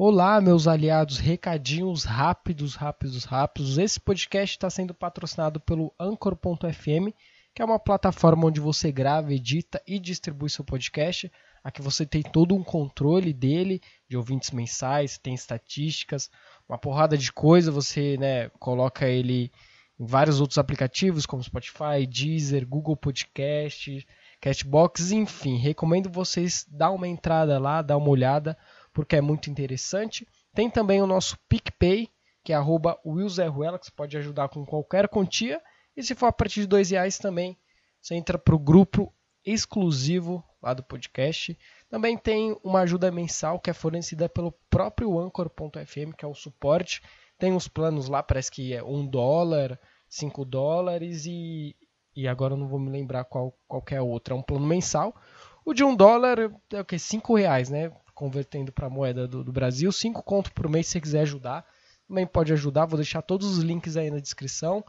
Olá, 0.00 0.40
meus 0.40 0.68
aliados, 0.68 1.18
recadinhos 1.18 2.04
rápidos, 2.04 2.76
rápidos, 2.76 3.24
rápidos. 3.24 3.78
Esse 3.78 3.98
podcast 3.98 4.54
está 4.54 4.70
sendo 4.70 4.94
patrocinado 4.94 5.58
pelo 5.58 5.92
Anchor.fm, 5.98 7.12
que 7.52 7.60
é 7.60 7.64
uma 7.64 7.80
plataforma 7.80 8.46
onde 8.46 8.60
você 8.60 8.92
grava, 8.92 9.34
edita 9.34 9.82
e 9.84 9.98
distribui 9.98 10.50
seu 10.50 10.64
podcast. 10.64 11.28
Aqui 11.64 11.82
você 11.82 12.06
tem 12.06 12.22
todo 12.22 12.54
um 12.54 12.62
controle 12.62 13.32
dele, 13.32 13.80
de 14.08 14.16
ouvintes 14.16 14.52
mensais, 14.52 15.18
tem 15.18 15.34
estatísticas, 15.34 16.30
uma 16.68 16.78
porrada 16.78 17.18
de 17.18 17.32
coisa. 17.32 17.72
Você 17.72 18.16
né, 18.18 18.50
coloca 18.50 19.08
ele 19.08 19.50
em 19.98 20.06
vários 20.06 20.40
outros 20.40 20.58
aplicativos, 20.58 21.26
como 21.26 21.42
Spotify, 21.42 22.06
Deezer, 22.08 22.64
Google 22.68 22.96
Podcast, 22.96 24.06
Cashbox, 24.40 25.10
enfim. 25.10 25.56
Recomendo 25.56 26.08
vocês 26.08 26.64
dar 26.70 26.92
uma 26.92 27.08
entrada 27.08 27.58
lá, 27.58 27.82
dar 27.82 27.96
uma 27.96 28.10
olhada 28.10 28.56
porque 28.92 29.16
é 29.16 29.20
muito 29.20 29.50
interessante. 29.50 30.26
Tem 30.54 30.70
também 30.70 31.00
o 31.02 31.06
nosso 31.06 31.38
PicPay, 31.48 32.08
que 32.42 32.52
é 32.52 32.56
arroba 32.56 32.98
que 33.02 33.86
você 33.86 33.90
pode 33.94 34.16
ajudar 34.16 34.48
com 34.48 34.64
qualquer 34.64 35.08
quantia. 35.08 35.60
E 35.96 36.02
se 36.02 36.14
for 36.14 36.26
a 36.26 36.32
partir 36.32 36.60
de 36.60 36.66
dois 36.66 36.90
reais 36.90 37.18
também, 37.18 37.56
você 38.00 38.14
entra 38.14 38.38
para 38.38 38.54
o 38.54 38.58
grupo 38.58 39.12
exclusivo 39.44 40.44
lá 40.62 40.74
do 40.74 40.82
podcast. 40.82 41.58
Também 41.88 42.16
tem 42.16 42.56
uma 42.62 42.80
ajuda 42.80 43.10
mensal 43.10 43.58
que 43.58 43.70
é 43.70 43.72
fornecida 43.72 44.28
pelo 44.28 44.52
próprio 44.70 45.18
Anchor.fm, 45.18 46.12
que 46.16 46.24
é 46.24 46.28
o 46.28 46.34
suporte. 46.34 47.02
Tem 47.38 47.54
os 47.54 47.68
planos 47.68 48.08
lá, 48.08 48.22
parece 48.22 48.50
que 48.50 48.74
é 48.74 48.82
um 48.82 49.06
dólar, 49.06 49.78
cinco 50.08 50.44
dólares 50.44 51.24
e, 51.26 51.76
e 52.14 52.26
agora 52.26 52.54
eu 52.54 52.58
não 52.58 52.66
vou 52.66 52.78
me 52.78 52.90
lembrar 52.90 53.24
qual 53.24 53.56
qualquer 53.66 54.00
outro. 54.00 54.34
É 54.34 54.36
um 54.36 54.42
plano 54.42 54.66
mensal. 54.66 55.14
O 55.64 55.72
de 55.72 55.84
um 55.84 55.94
dólar 55.94 56.38
é 56.72 56.80
o 56.80 56.84
que? 56.84 56.98
Cinco 56.98 57.36
reais, 57.36 57.70
né? 57.70 57.92
Convertendo 58.18 58.72
para 58.72 58.88
a 58.88 58.90
moeda 58.90 59.28
do, 59.28 59.44
do, 59.44 59.52
Brasil. 59.52 59.92
5 59.92 60.24
conto 60.24 60.52
por 60.52 60.68
mês 60.68 60.88
se 60.88 60.94
você 60.94 61.00
quiser 61.00 61.20
ajudar. 61.20 61.64
Também 62.08 62.26
pode 62.26 62.52
ajudar, 62.52 62.84
vou 62.84 62.96
deixar 62.96 63.22
todos 63.22 63.46
os 63.46 63.62
links 63.62 63.96
aí 63.96 64.10
na 64.10 64.18
descrição. 64.18 64.84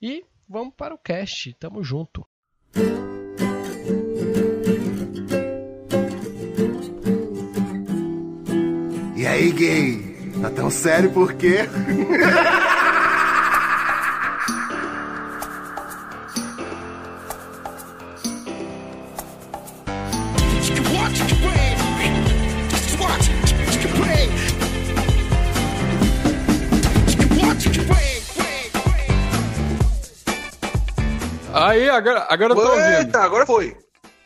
E 0.00 0.26
vamos 0.46 0.74
para 0.76 0.94
o 0.94 0.98
cast, 0.98 1.54
tamo 1.54 1.82
junto. 1.82 2.26
E 9.16 9.26
aí, 9.26 9.52
gay? 9.52 10.16
Tá 10.42 10.50
tão 10.50 10.70
sério 10.70 11.10
por 11.14 11.32
quê? 11.32 11.60
Aí, 31.56 31.88
agora, 31.88 32.26
agora 32.28 32.52
eu 32.52 32.56
tô 32.56 32.68
ouvindo. 32.68 32.98
Eita, 32.98 33.18
agora 33.20 33.46
foi. 33.46 33.74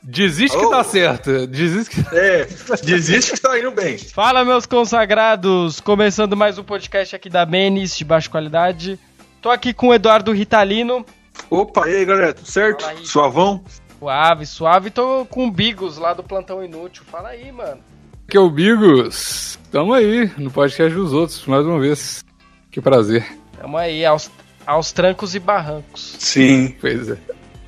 Desiste 0.02 0.56
Alô? 0.56 0.68
que 0.68 0.76
tá 0.76 0.82
certo. 0.82 1.46
Desiste 1.46 2.02
que... 2.02 2.16
É, 2.16 2.44
desiste 2.82 3.32
que 3.34 3.40
tá 3.40 3.56
indo 3.56 3.70
bem. 3.70 3.96
Fala, 3.98 4.44
meus 4.44 4.66
consagrados. 4.66 5.78
Começando 5.78 6.36
mais 6.36 6.58
um 6.58 6.64
podcast 6.64 7.14
aqui 7.14 7.30
da 7.30 7.46
Menes, 7.46 7.96
de 7.96 8.04
baixa 8.04 8.28
qualidade. 8.28 8.98
Tô 9.40 9.48
aqui 9.48 9.72
com 9.72 9.88
o 9.88 9.94
Eduardo 9.94 10.32
Ritalino. 10.32 11.06
Opa, 11.48 11.88
e 11.88 11.96
aí, 11.96 12.04
galera, 12.04 12.34
tudo 12.34 12.50
certo? 12.50 12.84
Aí. 12.84 13.06
Suavão? 13.06 13.62
Suave, 14.00 14.44
suave. 14.44 14.90
Tô 14.90 15.24
com 15.26 15.46
o 15.46 15.52
Bigos 15.52 15.98
lá 15.98 16.12
do 16.12 16.24
Plantão 16.24 16.64
Inútil. 16.64 17.04
Fala 17.08 17.28
aí, 17.28 17.52
mano. 17.52 17.80
Que 18.28 18.36
é 18.36 18.40
o 18.40 18.50
Bigos. 18.50 19.56
Tamo 19.70 19.94
aí, 19.94 20.32
no 20.36 20.50
podcast 20.50 20.92
dos 20.92 21.12
outros, 21.12 21.46
mais 21.46 21.64
uma 21.64 21.78
vez. 21.78 22.24
Que 22.72 22.80
prazer. 22.80 23.24
Tamo 23.56 23.76
aí, 23.76 24.04
aos, 24.04 24.30
aos 24.66 24.92
trancos 24.92 25.34
e 25.34 25.38
barrancos. 25.38 26.16
Sim, 26.18 26.74
pois 26.80 27.10
é. 27.10 27.16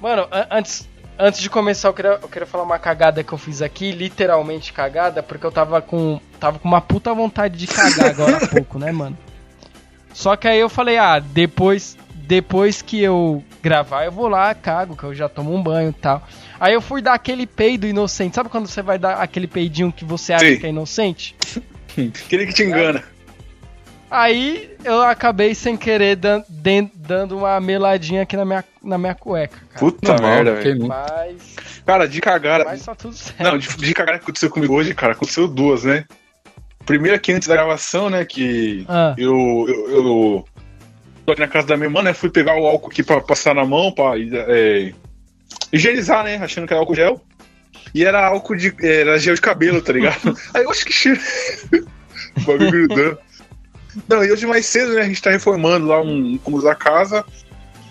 Mano, 0.01 0.27
antes, 0.51 0.89
antes 1.19 1.41
de 1.41 1.49
começar, 1.49 1.89
eu 1.89 1.95
queria, 1.95 2.19
eu 2.21 2.29
queria 2.29 2.47
falar 2.47 2.65
uma 2.65 2.79
cagada 2.79 3.23
que 3.23 3.33
eu 3.33 3.39
fiz 3.39 3.63
aqui, 3.63 3.93
literalmente 3.93 4.73
cagada, 4.73 5.23
porque 5.23 5.47
eu 5.47 5.53
tava 5.53 5.81
com, 5.81 6.21
tava 6.41 6.59
com 6.59 6.69
uma 6.69 6.81
puta 6.81 7.15
vontade 7.15 7.57
de 7.57 7.67
cagar 7.67 8.11
agora 8.11 8.37
há 8.39 8.47
pouco, 8.49 8.79
né, 8.79 8.91
mano? 8.93 9.17
Só 10.13 10.37
que 10.37 10.47
aí 10.47 10.59
eu 10.59 10.69
falei, 10.69 10.99
ah, 10.99 11.19
depois, 11.19 11.97
depois 12.15 12.83
que 12.83 13.01
eu 13.01 13.43
gravar, 13.63 14.05
eu 14.05 14.13
vou 14.13 14.29
lá, 14.29 14.55
cago, 14.55 14.97
que 14.97 15.05
eu 15.05 15.15
já 15.15 15.29
tomo 15.29 15.55
um 15.55 15.63
banho 15.63 15.91
e 15.91 15.95
tal. 15.95 16.27
Aí 16.61 16.75
eu 16.75 16.81
fui 16.81 17.01
dar 17.01 17.15
aquele 17.15 17.47
peido 17.47 17.87
inocente. 17.87 18.35
Sabe 18.35 18.49
quando 18.49 18.67
você 18.67 18.83
vai 18.83 18.99
dar 18.99 19.15
aquele 19.15 19.47
peidinho 19.47 19.93
que 19.93 20.05
você 20.05 20.33
acha 20.33 20.47
Sim. 20.47 20.59
que 20.59 20.67
é 20.67 20.69
inocente? 20.69 21.35
aquele 21.93 22.47
que 22.47 22.53
te 22.53 22.63
engana. 22.63 23.03
Aí 24.13 24.77
eu 24.85 25.01
acabei 25.01 25.55
sem 25.55 25.75
querer 25.75 26.17
dan 26.17 26.45
dando 26.95 27.39
uma 27.39 27.59
meladinha 27.59 28.23
aqui 28.23 28.37
na 28.37 28.45
minha, 28.45 28.63
na 28.85 28.99
minha 28.99 29.15
cueca. 29.15 29.57
Cara. 29.71 29.79
Puta 29.79 30.17
não, 30.17 30.23
merda, 30.23 30.55
velho. 30.57 30.87
Mas. 30.87 31.57
Cara, 31.87 32.07
de 32.07 32.21
cagar. 32.21 32.63
Mas 32.63 32.85
tá 32.85 32.95
tudo 32.95 33.15
certo. 33.15 33.43
Não, 33.43 33.57
de, 33.57 33.75
de 33.75 33.95
cagar 33.95 34.19
que 34.19 34.25
aconteceu 34.25 34.51
comigo 34.51 34.75
hoje, 34.75 34.95
cara, 34.95 35.15
aconteceu 35.15 35.49
duas, 35.49 35.85
né? 35.85 36.05
Primeiro 36.85 37.17
aqui 37.17 37.33
antes 37.33 37.49
da 37.49 37.55
gravação, 37.55 38.11
né? 38.11 38.23
Que 38.27 38.85
ah. 38.87 39.15
eu, 39.17 39.65
eu, 39.67 39.91
eu 39.91 40.45
tô 41.25 41.33
aqui 41.33 41.41
na 41.41 41.49
casa 41.49 41.69
da 41.69 41.77
minha 41.79 41.87
irmã, 41.87 42.03
né? 42.03 42.13
Fui 42.13 42.29
pegar 42.29 42.55
o 42.61 42.67
álcool 42.67 42.91
aqui 42.91 43.03
pra 43.03 43.19
passar 43.19 43.55
na 43.55 43.65
mão, 43.65 43.91
pra 43.93 44.13
é, 44.19 44.93
higienizar, 45.73 46.23
né? 46.23 46.37
Achando 46.37 46.67
que 46.67 46.75
era 46.75 46.81
álcool 46.81 46.95
gel. 46.95 47.19
E 47.95 48.05
era 48.05 48.27
álcool 48.27 48.57
de. 48.57 48.75
Era 48.79 49.19
gel 49.19 49.35
de 49.35 49.41
cabelo, 49.41 49.81
tá 49.81 49.95
ligado? 49.95 50.37
Aí 50.53 50.65
eu 50.65 50.71
acho 50.71 50.85
que 50.85 50.93
cheiro. 50.93 51.19
o 52.37 52.41
bagulho 52.43 52.89
grudando. 52.89 53.19
Não, 54.09 54.25
e 54.25 54.33
hoje 54.33 54.47
mais 54.47 54.67
cedo, 54.67 54.95
né? 54.95 55.03
A 55.03 55.07
gente 55.07 55.23
tá 55.23 55.31
reformando 55.31 55.87
lá 55.87 56.01
um 56.01 56.39
cômodo 56.39 56.65
da 56.65 56.75
casa. 56.75 57.25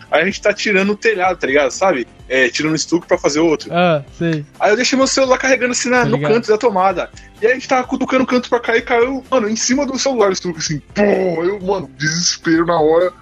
Aí 0.10 0.24
a 0.24 0.26
gente 0.26 0.42
tá 0.42 0.54
tirando 0.54 0.92
o 0.92 0.96
telhado, 0.96 1.40
tá 1.40 1.48
ligado? 1.48 1.72
Sabe? 1.72 2.06
É, 2.28 2.50
tirando 2.50 2.74
o 2.74 2.76
estuque 2.76 3.08
pra 3.08 3.18
fazer 3.18 3.40
outro. 3.40 3.70
Ah, 3.74 4.04
sei. 4.18 4.46
Aí 4.60 4.72
eu 4.72 4.76
deixei 4.76 4.98
meu 4.98 5.08
celular 5.08 5.38
carregando 5.38 5.72
assim 5.72 5.90
na, 5.90 6.02
tá 6.02 6.06
no 6.06 6.22
canto 6.22 6.50
da 6.50 6.58
tomada. 6.58 7.10
E 7.42 7.46
aí 7.46 7.54
a 7.54 7.56
gente 7.56 7.68
tava 7.68 7.88
cutucando 7.88 8.24
o 8.24 8.28
canto 8.28 8.50
pra 8.50 8.60
cá 8.60 8.76
e 8.76 8.82
caiu, 8.82 9.24
mano, 9.32 9.50
em 9.50 9.56
cima 9.56 9.86
do 9.86 9.98
celular 9.98 10.30
o 10.30 10.34
estuque, 10.34 10.60
assim. 10.60 10.80
Pô, 10.94 11.02
eu, 11.02 11.62
mano, 11.62 11.90
desespero 11.98 12.66
na 12.66 12.80
hora. 12.80 13.14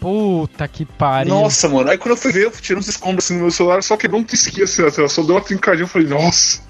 Puta 0.00 0.66
que 0.66 0.84
pariu. 0.84 1.32
Nossa, 1.32 1.68
mano. 1.68 1.88
Aí 1.88 1.96
quando 1.96 2.10
eu 2.10 2.16
fui 2.16 2.32
ver, 2.32 2.44
eu 2.44 2.50
tirei 2.50 2.78
uns 2.78 2.88
escombros 2.88 3.24
assim 3.24 3.34
no 3.34 3.42
meu 3.42 3.50
celular, 3.50 3.82
só 3.82 3.96
quebrou 3.96 4.20
um 4.20 4.24
tisquinho 4.24 4.64
assim, 4.64 4.82
só 5.08 5.22
deu 5.22 5.36
uma 5.36 5.40
trincadinha. 5.40 5.84
Eu 5.84 5.88
falei, 5.88 6.08
nossa. 6.08 6.60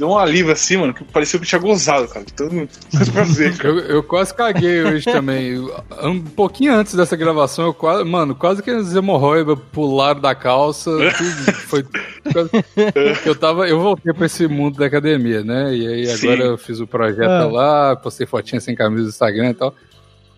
Deu 0.00 0.08
um 0.08 0.16
alívio 0.16 0.50
assim, 0.50 0.78
mano, 0.78 0.94
que 0.94 1.04
parecia 1.04 1.38
que 1.38 1.44
eu 1.44 1.48
tinha 1.50 1.60
gozado, 1.60 2.08
cara. 2.08 2.24
Todo 2.34 2.66
prazer, 3.12 3.54
cara. 3.58 3.68
eu, 3.76 3.78
eu 3.80 4.02
quase 4.02 4.32
caguei 4.32 4.82
hoje 4.82 5.04
também. 5.04 5.58
Um 6.02 6.22
pouquinho 6.22 6.72
antes 6.72 6.94
dessa 6.94 7.14
gravação, 7.14 7.66
eu 7.66 7.74
quase, 7.74 8.02
mano, 8.04 8.34
quase 8.34 8.62
que 8.62 8.70
as 8.70 8.94
hemorroidas 8.94 9.58
pularam 9.70 10.18
da 10.18 10.34
calça. 10.34 10.90
Tudo 10.90 11.52
foi. 11.52 11.84
eu 13.26 13.34
tava. 13.34 13.68
Eu 13.68 13.78
voltei 13.78 14.14
pra 14.14 14.24
esse 14.24 14.48
mundo 14.48 14.78
da 14.78 14.86
academia, 14.86 15.44
né? 15.44 15.74
E 15.74 15.86
aí 15.86 16.10
agora 16.10 16.16
Sim. 16.16 16.48
eu 16.48 16.56
fiz 16.56 16.80
o 16.80 16.86
projeto 16.86 17.28
ah. 17.28 17.44
lá, 17.44 17.96
postei 17.96 18.26
fotinha 18.26 18.58
sem 18.58 18.74
camisa 18.74 19.02
no 19.02 19.08
Instagram 19.10 19.50
e 19.50 19.54
tal. 19.54 19.74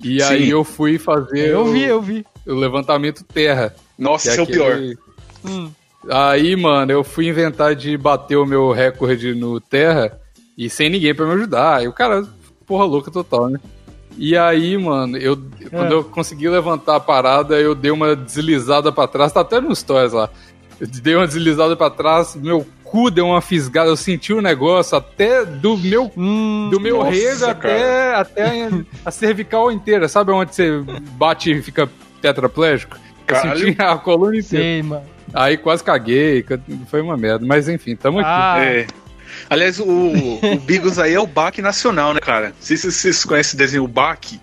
E 0.03 0.21
Sim. 0.21 0.27
aí 0.27 0.51
eu 0.51 0.65
fui 0.65 0.99
fazer. 0.99 1.51
Eu 1.51 1.61
o, 1.61 1.72
vi, 1.72 1.84
eu 1.84 2.03
vi. 2.03 2.27
O 2.45 2.55
levantamento 2.55 3.22
terra. 3.22 3.72
Nossa, 3.97 4.28
esse 4.28 4.39
é, 4.39 4.41
é 4.41 4.43
o 4.43 4.47
pior. 4.49 4.81
Hum. 5.45 5.71
Aí, 6.11 6.57
mano, 6.57 6.91
eu 6.91 7.05
fui 7.05 7.29
inventar 7.29 7.75
de 7.75 7.97
bater 7.97 8.37
o 8.37 8.47
meu 8.47 8.73
recorde 8.73 9.35
no 9.35 9.61
Terra 9.61 10.19
e 10.57 10.69
sem 10.69 10.91
ninguém 10.91 11.15
para 11.15 11.27
me 11.27 11.35
ajudar. 11.35 11.77
Aí 11.77 11.89
o 11.89 11.93
cara, 11.93 12.27
porra 12.67 12.85
louca 12.85 13.11
total, 13.11 13.49
né? 13.49 13.61
E 14.17 14.37
aí, 14.37 14.77
mano, 14.77 15.17
eu 15.17 15.37
quando 15.71 15.93
é. 15.93 15.95
eu 15.95 16.05
consegui 16.05 16.49
levantar 16.49 16.97
a 16.97 17.01
parada, 17.01 17.59
eu 17.59 17.75
dei 17.75 17.91
uma 17.91 18.15
deslizada 18.15 18.93
para 18.93 19.09
trás, 19.09 19.33
tá 19.33 19.41
até 19.41 19.61
nos 19.61 19.79
stories 19.79 20.13
lá. 20.13 20.29
Eu 20.79 20.87
dei 20.87 21.15
uma 21.15 21.27
deslizada 21.27 21.77
para 21.77 21.91
trás, 21.91 22.37
meu 22.37 22.67
cu 22.84 23.11
deu 23.11 23.27
uma 23.27 23.41
fisgada, 23.41 23.89
eu 23.89 23.97
senti 23.97 24.33
o 24.34 24.39
um 24.39 24.43
negócio 24.43 24.99
até 24.99 25.47
do 25.47 25.79
meu 25.79 26.13
hum, 26.15 26.69
do 26.71 26.79
meu 26.79 27.01
rego 27.01 27.47
até 27.47 28.15
até 28.15 28.69
a 29.05 29.10
cervical 29.10 29.72
inteira, 29.72 30.09
sabe 30.09 30.31
onde 30.31 30.55
você 30.55 30.83
bate 31.16 31.51
e 31.51 31.63
fica 31.63 31.89
tetraplégico? 32.21 32.98
Eu 33.27 33.37
senti 33.37 33.77
a 33.81 33.97
coluna 33.97 34.37
inteira. 34.37 34.65
Sei, 34.65 34.83
mano. 34.83 35.11
Aí 35.33 35.57
quase 35.57 35.83
caguei, 35.83 36.45
foi 36.89 37.01
uma 37.01 37.16
merda. 37.16 37.45
Mas 37.47 37.69
enfim, 37.69 37.97
tamo 37.97 38.21
ah. 38.21 38.54
aqui. 38.54 38.66
É. 38.66 38.86
Aliás, 39.48 39.80
o, 39.80 39.86
o 39.86 40.59
Bigos 40.60 40.98
aí 40.98 41.15
é 41.15 41.21
o 41.21 41.27
Bac 41.27 41.60
nacional, 41.60 42.15
né, 42.15 42.21
cara? 42.21 42.48
Não 42.48 42.54
sei 42.60 42.77
se 42.77 42.91
vocês 42.91 43.24
conhecem 43.24 43.54
o 43.54 43.59
desenho 43.59 43.89
Bac. 43.89 44.41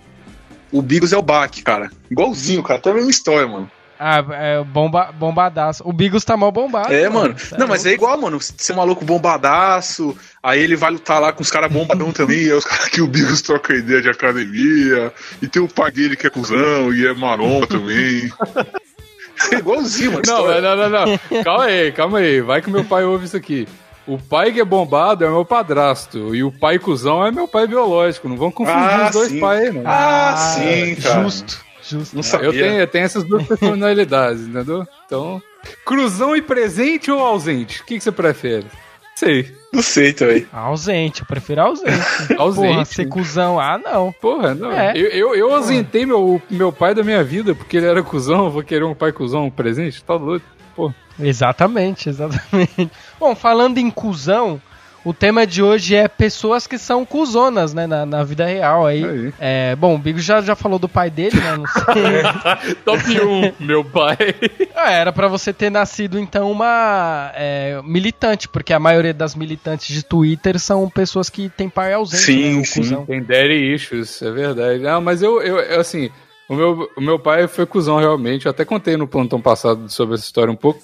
O 0.71 0.81
Bigos 0.81 1.13
é 1.13 1.17
o 1.17 1.21
Bac, 1.21 1.61
cara. 1.63 1.89
Igualzinho, 2.09 2.63
cara. 2.63 2.79
Até 2.79 2.91
a 2.91 2.93
mesma 2.93 3.09
história, 3.09 3.47
mano. 3.47 3.71
Ah, 4.01 4.23
é 4.31 4.63
bomba, 4.63 5.11
bombadaço. 5.11 5.83
O 5.85 5.91
Bigos 5.91 6.23
tá 6.23 6.37
mal 6.37 6.53
bombado. 6.53 6.93
É, 6.93 7.09
mano. 7.09 7.35
Não, 7.57 7.67
mas 7.67 7.85
é 7.85 7.91
igual, 7.91 8.17
mano. 8.17 8.39
Ser 8.39 8.73
maluco 8.73 9.03
bombadaço, 9.03 10.15
aí 10.41 10.61
ele 10.61 10.77
vai 10.77 10.89
lutar 10.89 11.19
lá 11.19 11.33
com 11.33 11.41
os 11.41 11.51
caras 11.51 11.69
bombadão 11.69 12.13
também, 12.13 12.37
aí 12.37 12.53
os 12.53 12.63
caras 12.63 12.87
que 12.87 13.01
o 13.01 13.07
Bigos 13.07 13.41
troca 13.41 13.73
ideia 13.73 14.01
de 14.01 14.09
academia, 14.09 15.11
e 15.41 15.47
tem 15.49 15.61
o 15.61 15.67
pai 15.67 15.91
dele 15.91 16.15
que 16.15 16.25
é 16.25 16.29
cuzão 16.29 16.93
e 16.93 17.05
é 17.05 17.13
maromba 17.13 17.67
também. 17.67 18.31
Igualzinho, 19.51 20.13
mano. 20.13 20.23
Não, 20.25 20.61
não, 20.61 20.75
não, 20.75 20.89
não. 20.89 21.43
Calma 21.43 21.65
aí, 21.65 21.91
calma 21.91 22.17
aí. 22.19 22.41
Vai 22.41 22.61
que 22.61 22.69
meu 22.69 22.83
pai 22.83 23.03
ouve 23.03 23.25
isso 23.25 23.37
aqui. 23.37 23.67
o 24.07 24.17
pai 24.17 24.51
que 24.51 24.59
é 24.59 24.65
bombado 24.65 25.23
é 25.23 25.29
meu 25.29 25.45
padrasto. 25.45 26.35
E 26.35 26.43
o 26.43 26.51
pai 26.51 26.79
cuzão 26.79 27.25
é 27.25 27.31
meu 27.31 27.47
pai 27.47 27.67
biológico. 27.67 28.27
Não 28.27 28.37
vão 28.37 28.51
confundir 28.51 28.81
ah, 28.81 29.05
os 29.07 29.11
dois 29.11 29.39
pais, 29.39 29.73
não. 29.73 29.83
Ah, 29.85 30.29
ah 30.29 30.35
sim, 30.35 30.95
cara. 30.95 31.23
Justo, 31.23 31.65
justo. 31.81 32.15
Não 32.15 32.23
sabia. 32.23 32.47
Eu 32.47 32.53
tenho, 32.53 32.79
eu 32.79 32.87
tenho 32.87 33.05
essas 33.05 33.23
duas 33.23 33.45
personalidades, 33.47 34.41
entendeu? 34.41 34.85
Então, 35.05 35.41
cruzão 35.85 36.35
e 36.35 36.41
presente 36.41 37.11
ou 37.11 37.19
ausente? 37.19 37.81
O 37.81 37.85
que, 37.85 37.97
que 37.97 38.03
você 38.03 38.11
prefere? 38.11 38.65
Sei. 39.19 39.51
Não 39.73 39.81
sei 39.81 40.13
também. 40.13 40.47
Ausente, 40.53 41.21
eu 41.21 41.27
prefiro 41.27 41.59
ausente. 41.61 41.91
ausente. 42.39 42.67
Porra, 42.67 42.85
ser 42.85 43.09
cuzão, 43.09 43.59
ah, 43.59 43.77
não. 43.77 44.13
Porra, 44.13 44.55
não. 44.55 44.71
É. 44.71 44.93
Eu, 44.95 45.09
eu, 45.09 45.35
eu 45.35 45.53
ausentei 45.53 46.05
meu, 46.05 46.41
meu 46.49 46.71
pai 46.71 46.95
da 46.95 47.03
minha 47.03 47.21
vida 47.21 47.53
porque 47.53 47.75
ele 47.75 47.85
era 47.85 48.01
cuzão, 48.01 48.45
eu 48.45 48.49
vou 48.49 48.63
querer 48.63 48.85
um 48.85 48.95
pai 48.95 49.11
cuzão 49.11 49.47
um 49.47 49.51
presente? 49.51 50.01
Tá 50.01 50.17
doido. 50.17 50.45
Pô. 50.73 50.93
Exatamente, 51.19 52.07
exatamente. 52.07 52.89
Bom, 53.19 53.35
falando 53.35 53.77
em 53.77 53.91
cuzão, 53.91 54.61
o 55.03 55.13
tema 55.13 55.47
de 55.47 55.63
hoje 55.63 55.95
é 55.95 56.07
pessoas 56.07 56.67
que 56.67 56.77
são 56.77 57.05
cuzonas, 57.05 57.73
né, 57.73 57.87
na, 57.87 58.05
na 58.05 58.23
vida 58.23 58.45
real 58.45 58.85
aí. 58.85 59.03
aí. 59.03 59.33
É, 59.39 59.75
bom, 59.75 59.95
o 59.95 59.97
Bigo 59.97 60.19
já, 60.19 60.41
já 60.41 60.55
falou 60.55 60.77
do 60.77 60.89
pai 60.89 61.09
dele, 61.09 61.39
né, 61.39 61.55
não 61.57 61.65
sei. 61.65 62.75
Top 62.83 63.03
1, 63.09 63.53
meu 63.65 63.83
pai. 63.83 64.17
É, 64.75 64.93
era 64.93 65.11
para 65.11 65.27
você 65.27 65.53
ter 65.53 65.69
nascido, 65.69 66.19
então, 66.19 66.51
uma 66.51 67.31
é, 67.35 67.79
militante, 67.83 68.47
porque 68.47 68.73
a 68.73 68.79
maioria 68.79 69.13
das 69.13 69.35
militantes 69.35 69.93
de 69.93 70.03
Twitter 70.03 70.59
são 70.59 70.89
pessoas 70.89 71.29
que 71.29 71.49
têm 71.49 71.69
pai 71.69 71.93
ausente, 71.93 72.23
Sim, 72.23 72.57
né, 72.57 72.63
sim, 72.63 72.81
cuzão. 72.81 73.05
tem 73.05 73.23
daddy 73.23 73.73
issues, 73.73 74.21
é 74.21 74.31
verdade. 74.31 74.79
Não, 74.79 75.01
mas 75.01 75.21
eu, 75.21 75.41
eu, 75.41 75.59
eu 75.59 75.79
assim... 75.79 76.09
O 76.47 76.55
meu, 76.55 76.89
o 76.97 77.01
meu 77.01 77.19
pai 77.19 77.47
foi 77.47 77.63
cuzão 77.67 77.99
realmente. 77.99 78.47
Eu 78.47 78.49
até 78.49 78.65
contei 78.65 78.97
no 78.97 79.07
plantão 79.07 79.39
passado 79.39 79.87
sobre 79.87 80.15
essa 80.15 80.23
história 80.23 80.51
um 80.51 80.55
pouco. 80.55 80.81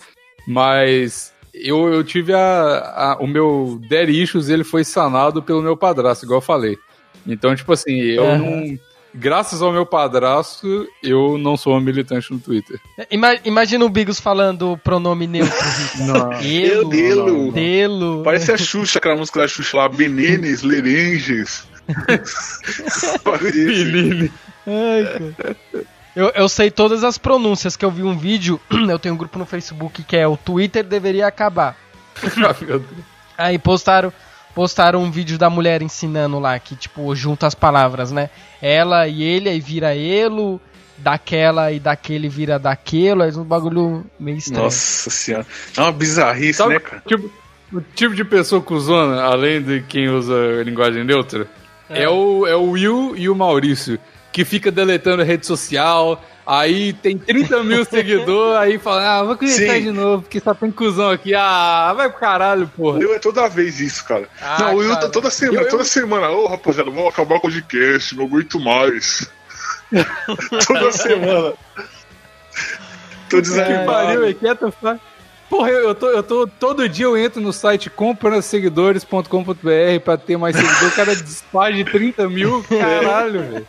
Mas 0.48 1.34
eu, 1.64 1.94
eu 1.94 2.04
tive 2.04 2.34
a, 2.34 2.38
a, 2.40 3.18
O 3.20 3.28
meu 3.28 3.80
Dead 3.88 4.10
Issues 4.10 4.50
ele 4.50 4.64
foi 4.64 4.84
sanado 4.84 5.42
pelo 5.42 5.62
meu 5.62 5.78
padrasto, 5.78 6.26
igual 6.26 6.38
eu 6.38 6.46
falei. 6.46 6.78
Então, 7.26 7.56
tipo 7.56 7.72
assim, 7.74 7.94
eu 8.02 8.24
uhum. 8.24 8.38
não. 8.38 8.80
Graças 9.18 9.62
ao 9.62 9.72
meu 9.72 9.86
padrasto, 9.86 10.86
eu 11.02 11.38
não 11.38 11.56
sou 11.56 11.78
um 11.78 11.80
militante 11.80 12.34
no 12.34 12.38
Twitter. 12.38 12.78
Ima 13.10 13.38
imagina 13.46 13.86
o 13.86 13.90
Bigos 13.90 14.20
falando 14.20 14.78
pronome 14.84 15.26
neutro. 15.26 15.56
não. 16.06 16.30
Delo, 16.42 16.90
delo. 16.90 17.52
delo. 17.54 18.24
Parece 18.26 18.52
a 18.52 18.58
Xuxa, 18.58 19.00
aquela 19.00 19.16
música 19.16 19.40
da 19.40 19.48
Xuxa 19.48 19.78
lá, 19.78 19.88
Benenes, 19.88 20.64
Lerenges. 20.64 21.66
Benene. 23.42 24.30
Ai, 24.68 25.32
cara. 25.38 25.86
Eu, 26.16 26.30
eu 26.30 26.48
sei 26.48 26.72
todas 26.72 27.04
as 27.04 27.18
pronúncias 27.18 27.76
que 27.76 27.84
eu 27.84 27.92
vi 27.92 28.04
um 28.04 28.18
vídeo. 28.18 28.60
Eu 28.90 28.98
tenho 28.98 29.14
um 29.14 29.18
grupo 29.18 29.38
no 29.38 29.46
Facebook 29.46 30.02
que 30.04 30.16
é 30.16 30.26
o 30.26 30.38
Twitter 30.38 30.84
deveria 30.84 31.28
acabar. 31.28 31.76
Aí 33.38 33.60
postaram, 33.60 34.14
postaram 34.54 35.04
um 35.04 35.12
vídeo 35.12 35.38
da 35.38 35.50
mulher 35.50 35.82
ensinando 35.82 36.40
lá, 36.40 36.58
que 36.58 36.74
tipo, 36.74 37.14
junta 37.14 37.46
as 37.46 37.54
palavras, 37.54 38.14
né? 38.14 38.30
Ela 38.62 39.10
e 39.10 39.22
ele, 39.22 39.50
aí 39.50 39.60
vira 39.60 39.94
elo, 39.94 40.62
daquela 40.98 41.70
e 41.74 41.80
daquele 41.80 42.30
vira 42.30 42.58
daquilo, 42.58 43.24
aí 43.24 43.36
um 43.36 43.44
bagulho 43.44 44.06
meio 44.18 44.38
estranho. 44.38 44.64
Nossa 44.64 45.10
senhora. 45.10 45.46
É 45.76 45.82
uma 45.82 45.92
bizarrice, 45.92 46.54
Sabe, 46.54 46.76
né, 46.76 46.80
cara? 46.80 47.04
Tipo, 47.06 47.30
o 47.74 47.82
tipo 47.82 48.16
de 48.16 48.24
pessoa 48.24 48.62
cuzona, 48.62 49.22
além 49.22 49.62
de 49.62 49.82
quem 49.82 50.08
usa 50.08 50.64
linguagem 50.64 51.04
neutra, 51.04 51.46
é, 51.90 52.04
é 52.04 52.10
o, 52.10 52.48
é 52.48 52.56
o 52.56 52.70
Will 52.72 53.16
e 53.18 53.28
o 53.28 53.36
Maurício 53.36 54.00
que 54.36 54.44
fica 54.44 54.70
deletando 54.70 55.24
rede 55.24 55.48
social, 55.48 56.22
aí 56.46 56.92
tem 56.92 57.18
30 57.18 57.64
mil 57.64 57.86
seguidores, 57.90 58.58
aí 58.58 58.78
fala, 58.78 59.20
ah, 59.20 59.24
vou 59.24 59.38
conectar 59.38 59.80
de 59.80 59.92
novo, 59.94 60.24
porque 60.24 60.42
só 60.42 60.54
tem 60.54 60.70
cuzão 60.70 61.10
aqui. 61.10 61.34
Ah, 61.34 61.94
vai 61.96 62.10
pro 62.10 62.20
caralho, 62.20 62.70
porra. 62.76 63.00
Eu 63.00 63.16
é 63.16 63.20
toda 63.20 63.48
vez 63.48 63.80
isso, 63.80 64.04
cara. 64.04 64.28
Ah, 64.42 64.58
não, 64.60 64.84
eu 64.84 64.90
cara. 64.90 65.08
toda 65.08 65.30
semana, 65.30 65.62
eu, 65.62 65.70
toda 65.70 65.86
semana, 65.86 66.30
ô 66.32 66.44
oh, 66.44 66.48
rapaziada, 66.48 66.92
vamos 66.92 67.14
acabar 67.14 67.40
com 67.40 67.48
o 67.48 67.50
podcast, 67.50 68.14
não 68.14 68.26
aguento 68.26 68.60
mais. 68.60 69.32
toda 70.68 70.92
semana. 70.92 71.54
Tô 73.30 73.40
desanimado. 73.40 73.80
Que 73.80 73.86
pariu, 73.86 74.26
é 74.26 74.34
quieto. 74.34 74.74
Porra, 75.50 75.70
eu, 75.70 75.90
eu, 75.90 75.96
tô, 75.96 76.10
eu 76.10 76.24
tô. 76.24 76.48
Todo 76.48 76.90
dia 76.90 77.06
eu 77.06 77.18
entro 77.18 77.42
no 77.42 77.54
site 77.54 77.90
comprasseguidores.com.br 77.90 80.00
pra 80.04 80.18
ter 80.18 80.38
mais 80.38 80.56
seguidores. 80.56 80.94
O 80.94 80.96
cara 80.96 81.16
desfaz 81.16 81.76
de 81.76 81.84
30 81.84 82.30
mil. 82.30 82.64
Caralho, 82.64 83.42
velho. 83.42 83.68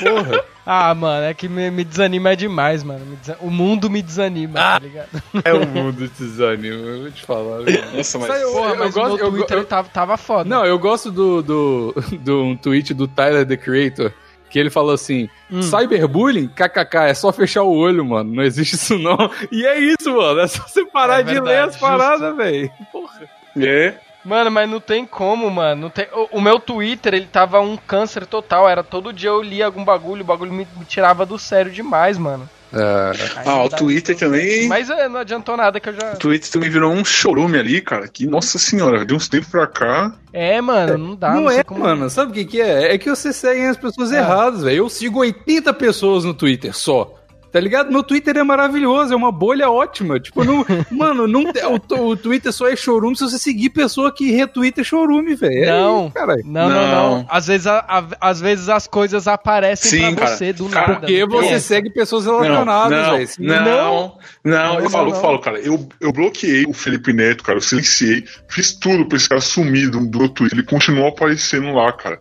Porra. 0.00 0.44
Ah, 0.66 0.94
mano, 0.94 1.26
é 1.26 1.34
que 1.34 1.46
me, 1.46 1.70
me 1.70 1.84
desanima 1.84 2.34
demais, 2.34 2.82
mano. 2.82 3.04
Desan... 3.16 3.36
O 3.40 3.50
mundo 3.50 3.90
me 3.90 4.00
desanima, 4.00 4.54
tá 4.54 4.76
ah, 4.76 4.80
tá 4.80 4.86
ligado? 4.86 5.22
É 5.44 5.52
o 5.52 5.66
mundo 5.66 6.08
te 6.08 6.22
desanima, 6.22 6.74
eu 6.74 7.00
vou 7.02 7.10
te 7.10 7.22
falar. 7.22 7.58
Nossa, 7.94 8.18
mas, 8.18 8.42
Porra, 8.42 8.74
mas 8.76 8.96
eu, 8.96 9.02
eu 9.02 9.08
gosto, 9.08 9.30
Twitter 9.30 9.58
eu, 9.58 9.64
tava, 9.64 9.88
tava 9.90 10.16
foda. 10.16 10.48
Não, 10.48 10.64
eu 10.64 10.78
gosto 10.78 11.10
do, 11.10 11.42
do, 11.42 11.94
do 12.18 12.42
um 12.42 12.56
tweet 12.56 12.94
do 12.94 13.06
Tyler, 13.06 13.46
the 13.46 13.58
Creator, 13.58 14.10
que 14.54 14.58
ele 14.60 14.70
falou 14.70 14.94
assim: 14.94 15.28
hum. 15.50 15.62
cyberbullying, 15.62 16.46
kkk, 16.46 17.08
é 17.08 17.14
só 17.14 17.32
fechar 17.32 17.64
o 17.64 17.74
olho, 17.74 18.04
mano. 18.04 18.32
Não 18.32 18.44
existe 18.44 18.76
isso 18.76 18.96
não. 18.96 19.18
E 19.50 19.66
é 19.66 19.80
isso, 19.80 20.14
mano. 20.16 20.38
É 20.38 20.46
só 20.46 20.62
você 20.62 20.86
parar 20.86 21.18
é 21.18 21.22
de 21.24 21.32
verdade, 21.32 21.48
ler 21.48 21.62
as 21.64 21.76
paradas, 21.76 22.36
velho. 22.36 22.70
Porra. 22.92 23.28
É. 23.56 23.94
Mano, 24.24 24.52
mas 24.52 24.70
não 24.70 24.78
tem 24.78 25.04
como, 25.04 25.50
mano. 25.50 25.82
Não 25.82 25.90
tem... 25.90 26.06
o, 26.12 26.38
o, 26.38 26.40
meu 26.40 26.60
Twitter, 26.60 27.14
ele 27.14 27.26
tava 27.26 27.60
um 27.60 27.76
câncer 27.76 28.26
total. 28.26 28.68
Era 28.68 28.84
todo 28.84 29.12
dia 29.12 29.30
eu 29.30 29.42
lia 29.42 29.66
algum 29.66 29.84
bagulho, 29.84 30.22
o 30.22 30.24
bagulho 30.24 30.52
me, 30.52 30.68
me 30.76 30.84
tirava 30.84 31.26
do 31.26 31.36
sério 31.36 31.72
demais, 31.72 32.16
mano. 32.16 32.48
É. 32.74 33.48
Ah, 33.48 33.62
o 33.62 33.68
Twitter 33.68 34.16
também. 34.16 34.66
Mas 34.66 34.90
é, 34.90 35.08
não 35.08 35.20
adiantou 35.20 35.56
nada 35.56 35.78
que 35.78 35.88
eu 35.88 35.94
já. 35.94 36.12
O 36.14 36.16
Twitter 36.16 36.50
também 36.50 36.68
virou 36.68 36.92
um 36.92 37.04
chorume 37.04 37.58
ali, 37.58 37.80
cara. 37.80 38.08
Que, 38.08 38.26
nossa 38.26 38.58
senhora, 38.58 39.04
de 39.06 39.14
uns 39.14 39.28
tempos 39.28 39.48
pra 39.48 39.66
cá. 39.66 40.12
É, 40.32 40.60
mano, 40.60 40.98
não 40.98 41.14
dá. 41.14 41.34
Não, 41.34 41.42
não 41.42 41.50
é, 41.50 41.62
como... 41.62 41.80
mano. 41.80 42.10
Sabe 42.10 42.32
o 42.32 42.34
que, 42.34 42.44
que 42.44 42.60
é? 42.60 42.94
É 42.94 42.98
que 42.98 43.08
você 43.08 43.32
segue 43.32 43.64
as 43.66 43.76
pessoas 43.76 44.10
é. 44.12 44.18
erradas, 44.18 44.62
velho. 44.62 44.78
Eu 44.78 44.88
sigo 44.88 45.20
80 45.20 45.72
pessoas 45.74 46.24
no 46.24 46.34
Twitter 46.34 46.76
só. 46.76 47.14
Tá 47.54 47.60
ligado? 47.60 47.92
Meu 47.92 48.02
Twitter 48.02 48.36
é 48.36 48.42
maravilhoso, 48.42 49.12
é 49.12 49.16
uma 49.16 49.30
bolha 49.30 49.70
ótima. 49.70 50.18
Tipo, 50.18 50.42
não, 50.42 50.66
mano, 50.90 51.28
não, 51.28 51.44
o, 51.44 52.08
o 52.10 52.16
Twitter 52.16 52.52
só 52.52 52.66
é 52.66 52.74
chorume 52.74 53.14
se 53.14 53.22
você 53.22 53.38
seguir 53.38 53.70
pessoa 53.70 54.12
que 54.12 54.32
retweeta 54.32 54.82
chorume, 54.82 55.36
velho. 55.36 55.62
É 55.62 55.70
não, 55.70 56.12
é, 56.16 56.26
não, 56.42 56.42
não, 56.44 56.68
não, 56.68 56.90
não, 57.18 57.26
Às 57.30 57.46
vezes, 57.46 57.68
a, 57.68 57.78
a, 57.78 58.28
às 58.28 58.40
vezes 58.40 58.68
as 58.68 58.88
coisas 58.88 59.28
aparecem 59.28 60.00
Sim, 60.00 60.16
pra 60.16 60.26
você 60.26 60.52
do 60.52 60.68
nada. 60.68 60.94
Porque 60.96 61.24
você 61.26 61.52
é. 61.52 61.58
segue 61.60 61.90
pessoas 61.90 62.24
relacionadas, 62.24 63.36
velho. 63.36 63.48
Não, 63.48 63.64
não, 63.64 64.18
não, 64.42 64.80
eu 64.80 64.90
falo, 64.90 65.10
eu 65.10 65.20
falo, 65.20 65.38
cara, 65.38 65.60
eu, 65.60 65.88
eu 66.00 66.12
bloqueei 66.12 66.64
o 66.66 66.72
Felipe 66.72 67.12
Neto, 67.12 67.44
cara, 67.44 67.58
eu 67.58 67.62
silenciei, 67.62 68.24
fiz 68.48 68.72
tudo 68.72 69.06
pra 69.06 69.16
esse 69.16 69.28
cara 69.28 69.40
sumir 69.40 69.90
do, 69.90 70.04
do 70.04 70.28
Twitter. 70.28 70.58
Ele 70.58 70.66
continuou 70.66 71.06
aparecendo 71.06 71.72
lá, 71.72 71.92
cara. 71.92 72.18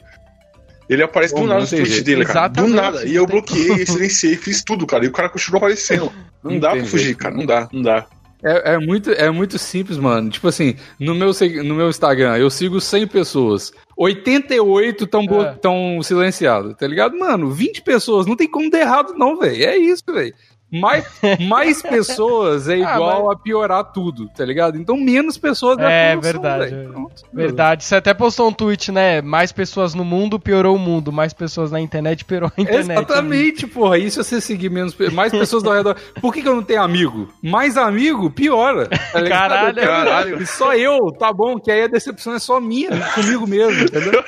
Ele 0.94 1.04
aparece 1.04 1.34
do 1.34 1.46
nada 1.46 1.62
no 1.62 1.68
tweet 1.68 2.02
dele, 2.02 2.26
cara. 2.26 2.48
Do 2.48 2.68
nada. 2.68 3.06
E 3.06 3.16
eu 3.16 3.26
bloqueei, 3.26 3.84
silenciei, 3.86 4.36
fiz 4.36 4.64
tudo, 4.64 4.86
cara. 4.86 5.06
E 5.06 5.08
o 5.08 5.12
cara 5.12 5.30
continuou 5.30 5.58
aparecendo. 5.58 6.12
Não 6.44 6.60
dá 6.60 6.72
pra 6.72 6.86
fugir, 6.86 7.16
cara. 7.16 7.36
Não 7.36 7.46
dá, 7.46 7.70
não 7.72 7.82
dá. 7.82 8.06
É, 8.46 8.74
é, 8.74 8.78
muito, 8.78 9.10
é 9.12 9.30
muito 9.32 9.58
simples, 9.58 9.98
mano. 9.98 10.30
Tipo 10.30 10.50
assim, 10.50 10.76
no 11.00 11.16
meu, 11.16 11.32
no 11.64 11.76
meu 11.76 11.90
Instagram, 11.90 12.38
eu 12.38 12.50
sigo 12.50 12.82
100 12.82 13.08
pessoas. 13.08 13.72
88 13.96 15.06
estão 15.06 15.22
é. 15.22 15.54
Tão 15.54 16.02
silenciadas, 16.04 16.76
tá 16.76 16.86
ligado? 16.86 17.18
Mano, 17.18 17.52
20 17.52 17.82
pessoas, 17.84 18.26
não 18.26 18.36
tem 18.36 18.50
como 18.50 18.70
dar 18.70 18.82
errado, 18.82 19.14
não, 19.14 19.40
velho. 19.40 19.64
É 19.64 19.78
isso, 19.78 20.04
velho 20.08 20.34
mais, 20.80 21.06
mais 21.48 21.82
pessoas 21.84 22.68
é 22.68 22.74
ah, 22.74 22.78
igual 22.78 23.10
ah, 23.10 23.28
mas... 23.28 23.38
a 23.38 23.40
piorar 23.40 23.84
tudo, 23.92 24.28
tá 24.30 24.44
ligado? 24.46 24.78
Então 24.78 24.98
menos 24.98 25.38
pessoas 25.38 25.78
é, 25.80 26.14
é 26.14 26.18
verdade. 26.18 26.76
Pronto, 26.92 27.24
verdade. 27.32 27.84
Você 27.84 27.96
até 27.96 28.14
postou 28.14 28.50
um 28.50 28.54
tweet, 28.54 28.92
né? 28.92 29.22
Mais 29.22 29.52
pessoas 29.52 29.94
no 29.94 30.04
mundo 30.04 30.40
piorou 30.40 30.76
o 30.76 30.80
mundo, 30.80 31.12
mais 31.12 31.34
pessoas 31.34 31.72
na 31.72 31.80
internet 31.80 32.26
piorou 32.26 32.52
a 32.56 32.62
internet. 32.62 32.98
Exatamente, 32.98 33.68
porra. 33.68 33.98
E 33.98 34.10
se 34.10 34.18
você 34.18 34.42
seguir 34.42 34.70
menos 34.70 34.96
mais 35.14 35.32
pessoas 35.32 35.64
ao 35.64 35.74
redor. 35.74 35.96
Por 36.20 36.34
que, 36.34 36.42
que 36.42 36.48
eu 36.48 36.56
não 36.56 36.64
tenho 36.64 36.82
amigo? 36.82 37.32
Mais 37.42 37.78
amigo 37.78 38.30
piora. 38.30 38.88
Tá 38.88 39.24
caralho, 39.24 39.76
caralho. 39.76 40.42
E 40.42 40.46
só 40.46 40.74
eu, 40.74 41.12
tá 41.12 41.32
bom, 41.32 41.60
que 41.60 41.72
aí 41.72 41.84
a 41.84 41.88
decepção 41.88 42.34
é 42.34 42.40
só 42.40 42.60
minha, 42.60 42.90
comigo 43.14 43.48
mesmo, 43.48 43.84
entendeu? 43.84 44.24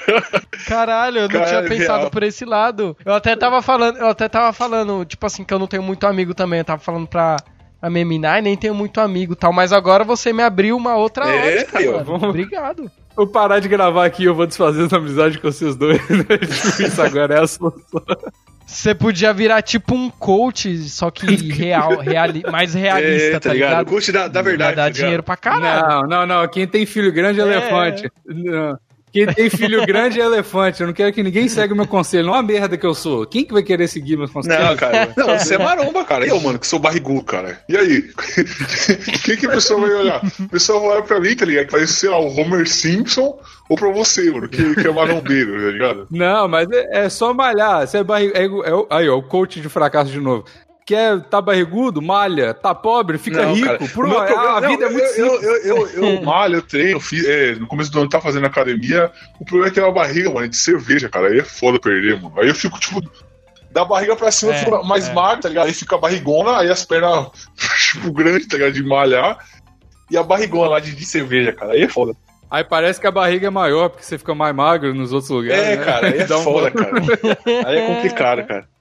Caralho, 0.67 1.19
eu 1.19 1.21
não 1.23 1.29
Caralho, 1.29 1.67
tinha 1.67 1.79
pensado 1.79 1.99
real. 1.99 2.11
por 2.11 2.23
esse 2.23 2.45
lado. 2.45 2.95
Eu 3.03 3.13
até 3.13 3.35
tava 3.35 3.61
falando, 3.61 3.97
eu 3.97 4.07
até 4.07 4.27
tava 4.27 4.53
falando, 4.53 5.05
tipo 5.05 5.25
assim, 5.25 5.43
que 5.43 5.53
eu 5.53 5.59
não 5.59 5.67
tenho 5.67 5.83
muito 5.83 6.05
amigo 6.05 6.33
também. 6.35 6.59
Eu 6.59 6.65
tava 6.65 6.81
falando 6.81 7.07
pra 7.07 7.37
a 7.81 7.89
Meminar 7.89 8.39
e 8.39 8.41
nem 8.41 8.57
tenho 8.57 8.73
muito 8.73 8.99
amigo 8.99 9.35
tal. 9.35 9.53
Mas 9.53 9.71
agora 9.71 10.03
você 10.03 10.33
me 10.33 10.43
abriu 10.43 10.75
uma 10.75 10.95
outra 10.95 11.27
é, 11.29 11.59
ótica, 11.59 11.81
eu, 11.81 12.03
vamos... 12.03 12.29
Obrigado. 12.29 12.89
Vou 13.15 13.27
parar 13.27 13.59
de 13.59 13.69
gravar 13.69 14.05
aqui 14.05 14.25
eu 14.25 14.35
vou 14.35 14.45
desfazer 14.45 14.87
essa 14.87 14.97
amizade 14.97 15.39
com 15.39 15.49
vocês 15.49 15.73
dois. 15.77 16.01
Né? 16.09 16.25
Isso 16.85 17.01
agora 17.01 17.35
é 17.35 17.43
a 17.43 17.47
solução. 17.47 18.03
Você 18.65 18.93
podia 18.93 19.31
virar 19.31 19.61
tipo 19.61 19.95
um 19.95 20.09
coach, 20.09 20.77
só 20.89 21.09
que 21.09 21.25
real, 21.49 21.99
reali 21.99 22.43
mais 22.51 22.73
realista, 22.73 23.27
é, 23.27 23.31
tá, 23.31 23.39
tá 23.39 23.53
ligado? 23.53 23.69
ligado? 23.69 23.87
Coach 23.87 24.11
da, 24.11 24.27
da 24.27 24.41
verdade. 24.41 24.75
Dá 24.75 24.83
tá 24.83 24.89
dinheiro 24.89 25.23
pra 25.23 25.37
caralho. 25.37 26.09
Não, 26.09 26.25
não, 26.25 26.41
não. 26.41 26.47
Quem 26.49 26.67
tem 26.67 26.85
filho 26.85 27.09
grande 27.13 27.39
é, 27.39 27.43
é. 27.43 27.47
elefante. 27.47 28.11
Não. 28.25 28.77
Quem 29.15 29.27
tem 29.27 29.49
filho 29.49 29.85
grande 29.85 30.19
é 30.19 30.25
elefante. 30.25 30.81
Eu 30.81 30.87
não 30.87 30.93
quero 30.93 31.13
que 31.13 31.23
ninguém 31.23 31.47
segue 31.47 31.71
o 31.71 31.75
meu 31.75 31.87
conselho. 31.87 32.25
Não 32.25 32.33
é 32.33 32.35
uma 32.35 32.43
merda 32.43 32.77
que 32.77 32.85
eu 32.85 32.93
sou. 32.93 33.25
Quem 33.25 33.45
que 33.45 33.53
vai 33.53 33.63
querer 33.63 33.87
seguir 33.87 34.17
meus 34.17 34.29
conselhos? 34.29 34.61
Não, 34.61 34.75
cara. 34.75 35.09
Não, 35.15 35.39
você 35.39 35.55
é 35.55 35.57
maromba, 35.57 36.03
cara. 36.03 36.27
Eu, 36.27 36.37
mano, 36.41 36.59
que 36.59 36.67
sou 36.67 36.79
barrigudo, 36.79 37.23
cara. 37.23 37.61
E 37.69 37.77
aí? 37.77 38.03
Quem 39.23 39.37
que 39.37 39.45
a 39.45 39.51
pessoa 39.51 39.79
vai 39.79 39.91
olhar? 39.91 40.21
A 40.21 40.49
pessoa 40.49 40.81
vai 40.81 40.89
olhar 40.89 41.03
pra 41.03 41.21
mim, 41.21 41.33
tá 41.33 41.45
ligado? 41.45 41.71
Vai 41.71 41.87
ser, 41.87 42.09
lá, 42.09 42.19
o 42.19 42.27
Homer 42.27 42.67
Simpson 42.67 43.39
ou 43.69 43.77
pra 43.77 43.89
você, 43.89 44.29
mano, 44.29 44.49
que, 44.49 44.75
que 44.75 44.85
é 44.85 44.91
marombeiro, 44.91 45.53
tá 45.53 45.71
ligado? 45.71 46.07
Não, 46.11 46.49
mas 46.49 46.69
é, 46.69 47.05
é 47.05 47.09
só 47.09 47.33
malhar. 47.33 47.87
Você 47.87 47.99
é 47.99 48.03
barrigudo. 48.03 48.37
É, 48.37 48.69
é, 48.69 48.85
aí, 48.97 49.07
ó, 49.07 49.17
o 49.17 49.23
coach 49.23 49.61
de 49.61 49.69
fracasso 49.69 50.11
de 50.11 50.19
novo 50.19 50.43
quer 50.85 51.19
tá 51.21 51.41
barrigudo, 51.41 52.01
malha, 52.01 52.53
tá 52.53 52.75
pobre, 52.75 53.17
fica 53.17 53.43
não, 53.43 53.53
rico. 53.53 53.89
Por 53.89 54.05
uma, 54.05 54.23
problema, 54.25 54.57
a 54.57 54.61
não, 54.61 54.69
vida 54.69 54.85
é 54.85 54.89
muito 54.89 55.05
eu, 55.05 55.41
eu, 55.41 55.41
eu, 55.41 55.87
eu, 55.87 56.13
eu 56.13 56.21
malho, 56.23 56.57
eu 56.57 56.61
treino, 56.61 56.99
fiz, 56.99 57.25
é, 57.25 57.55
no 57.55 57.65
começo 57.65 57.91
do 57.91 57.99
ano 57.99 58.09
tá 58.09 58.21
fazendo 58.21 58.45
academia. 58.45 59.11
O 59.39 59.45
problema 59.45 59.69
é 59.69 59.73
que 59.73 59.79
é 59.79 59.83
uma 59.83 59.91
barriga, 59.91 60.29
mano, 60.29 60.47
de 60.47 60.55
cerveja, 60.55 61.09
cara. 61.09 61.27
Aí 61.29 61.39
é 61.39 61.43
foda 61.43 61.79
perder, 61.79 62.21
mano. 62.21 62.39
Aí 62.39 62.47
eu 62.47 62.55
fico, 62.55 62.79
tipo, 62.79 63.01
da 63.71 63.83
barriga 63.83 64.15
pra 64.15 64.31
cima, 64.31 64.53
é, 64.53 64.59
fico 64.59 64.83
mais 64.85 65.09
é. 65.09 65.13
magro, 65.13 65.41
tá 65.41 65.49
ligado? 65.49 65.65
Aí 65.65 65.73
fica 65.73 65.95
a 65.95 65.99
barrigona, 65.99 66.59
aí 66.59 66.69
as 66.69 66.85
pernas, 66.85 67.29
tipo, 67.91 68.11
grandes, 68.11 68.47
tá 68.47 68.57
ligado? 68.57 68.73
De 68.73 68.83
malhar. 68.83 69.39
E 70.11 70.15
a 70.15 70.21
barrigona 70.21 70.69
lá 70.69 70.79
de, 70.79 70.95
de 70.95 71.05
cerveja, 71.05 71.51
cara. 71.51 71.73
Aí 71.73 71.81
é 71.81 71.87
foda. 71.87 72.13
Aí 72.49 72.63
parece 72.63 73.01
que 73.01 73.07
a 73.07 73.11
barriga 73.11 73.47
é 73.47 73.49
maior, 73.49 73.89
porque 73.89 74.05
você 74.05 74.19
fica 74.19 74.35
mais 74.35 74.55
magro 74.55 74.93
nos 74.93 75.11
outros 75.11 75.31
lugares. 75.31 75.63
É, 75.63 75.75
né? 75.77 75.83
cara, 75.83 76.07
aí 76.07 76.19
é 76.21 76.27
foda, 76.27 76.67
um... 76.67 76.71
cara. 76.71 77.01
Aí 77.65 77.77
é 77.79 77.87
complicado, 77.87 78.45
cara. 78.45 78.74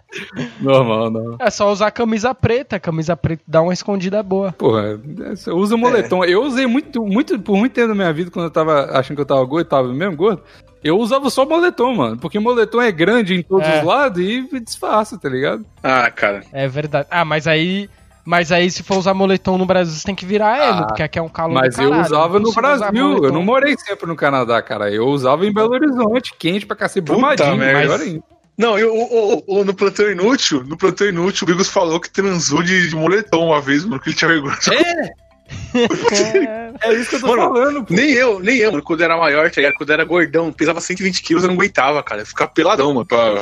Normal, 0.61 1.11
não. 1.11 1.37
É 1.39 1.51
só 1.51 1.71
usar 1.71 1.91
camisa 1.91 2.35
preta. 2.35 2.79
Camisa 2.79 3.17
preta 3.17 3.43
dá 3.47 3.63
uma 3.63 3.73
escondida 3.73 4.23
boa. 4.23 4.53
Porra, 4.53 5.01
você 5.31 5.51
usa 5.51 5.77
moletom. 5.77 6.25
É. 6.25 6.31
Eu 6.31 6.43
usei 6.43 6.67
muito, 6.67 7.05
muito, 7.05 7.39
por 7.39 7.57
muito 7.57 7.73
tempo 7.73 7.89
da 7.89 7.95
minha 7.95 8.13
vida, 8.13 8.31
quando 8.31 8.47
eu 8.47 8.51
tava 8.51 8.91
achando 8.99 9.17
que 9.17 9.23
eu 9.23 9.27
tava 9.27 9.45
gordo, 9.45 9.69
tava 9.69 9.89
mesmo 9.93 10.17
gordo. 10.17 10.43
Eu 10.83 10.99
usava 10.99 11.31
só 11.31 11.47
moletom, 11.47 11.95
mano. 11.95 12.19
Porque 12.19 12.39
moletom 12.39 12.81
é 12.81 12.93
grande 12.93 13.35
em 13.35 13.43
todos 13.43 13.67
é. 13.67 13.79
os 13.79 13.85
lados 13.85 14.23
e 14.23 14.61
disfarça, 14.61 15.19
tá 15.19 15.29
ligado? 15.29 15.65
Ah, 15.83 16.11
cara. 16.11 16.43
É 16.53 16.69
verdade. 16.69 17.09
Ah, 17.11 17.25
mas 17.25 17.47
aí. 17.47 17.89
Mas 18.27 18.51
aí, 18.51 18.71
se 18.71 18.83
for 18.83 18.97
usar 18.97 19.13
moletom 19.13 19.59
no 19.59 19.67
Brasil, 19.67 19.93
você 19.93 20.05
tem 20.05 20.15
que 20.15 20.25
virar 20.25 20.57
emo, 20.57 20.81
ah, 20.81 20.87
porque 20.87 21.03
aqui 21.03 21.19
é 21.19 21.23
um 21.23 21.29
calor 21.29 21.53
Mas 21.53 21.79
eu 21.79 21.93
usava 21.93 22.41
no 22.41 22.53
Brasil, 22.55 23.23
eu 23.23 23.31
não 23.31 23.43
morei 23.43 23.77
sempre 23.77 24.07
no 24.07 24.17
Canadá, 24.17 24.63
cara. 24.63 24.91
Eu 24.91 25.07
usava 25.09 25.45
em 25.45 25.53
Belo 25.53 25.75
Horizonte, 25.75 26.35
quente 26.39 26.65
pra 26.65 26.75
cacete, 26.75 27.05
brumadinho, 27.05 27.55
melhor 27.55 28.01
ainda. 28.01 28.23
Não, 28.57 28.79
eu, 28.79 28.95
eu, 28.95 29.45
eu, 29.49 29.65
no 29.65 29.75
plantão 29.75 30.11
inútil, 30.11 30.63
no 30.65 30.77
plantão 30.77 31.09
inútil, 31.09 31.45
o 31.45 31.47
Bigos 31.47 31.69
falou 31.69 31.99
que 32.01 32.11
transou 32.11 32.63
de, 32.63 32.89
de 32.89 32.95
moletom 32.95 33.47
uma 33.47 33.61
vez, 33.61 33.85
mano, 33.85 34.01
que 34.01 34.11
ele 34.11 34.17
tinha 34.17 34.29
vergonha. 34.29 34.57
É! 34.71 35.25
é 36.89 36.95
isso 36.95 37.11
que 37.11 37.17
eu 37.17 37.21
tô 37.21 37.27
mano, 37.29 37.43
falando. 37.43 37.85
Pô. 37.85 37.95
Nem 37.95 38.11
eu, 38.13 38.39
nem 38.39 38.59
eu, 38.59 38.71
mano, 38.71 38.83
quando 38.83 39.03
era 39.03 39.17
maior, 39.17 39.51
tá 39.51 39.61
ligado? 39.61 39.75
Quando 39.77 39.91
era 39.91 40.05
gordão, 40.05 40.53
pesava 40.53 40.81
120 40.81 41.23
quilos, 41.23 41.43
eu 41.43 41.49
não 41.49 41.57
aguentava, 41.57 42.03
cara. 42.03 42.23
Eu 42.23 42.27
ficava 42.27 42.51
peladão, 42.51 42.95
mano, 42.95 43.07
pra, 43.07 43.41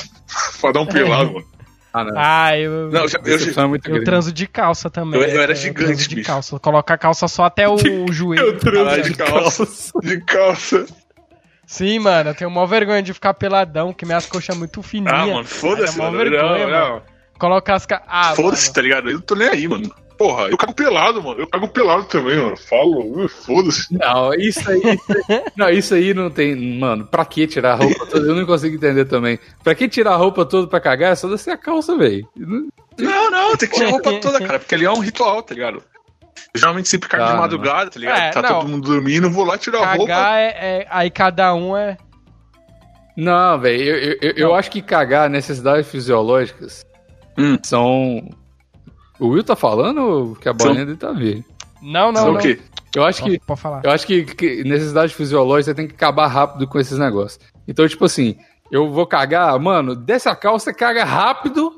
pra 0.61 0.73
dar 0.73 0.81
um 0.81 0.87
pelado, 0.87 1.35
mano. 1.35 1.47
Ah, 1.93 2.05
não. 2.05 2.15
Ah, 2.17 2.59
eu. 2.59 2.91
Não, 2.91 3.07
já, 3.07 3.21
eu, 3.23 3.39
eu, 3.39 3.69
muito 3.69 3.91
eu 3.91 4.03
transo 4.03 4.33
de 4.33 4.47
calça 4.47 4.89
também. 4.89 5.21
Eu, 5.21 5.27
eu 5.27 5.43
era 5.43 5.55
gigante, 5.55 6.09
de 6.09 6.17
bicho. 6.17 6.27
calça. 6.27 6.59
Coloca 6.59 6.95
a 6.95 6.99
calça 6.99 7.29
só 7.29 7.45
até 7.45 7.69
o 7.69 7.77
joelho. 8.11 8.43
Eu 8.43 8.59
transo 8.59 9.03
de 9.03 9.15
calça. 9.15 9.67
De 10.03 10.21
calça. 10.23 10.87
Sim, 11.73 12.01
mano, 12.01 12.29
eu 12.29 12.35
tenho 12.35 12.51
maior 12.51 12.67
vergonha 12.67 13.03
de 13.03 13.15
ficar 13.15 13.33
peladão, 13.33 13.95
que 13.95 14.05
minhas 14.05 14.27
coxas 14.27 14.55
muito 14.55 14.83
fininhas. 14.83 15.15
Ah, 15.15 15.27
mano, 15.27 15.45
foda-se, 15.47 15.97
mano. 15.97 16.19
Vergonha, 16.19 16.67
não, 16.67 16.71
não. 16.97 17.03
Coloca 17.39 17.75
as. 17.75 17.87
Ca... 17.87 18.03
Ah, 18.07 18.35
foda-se, 18.35 18.71
tá 18.71 18.83
ligado? 18.83 19.09
Eu 19.09 19.15
não 19.15 19.21
tô 19.23 19.35
nem 19.35 19.49
aí, 19.49 19.67
mano. 19.67 19.91
Porra, 20.19 20.49
eu 20.51 20.59
cago 20.59 20.75
pelado, 20.75 21.23
mano. 21.23 21.41
Eu 21.41 21.47
cago 21.47 21.67
pelado 21.69 22.05
também, 22.05 22.37
mano. 22.37 22.59
Falo, 22.59 23.27
foda-se. 23.27 23.87
Não, 23.91 24.35
isso 24.35 24.61
aí. 24.71 24.83
Não, 25.57 25.71
isso 25.71 25.95
aí 25.95 26.13
não 26.13 26.29
tem. 26.29 26.79
Mano, 26.79 27.07
pra 27.07 27.25
que 27.25 27.47
tirar 27.47 27.73
a 27.73 27.77
roupa 27.77 28.05
toda? 28.05 28.27
Eu 28.27 28.35
não 28.35 28.45
consigo 28.45 28.77
entender 28.77 29.07
também. 29.07 29.39
Pra 29.65 29.75
que 29.75 29.89
tirar 29.89 30.13
a 30.13 30.17
roupa 30.17 30.45
toda 30.45 30.67
pra 30.67 30.79
cagar? 30.79 31.13
É 31.13 31.15
só 31.15 31.27
descer 31.27 31.53
a 31.53 31.57
calça, 31.57 31.97
velho. 31.97 32.29
Não, 32.37 33.31
não, 33.31 33.57
tem 33.57 33.67
que 33.67 33.77
tirar 33.77 33.89
a 33.89 33.93
roupa 33.93 34.13
toda, 34.21 34.39
cara. 34.41 34.59
Porque 34.59 34.75
ali 34.75 34.85
é 34.85 34.91
um 34.91 35.01
ritual, 35.01 35.43
tá 35.43 35.55
ligado? 35.55 35.83
Geralmente 36.55 36.89
sempre 36.89 37.09
cago 37.09 37.27
de 37.27 37.39
madrugada, 37.39 37.91
tá 37.91 37.99
ligado? 37.99 38.19
É, 38.19 38.31
tá 38.31 38.43
não. 38.43 38.61
todo 38.61 38.69
mundo 38.69 38.89
dormindo, 38.89 39.31
vou 39.31 39.45
lá 39.45 39.57
tirar 39.57 39.81
Cagar 39.81 39.95
a 39.95 39.97
roupa. 39.97 40.39
É, 40.39 40.47
é, 40.47 40.87
aí 40.91 41.11
cada 41.11 41.55
um 41.55 41.77
é. 41.77 41.97
Não, 43.17 43.59
velho, 43.59 43.83
eu, 43.83 44.19
eu, 44.21 44.33
eu, 44.37 44.55
acho 44.55 44.71
que 44.71 44.81
cagar 44.81 45.29
necessidades 45.29 45.89
fisiológicas 45.89 46.85
hum. 47.39 47.59
são. 47.63 48.31
O 49.19 49.29
Will 49.29 49.45
tá 49.45 49.55
falando 49.55 50.37
que 50.41 50.49
a 50.49 50.53
bolinha 50.53 50.87
dele 50.87 50.97
tá 50.97 51.13
verde? 51.13 51.45
Não, 51.83 52.11
não, 52.11 52.21
são 52.21 52.33
não. 52.33 52.39
O 52.39 52.43
quê? 52.43 52.59
Eu 52.95 53.05
acho 53.05 53.23
que. 53.23 53.39
Pode 53.41 53.61
falar. 53.61 53.83
Eu 53.85 53.91
acho 53.91 54.07
que, 54.07 54.25
que 54.25 54.65
necessidade 54.65 55.15
fisiológica 55.15 55.71
você 55.71 55.75
tem 55.75 55.89
que 55.89 55.95
acabar 55.95 56.27
rápido 56.27 56.67
com 56.67 56.79
esses 56.79 56.99
negócios. 56.99 57.39
Então, 57.67 57.87
tipo 57.87 58.05
assim, 58.05 58.37
eu 58.71 58.91
vou 58.91 59.07
cagar, 59.07 59.59
mano, 59.59 59.95
desce 59.95 60.29
a 60.29 60.37
calça, 60.37 60.73
caga 60.73 61.05
rápido, 61.05 61.72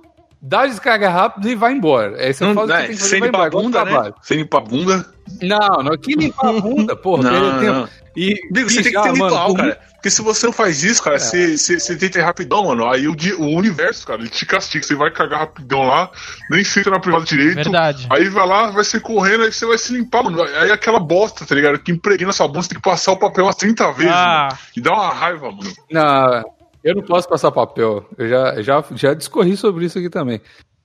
dá 0.45 0.67
descarga 0.67 1.09
rápido 1.09 1.49
e 1.49 1.55
vai 1.55 1.73
embora. 1.73 2.23
Aí 2.23 2.35
você 2.35 2.45
não, 2.45 2.55
faz 2.55 2.69
o 2.69 2.73
que 2.73 2.79
tem 2.79 2.89
que 2.89 2.97
fazer, 2.97 3.09
sem 3.09 3.21
limpar 3.21 3.47
a 3.47 3.51
bunda, 3.51 3.85
né? 3.85 4.13
Sem 4.23 4.37
limpar 4.39 4.59
a 4.59 4.61
bunda. 4.61 5.07
Não, 5.41 5.83
não, 5.83 5.97
que 5.97 6.15
limpar 6.15 6.49
a 6.49 6.53
bunda, 6.61 6.97
porra. 6.97 7.31
não, 7.31 7.63
não. 7.63 7.89
E, 8.15 8.35
Bigo, 8.53 8.71
você 8.71 8.83
tem 8.83 8.93
que 8.93 9.03
ter 9.03 9.13
ritual, 9.13 9.55
mano, 9.55 9.57
cara. 9.57 9.81
Porque 9.95 10.11
se 10.11 10.21
você 10.21 10.45
não 10.45 10.53
faz 10.53 10.85
isso, 10.85 11.03
cara, 11.03 11.17
é. 11.17 11.19
você, 11.19 11.57
você, 11.57 11.81
você 11.81 11.97
tenta 11.97 12.19
ir 12.19 12.23
rapidão, 12.23 12.67
mano. 12.67 12.87
Aí 12.87 13.09
o, 13.09 13.17
o 13.39 13.57
universo, 13.57 14.07
cara, 14.07 14.21
ele 14.21 14.29
te 14.29 14.45
castiga. 14.45 14.85
Você 14.85 14.95
vai 14.95 15.11
cagar 15.11 15.41
rapidão 15.41 15.83
lá, 15.85 16.11
nem 16.51 16.63
senta 16.63 16.91
na 16.91 17.01
privada 17.01 17.25
direito. 17.25 17.55
Verdade. 17.55 18.07
Aí 18.11 18.29
vai 18.29 18.47
lá, 18.47 18.71
vai 18.71 18.85
ser 18.85 19.01
correndo, 19.01 19.45
aí 19.45 19.53
você 19.53 19.65
vai 19.65 19.79
se 19.79 19.95
limpar, 19.95 20.23
mano. 20.23 20.43
Aí 20.43 20.71
aquela 20.71 21.01
bosta, 21.01 21.47
tá 21.47 21.55
ligado? 21.55 21.79
Que 21.79 21.91
impregna 21.91 22.33
sua 22.33 22.47
bunda, 22.47 22.63
você 22.63 22.69
tem 22.69 22.77
que 22.77 22.85
passar 22.85 23.13
o 23.13 23.17
papel 23.17 23.47
umas 23.47 23.57
30 23.57 23.93
vezes, 23.93 24.13
ah. 24.13 24.49
mano. 24.51 24.59
E 24.77 24.81
dá 24.83 24.93
uma 24.93 25.13
raiva, 25.13 25.51
mano. 25.51 25.73
Não, 25.91 26.45
eu 26.85 26.95
não 26.95 27.03
posso 27.03 27.29
passar 27.29 27.51
papel. 27.51 28.05
Eu 28.19 28.29
já, 28.29 28.63
já, 28.63 28.85
já 28.95 29.15
discorri 29.15 29.57
sobre 29.57 29.87
isso 29.87 29.99
aqui 29.99 30.11
também. 30.11 30.41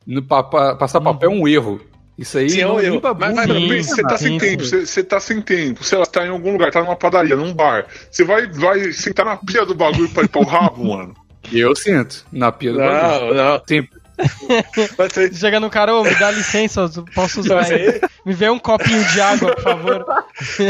No, 0.08 0.24
pa, 0.24 0.42
pa, 0.42 0.76
passar 0.76 1.02
papel 1.02 1.30
é 1.30 1.34
um 1.34 1.48
erro. 1.48 1.82
Isso 2.18 2.38
aí 2.38 2.50
Sim, 2.50 2.62
é 2.62 2.68
um 2.68 2.80
erro. 2.80 3.02
Mas, 3.18 3.36
mas 3.36 3.52
sim, 3.52 3.84
você 3.84 4.02
tá 4.02 4.18
sem 4.18 4.38
tempo, 4.38 4.66
você, 4.66 4.86
você 4.86 5.04
tá 5.04 5.20
sem 5.20 5.42
tempo, 5.42 5.84
sei 5.84 5.98
lá, 5.98 6.06
você 6.06 6.12
tá 6.12 6.26
em 6.26 6.30
algum 6.30 6.52
lugar, 6.52 6.72
tá 6.72 6.82
numa 6.82 6.96
padaria, 6.96 7.36
num 7.36 7.54
bar. 7.54 7.86
Você 8.10 8.24
vai, 8.24 8.48
vai 8.48 8.92
sentar 8.92 9.26
na 9.26 9.38
pia 9.38 9.66
do 9.66 9.76
bagulho 9.76 10.10
pra 10.10 10.24
ir 10.24 10.28
pro 10.28 10.44
rabo, 10.44 10.84
mano. 10.84 11.14
Eu 11.52 11.76
sinto, 11.76 12.26
na 12.32 12.52
pia 12.52 12.74
do 12.74 12.80
não, 12.80 12.86
bagulho. 12.86 13.34
Não, 13.34 13.52
não. 13.52 13.62
Sempre. 13.66 13.99
Chega 15.34 15.60
no 15.60 15.70
cara, 15.70 15.94
ô, 15.96 16.04
me 16.04 16.16
dá 16.16 16.32
licença, 16.32 16.90
posso 17.14 17.40
usar 17.42 17.66
aí? 17.66 18.02
Me 18.26 18.34
vê 18.34 18.50
um 18.50 18.60
copinho 18.60 19.04
de 19.06 19.22
água, 19.22 19.56
por 19.56 19.64
favor. 19.64 20.06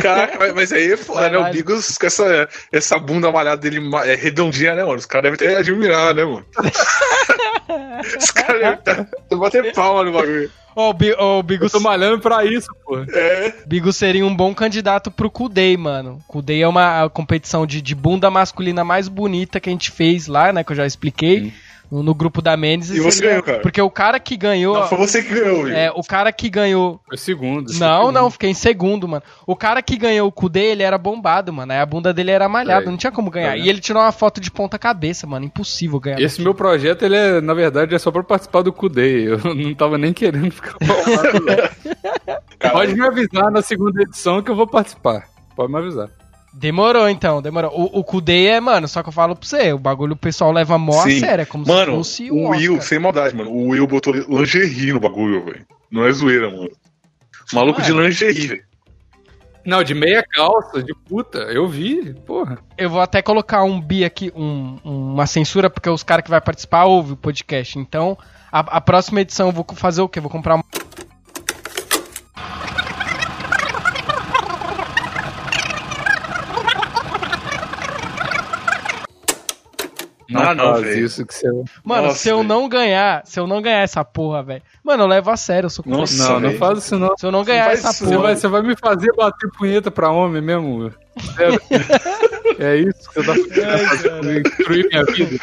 Caraca, 0.01 0.53
mas 0.53 0.71
aí 0.71 0.91
é 0.91 0.97
foda, 0.97 1.29
né? 1.29 1.37
O 1.37 1.51
Bigos 1.51 1.97
com 1.97 2.07
essa, 2.07 2.47
essa 2.71 2.99
bunda 2.99 3.31
malhada 3.31 3.57
dele 3.57 3.81
é 4.05 4.15
redondinha, 4.15 4.75
né, 4.75 4.83
mano? 4.83 4.97
Os 4.97 5.05
caras 5.05 5.31
devem 5.31 5.39
ter 5.39 5.57
admirado, 5.57 6.15
né, 6.15 6.25
mano? 6.25 6.45
Os 8.17 8.31
caras 8.31 8.79
devem 8.83 9.07
bater 9.39 9.73
palma 9.73 10.03
no 10.03 10.13
bagulho. 10.13 10.51
Ó, 10.75 10.89
oh, 10.91 11.39
o 11.39 11.43
Bigo. 11.43 11.65
Eu 11.65 11.69
tô 11.69 11.79
malhando 11.79 12.19
pra 12.19 12.45
isso, 12.45 12.69
pô. 12.85 12.99
É. 12.99 13.53
Bigo 13.65 13.91
seria 13.91 14.25
um 14.25 14.33
bom 14.33 14.53
candidato 14.55 15.11
pro 15.11 15.29
Kudei, 15.29 15.75
mano. 15.75 16.19
Kudei 16.27 16.61
é 16.61 16.67
uma 16.67 17.09
competição 17.09 17.65
de, 17.67 17.81
de 17.81 17.93
bunda 17.93 18.29
masculina 18.31 18.83
mais 18.83 19.07
bonita 19.07 19.59
que 19.59 19.69
a 19.69 19.73
gente 19.73 19.91
fez 19.91 20.27
lá, 20.27 20.53
né? 20.53 20.63
Que 20.63 20.71
eu 20.71 20.77
já 20.77 20.85
expliquei. 20.85 21.45
Sim 21.45 21.53
no, 21.91 22.03
no 22.03 22.13
grupo 22.13 22.41
da 22.41 22.55
Mendes. 22.55 22.89
E 22.91 22.99
você 22.99 23.21
ganhou, 23.21 23.43
cara. 23.43 23.59
Porque 23.59 23.81
o 23.81 23.89
cara 23.89 24.19
que 24.19 24.37
ganhou. 24.37 24.79
Não, 24.79 24.87
foi 24.87 24.97
você 24.97 25.23
que 25.23 25.33
ganhou, 25.33 25.65
viu? 25.65 25.73
É, 25.73 25.91
o 25.91 26.03
cara 26.03 26.31
que 26.31 26.49
ganhou. 26.49 26.99
Foi 27.07 27.17
segundo. 27.17 27.71
Não, 27.73 27.99
segundo. 27.99 28.11
não, 28.11 28.29
fiquei 28.29 28.49
em 28.49 28.53
segundo, 28.53 29.07
mano. 29.07 29.23
O 29.45 29.55
cara 29.55 29.81
que 29.81 29.97
ganhou 29.97 30.27
o 30.27 30.31
cu 30.31 30.49
dele 30.49 30.83
era 30.83 30.97
bombado, 30.97 31.51
mano. 31.51 31.71
Aí 31.71 31.79
a 31.79 31.85
bunda 31.85 32.13
dele 32.13 32.31
era 32.31 32.47
malhada, 32.47 32.85
é. 32.85 32.89
não 32.89 32.97
tinha 32.97 33.11
como 33.11 33.31
ganhar. 33.31 33.57
É. 33.57 33.59
E 33.59 33.69
ele 33.69 33.79
tirou 33.79 34.01
uma 34.01 34.11
foto 34.11 34.39
de 34.39 34.51
ponta-cabeça, 34.51 35.25
mano. 35.25 35.45
Impossível 35.45 35.99
ganhar. 35.99 36.19
Esse 36.19 36.41
meu 36.41 36.53
projeto, 36.53 37.03
ele 37.03 37.15
é, 37.15 37.41
na 37.41 37.53
verdade, 37.53 37.95
é 37.95 37.99
só 37.99 38.11
pra 38.11 38.23
participar 38.23 38.61
do 38.61 38.71
Kudei. 38.71 39.27
Eu 39.27 39.39
não 39.55 39.73
tava 39.73 39.97
nem 39.97 40.13
querendo 40.13 40.51
ficar 40.51 40.75
Pode 42.71 42.93
me 42.93 43.01
avisar 43.01 43.49
na 43.51 43.61
segunda 43.61 44.01
edição 44.01 44.41
que 44.41 44.51
eu 44.51 44.55
vou 44.55 44.67
participar. 44.67 45.27
Pode 45.55 45.71
me 45.71 45.79
avisar. 45.79 46.09
Demorou, 46.53 47.07
então, 47.07 47.41
demorou. 47.41 47.71
O, 47.71 47.99
o 47.99 48.03
Kudei 48.03 48.47
é, 48.47 48.59
mano, 48.59 48.87
só 48.87 49.03
que 49.03 49.09
eu 49.09 49.13
falo 49.13 49.35
pra 49.35 49.47
você, 49.47 49.71
o 49.71 49.79
bagulho 49.79 50.13
o 50.13 50.17
pessoal 50.17 50.51
leva 50.51 50.77
mó 50.77 51.03
Sim. 51.03 51.17
a 51.17 51.19
sério, 51.19 51.41
é 51.43 51.45
como 51.45 51.67
mano, 51.67 52.03
se 52.03 52.27
fosse 52.27 52.31
o 52.31 52.43
Oscar. 52.43 52.57
Will, 52.57 52.81
sem 52.81 52.99
maldade, 52.99 53.35
mano, 53.35 53.51
o 53.51 53.69
Will 53.69 53.85
botou 53.85 54.13
lingerie 54.13 54.93
no 54.93 54.99
bagulho, 54.99 55.45
velho. 55.45 55.65
Não 55.91 56.05
é 56.05 56.11
zoeira, 56.11 56.49
mano. 56.49 56.69
Maluco 57.53 57.81
de 57.81 57.91
lingerie, 57.91 58.47
velho. 58.47 58.69
Não, 59.65 59.83
de 59.83 59.93
meia 59.93 60.23
calça, 60.23 60.81
de 60.81 60.93
puta, 61.07 61.39
eu 61.39 61.67
vi, 61.67 62.13
porra. 62.25 62.57
Eu 62.77 62.89
vou 62.89 63.01
até 63.01 63.21
colocar 63.21 63.63
um 63.63 63.79
bi 63.79 64.03
aqui, 64.03 64.31
um, 64.35 64.79
uma 64.83 65.27
censura, 65.27 65.69
porque 65.69 65.89
os 65.89 66.01
caras 66.01 66.23
que 66.23 66.29
vai 66.31 66.41
participar 66.41 66.85
ouvem 66.85 67.13
o 67.13 67.17
podcast. 67.17 67.77
Então, 67.77 68.17
a, 68.51 68.59
a 68.59 68.81
próxima 68.81 69.21
edição 69.21 69.47
eu 69.47 69.53
vou 69.53 69.65
fazer 69.75 70.01
o 70.01 70.09
quê? 70.09 70.19
Vou 70.19 70.29
comprar 70.29 70.55
uma 70.55 70.63
ah, 80.51 80.55
não 80.55 80.73
faz 80.75 80.95
isso 80.95 81.25
que 81.25 81.33
você. 81.33 81.47
Mano, 81.83 82.07
Nossa, 82.07 82.17
se 82.19 82.29
eu 82.29 82.37
véio. 82.37 82.47
não 82.47 82.69
ganhar, 82.69 83.21
se 83.25 83.39
eu 83.39 83.47
não 83.47 83.61
ganhar 83.61 83.81
essa 83.81 84.03
porra, 84.03 84.43
velho. 84.43 84.61
Mano, 84.83 85.03
eu 85.03 85.07
levo 85.07 85.29
a 85.29 85.37
sério, 85.37 85.67
eu 85.67 85.69
sou 85.69 85.83
Nossa, 85.87 86.17
Não, 86.17 86.39
véio. 86.39 86.51
não 86.51 86.59
faz 86.59 86.77
isso 86.79 86.99
não. 86.99 87.17
Se 87.17 87.25
eu 87.25 87.31
não 87.31 87.43
ganhar 87.43 87.71
essa 87.71 87.93
porra. 87.93 88.11
Você 88.11 88.17
vai, 88.17 88.35
você 88.35 88.47
vai 88.47 88.61
me 88.61 88.75
fazer 88.75 89.13
bater 89.15 89.49
punheta 89.57 89.89
pra 89.91 90.11
homem 90.11 90.41
mesmo? 90.41 90.91
É 92.59 92.75
isso 92.75 93.09
que 93.09 93.21
você 93.21 93.23
tá 93.23 93.87
fazendo, 93.87 94.43
destruir 94.43 94.87
minha 94.89 95.05
vida. 95.05 95.39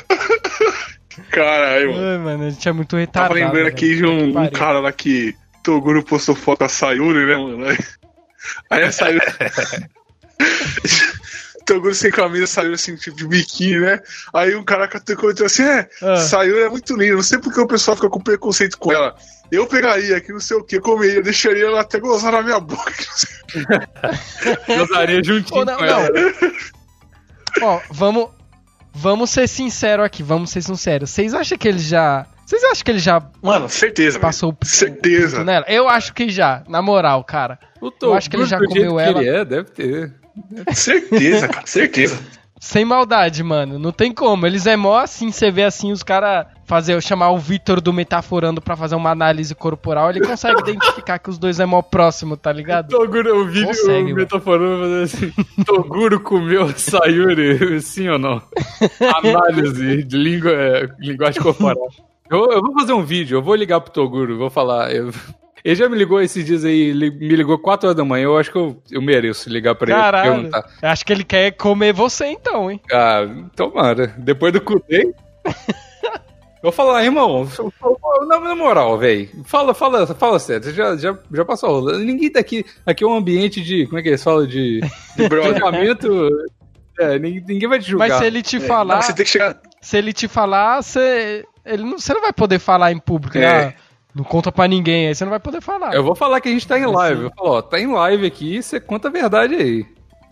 Caralho, 1.31 1.93
mano. 1.95 2.07
Ai, 2.07 2.19
mano, 2.19 2.45
a 2.47 2.51
gente 2.51 2.69
é 2.69 2.73
muito 2.73 2.95
retardado. 2.95 3.35
Tava 3.35 3.47
lembrando 3.47 3.69
aqui 3.69 3.97
de 3.97 4.05
um, 4.05 4.39
um 4.39 4.51
cara 4.51 4.81
lá 4.81 4.93
que 4.93 5.35
Toguro 5.63 6.03
postou 6.05 6.35
foto 6.35 6.59
da 6.61 6.69
Sayuri, 6.69 7.25
né, 7.25 7.37
mano? 7.37 7.67
Aí 8.71 8.83
a 8.85 8.93
Sayuri. 8.93 9.21
Toguro 11.67 11.95
sem 11.95 12.13
camisa 12.13 12.47
saiu 12.47 12.75
assim, 12.75 12.95
tipo 12.95 13.17
de 13.17 13.27
biquíni, 13.27 13.81
né? 13.81 14.01
Aí 14.33 14.55
um 14.55 14.65
cara 14.65 14.87
catou 14.87 15.17
e 15.33 15.45
assim: 15.45 15.65
é, 15.65 15.89
ah. 16.01 16.17
Sayuri 16.17 16.63
é 16.63 16.69
muito 16.69 16.97
linda, 16.97 17.17
não 17.17 17.23
sei 17.23 17.39
porque 17.39 17.61
o 17.61 17.67
pessoal 17.67 17.97
fica 17.97 18.09
com 18.09 18.21
preconceito 18.21 18.79
com 18.79 18.93
ela. 18.93 19.17
Eu 19.51 19.67
pegaria 19.67 20.17
aqui, 20.17 20.33
não 20.33 20.41
sei 20.41 20.57
o 20.57 20.63
que, 20.63 20.79
comeria, 20.81 21.23
deixaria 21.23 21.67
ela 21.67 21.81
até 21.81 21.99
gozar 21.99 22.33
na 22.33 22.43
minha 22.43 22.61
boca. 22.61 22.93
Gozaria 24.67 25.23
juntinho 25.23 25.65
não, 25.65 25.77
com 25.77 25.85
ela. 25.85 26.09
Ó, 27.63 27.81
vamos, 27.91 28.29
vamos 28.93 29.31
ser 29.31 29.49
sinceros 29.49 30.05
aqui, 30.05 30.23
vamos 30.23 30.51
ser 30.51 30.63
sinceros. 30.63 31.11
Vocês 31.11 31.35
acham 31.35 31.59
que 31.59 31.67
ele 31.67 31.79
já. 31.79 32.27
Vocês 32.45 32.63
acham 32.65 32.85
que 32.85 32.91
ele 32.93 32.99
já. 33.01 33.23
Mano, 33.43 33.69
certeza. 33.69 34.21
Passou 34.21 34.57
o 34.61 34.67
Certeza. 34.67 35.43
Nela? 35.43 35.65
Eu 35.69 35.89
acho 35.89 36.15
que 36.15 36.29
já, 36.29 36.63
na 36.69 36.81
moral, 36.81 37.25
cara. 37.25 37.59
Eu 38.01 38.15
acho 38.15 38.31
que 38.31 38.37
ele 38.37 38.47
já 38.47 38.59
comeu 38.59 39.01
ela. 39.01 39.15
Que 39.15 39.21
ele 39.21 39.37
é, 39.37 39.45
deve 39.45 39.71
ter. 39.71 40.26
Certeza, 40.73 41.49
cara, 41.49 41.67
certeza. 41.67 42.19
Sem 42.59 42.85
maldade, 42.85 43.43
mano. 43.43 43.79
Não 43.79 43.93
tem 43.93 44.13
como. 44.13 44.47
Eles 44.47 44.67
é 44.67 44.77
mó 44.77 44.99
assim, 44.99 45.31
você 45.31 45.51
vê 45.51 45.65
assim, 45.65 45.93
os 45.93 46.03
caras 46.03 46.47
fazer, 46.65 47.01
chamar 47.03 47.31
o 47.31 47.39
Vitor 47.39 47.81
do 47.81 47.93
Metaforando 47.93 48.61
pra 48.61 48.77
fazer 48.77 48.97
uma 48.97 49.11
análise 49.11 49.55
corporal, 49.55 50.11
ele 50.11 50.21
consegue 50.21 50.61
identificar 50.61 51.19
que 51.19 51.31
os 51.31 51.39
dois 51.39 51.61
é 51.61 51.67
mó 51.67 51.81
próximo, 51.81 52.37
tá 52.37 52.53
ligado? 52.53 52.89
Toguro, 52.89 53.43
o 53.43 53.47
vídeo 53.47 53.69
consegue, 53.69 54.13
o 54.13 54.17
Metaforando 54.17 54.83
fazer 54.83 55.03
assim, 55.05 55.65
Toguro 55.65 56.19
comeu 56.19 56.69
Sayuri, 56.71 57.79
sim 57.81 58.09
ou 58.09 58.19
não? 58.19 58.43
Análise 59.15 60.03
de 60.03 60.17
língua, 60.17 60.51
é, 60.51 60.89
linguagem 60.99 61.41
corporal. 61.41 61.89
Eu, 62.29 62.51
eu, 62.51 62.61
vou 62.61 62.73
fazer 62.73 62.93
um 62.93 63.05
vídeo, 63.05 63.39
eu 63.39 63.43
vou 63.43 63.55
ligar 63.55 63.81
pro 63.81 63.93
Toguro, 63.93 64.37
vou 64.37 64.51
falar. 64.51 64.93
Eu, 64.93 65.13
ele 65.67 65.75
já 65.75 65.89
me 65.89 65.99
ligou 65.99 66.23
esses 66.23 66.47
dias 66.47 66.65
aí, 66.65 66.95
me 66.95 67.35
ligou 67.35 67.59
4 67.59 67.89
horas 67.89 67.97
da 67.97 68.05
manhã. 68.05 68.27
Eu 68.27 68.39
acho 68.39 68.53
que 68.53 68.57
eu, 68.57 68.81
eu 68.89 69.03
mereço 69.03 69.51
ligar 69.51 69.75
pra 69.75 69.89
Caralho, 69.89 70.31
ele 70.31 70.35
perguntar. 70.43 70.71
Acho 70.81 71.05
que 71.05 71.13
ele 71.13 71.25
quer 71.25 71.51
comer 71.57 71.93
você 71.93 72.27
então, 72.27 72.71
hein? 72.71 72.81
Ah, 72.93 73.27
tomara. 73.57 74.15
Depois 74.17 74.53
do 74.53 74.61
Kudei. 74.61 75.13
Eu 75.45 75.53
vou 76.63 76.71
falar, 76.71 77.03
irmão, 77.03 77.49
na, 78.29 78.39
na 78.39 78.55
moral, 78.55 78.97
velho. 78.97 79.29
Fala, 79.45 79.75
fala, 79.75 80.07
fala 80.07 80.39
sério, 80.39 80.73
já, 80.73 80.97
já, 80.97 81.19
já 81.33 81.45
passou. 81.45 81.99
Ninguém 81.99 82.31
daqui. 82.31 82.63
Tá 82.63 82.93
aqui 82.93 83.03
é 83.03 83.07
um 83.09 83.17
ambiente 83.17 83.61
de. 83.61 83.87
Como 83.87 83.99
é 83.99 84.03
que 84.03 84.11
eles 84.11 84.23
falam? 84.23 84.47
De. 84.47 84.81
De 85.17 85.27
tratamento. 85.29 86.31
é, 87.01 87.19
ninguém, 87.19 87.45
ninguém, 87.45 87.69
vai 87.69 87.81
te 87.81 87.91
julgar. 87.91 88.09
Mas 88.09 88.19
se 88.19 88.25
ele 88.25 88.41
te 88.41 88.59
é. 88.59 88.61
falar. 88.61 88.95
Não, 88.95 89.03
você 89.03 89.13
tem 89.13 89.25
que 89.25 89.33
chegar. 89.33 89.61
Se 89.81 89.99
ele 89.99 90.13
te 90.13 90.29
falar, 90.29 90.81
você. 90.81 91.45
Ele 91.65 91.83
não, 91.83 91.99
você 91.99 92.15
não 92.15 92.21
vai 92.21 92.33
poder 92.33 92.61
falar 92.61 92.93
em 92.93 93.01
público, 93.01 93.37
é. 93.37 93.41
né? 93.41 93.75
Não 94.17 94.25
conta 94.25 94.51
pra 94.51 94.67
ninguém, 94.67 95.09
aí 95.09 95.15
você 95.15 95.25
não 95.27 95.31
vai 95.31 95.39
poder 95.39 95.61
falar. 95.61 95.93
Eu 95.95 96.03
vou 96.03 96.15
falar 96.15 96.41
que 96.41 96.49
a 96.49 96.51
gente 96.51 96.67
tá 96.67 96.79
em 96.79 96.87
live. 96.87 97.25
Eu 97.25 97.33
falo, 97.37 97.51
ó, 97.51 97.61
tá 97.61 97.79
em 97.79 97.87
live 97.87 98.25
aqui, 98.25 98.63
você 98.63 98.81
conta 98.81 99.09
a 99.09 99.11
verdade 99.11 99.55
aí. 99.55 99.87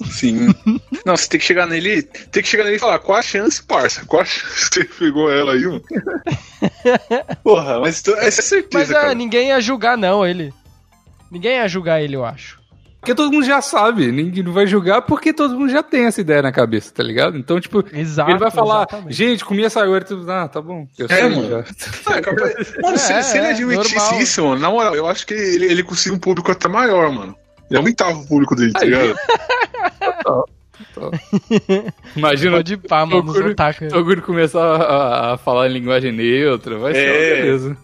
Sim. 0.07 0.55
Não, 1.05 1.14
você 1.14 1.29
tem 1.29 1.38
que 1.38 1.45
chegar 1.45 1.67
nele. 1.67 2.03
Tem 2.03 2.43
que 2.43 2.49
chegar 2.49 2.64
nele 2.64 2.76
e 2.76 2.81
falar, 2.81 2.99
qual 2.99 3.19
a 3.19 3.23
chance, 3.23 3.62
parça? 3.62 4.07
Qual 4.07 4.23
a 4.23 4.25
chance 4.25 4.71
que 4.71 4.76
você 4.76 4.85
pegou 4.85 5.31
ela 5.31 5.53
aí, 5.53 5.67
mano? 5.67 5.83
Porra, 7.45 7.79
mas 7.79 8.03
essa 8.09 8.41
é 8.41 8.43
certeza. 8.43 8.95
Mas 8.95 9.03
cara. 9.03 9.14
ninguém 9.14 9.49
ia 9.49 9.61
julgar, 9.61 9.99
não, 9.99 10.26
ele. 10.26 10.50
Ninguém 11.31 11.57
ia 11.57 11.69
julgar 11.69 12.03
ele, 12.03 12.17
eu 12.17 12.25
acho. 12.25 12.59
Porque 13.04 13.14
todo 13.14 13.30
mundo 13.30 13.44
já 13.44 13.61
sabe, 13.61 14.11
ninguém 14.11 14.42
não 14.42 14.50
vai 14.50 14.66
julgar 14.66 15.02
porque 15.02 15.34
todo 15.34 15.58
mundo 15.58 15.70
já 15.70 15.82
tem 15.82 16.06
essa 16.06 16.23
ideia 16.23 16.40
na 16.40 16.50
cabeça, 16.50 16.90
tá 16.90 17.02
ligado? 17.02 17.37
Então, 17.37 17.61
tipo, 17.61 17.84
Exato, 17.92 18.30
ele 18.30 18.38
vai 18.38 18.50
falar, 18.50 18.87
exatamente. 18.88 19.14
gente, 19.14 19.44
comi 19.44 19.62
essa 19.62 19.87
hora, 19.87 20.02
tu... 20.02 20.25
ah, 20.26 20.49
tá 20.49 20.62
bom. 20.62 20.88
Eu 20.99 21.06
é, 21.11 21.28
mano. 21.28 21.50
Já. 21.50 21.58
É, 22.16 22.82
mano, 22.82 22.96
se, 22.96 23.12
é, 23.12 23.20
se 23.20 23.37
ele 23.37 23.49
admitisse 23.49 24.14
é, 24.14 24.23
isso, 24.23 24.42
mano, 24.42 24.58
na 24.58 24.70
moral, 24.70 24.94
eu 24.94 25.06
acho 25.06 25.26
que 25.26 25.34
ele, 25.34 25.66
ele 25.66 25.82
conseguiu 25.82 26.16
um 26.16 26.18
público 26.18 26.50
até 26.50 26.66
maior, 26.66 27.12
mano. 27.12 27.37
Ele 27.68 27.76
aumentava 27.76 28.18
o 28.18 28.26
público 28.26 28.56
dele, 28.56 28.73
tá 28.73 28.82
ligado? 28.82 29.14
Imagina 32.16 32.56
Pode 32.56 32.76
pá, 32.78 33.04
mano, 33.04 33.30
o 33.30 33.54
Toguro 33.90 34.23
começar 34.23 34.64
a, 34.64 35.34
a, 35.34 35.37
falar 35.37 35.68
em 35.68 35.75
linguagem 35.75 36.11
neutra, 36.11 36.78
vai 36.78 36.94
ser 36.94 37.00
é. 37.00 37.34
beleza. 37.34 37.76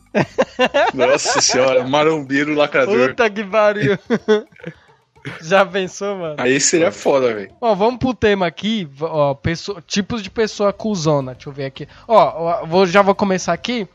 Nossa 0.95 1.42
senhora, 1.42 1.86
marombeiro 1.86 2.54
lacrador. 2.54 3.10
Puta 3.10 3.28
que 3.28 3.45
pariu. 3.45 3.99
Já 5.43 5.65
pensou, 5.65 6.17
mano? 6.17 6.37
Aí 6.39 6.61
seria 6.61 6.91
foda, 6.93 7.35
velho. 7.35 7.52
Ó, 7.61 7.75
vamos 7.75 7.99
pro 7.99 8.15
tema 8.15 8.47
aqui, 8.47 8.89
ó, 9.00 9.35
pessoa, 9.35 9.83
tipos 9.87 10.23
de 10.23 10.30
pessoa 10.30 10.73
cuzona. 10.73 11.35
Deixa 11.35 11.49
eu 11.49 11.52
ver 11.52 11.67
aqui. 11.67 11.87
Ó, 12.06 12.65
vou, 12.67 12.87
já 12.87 13.02
vou 13.02 13.15
começar 13.15 13.52
aqui. 13.52 13.87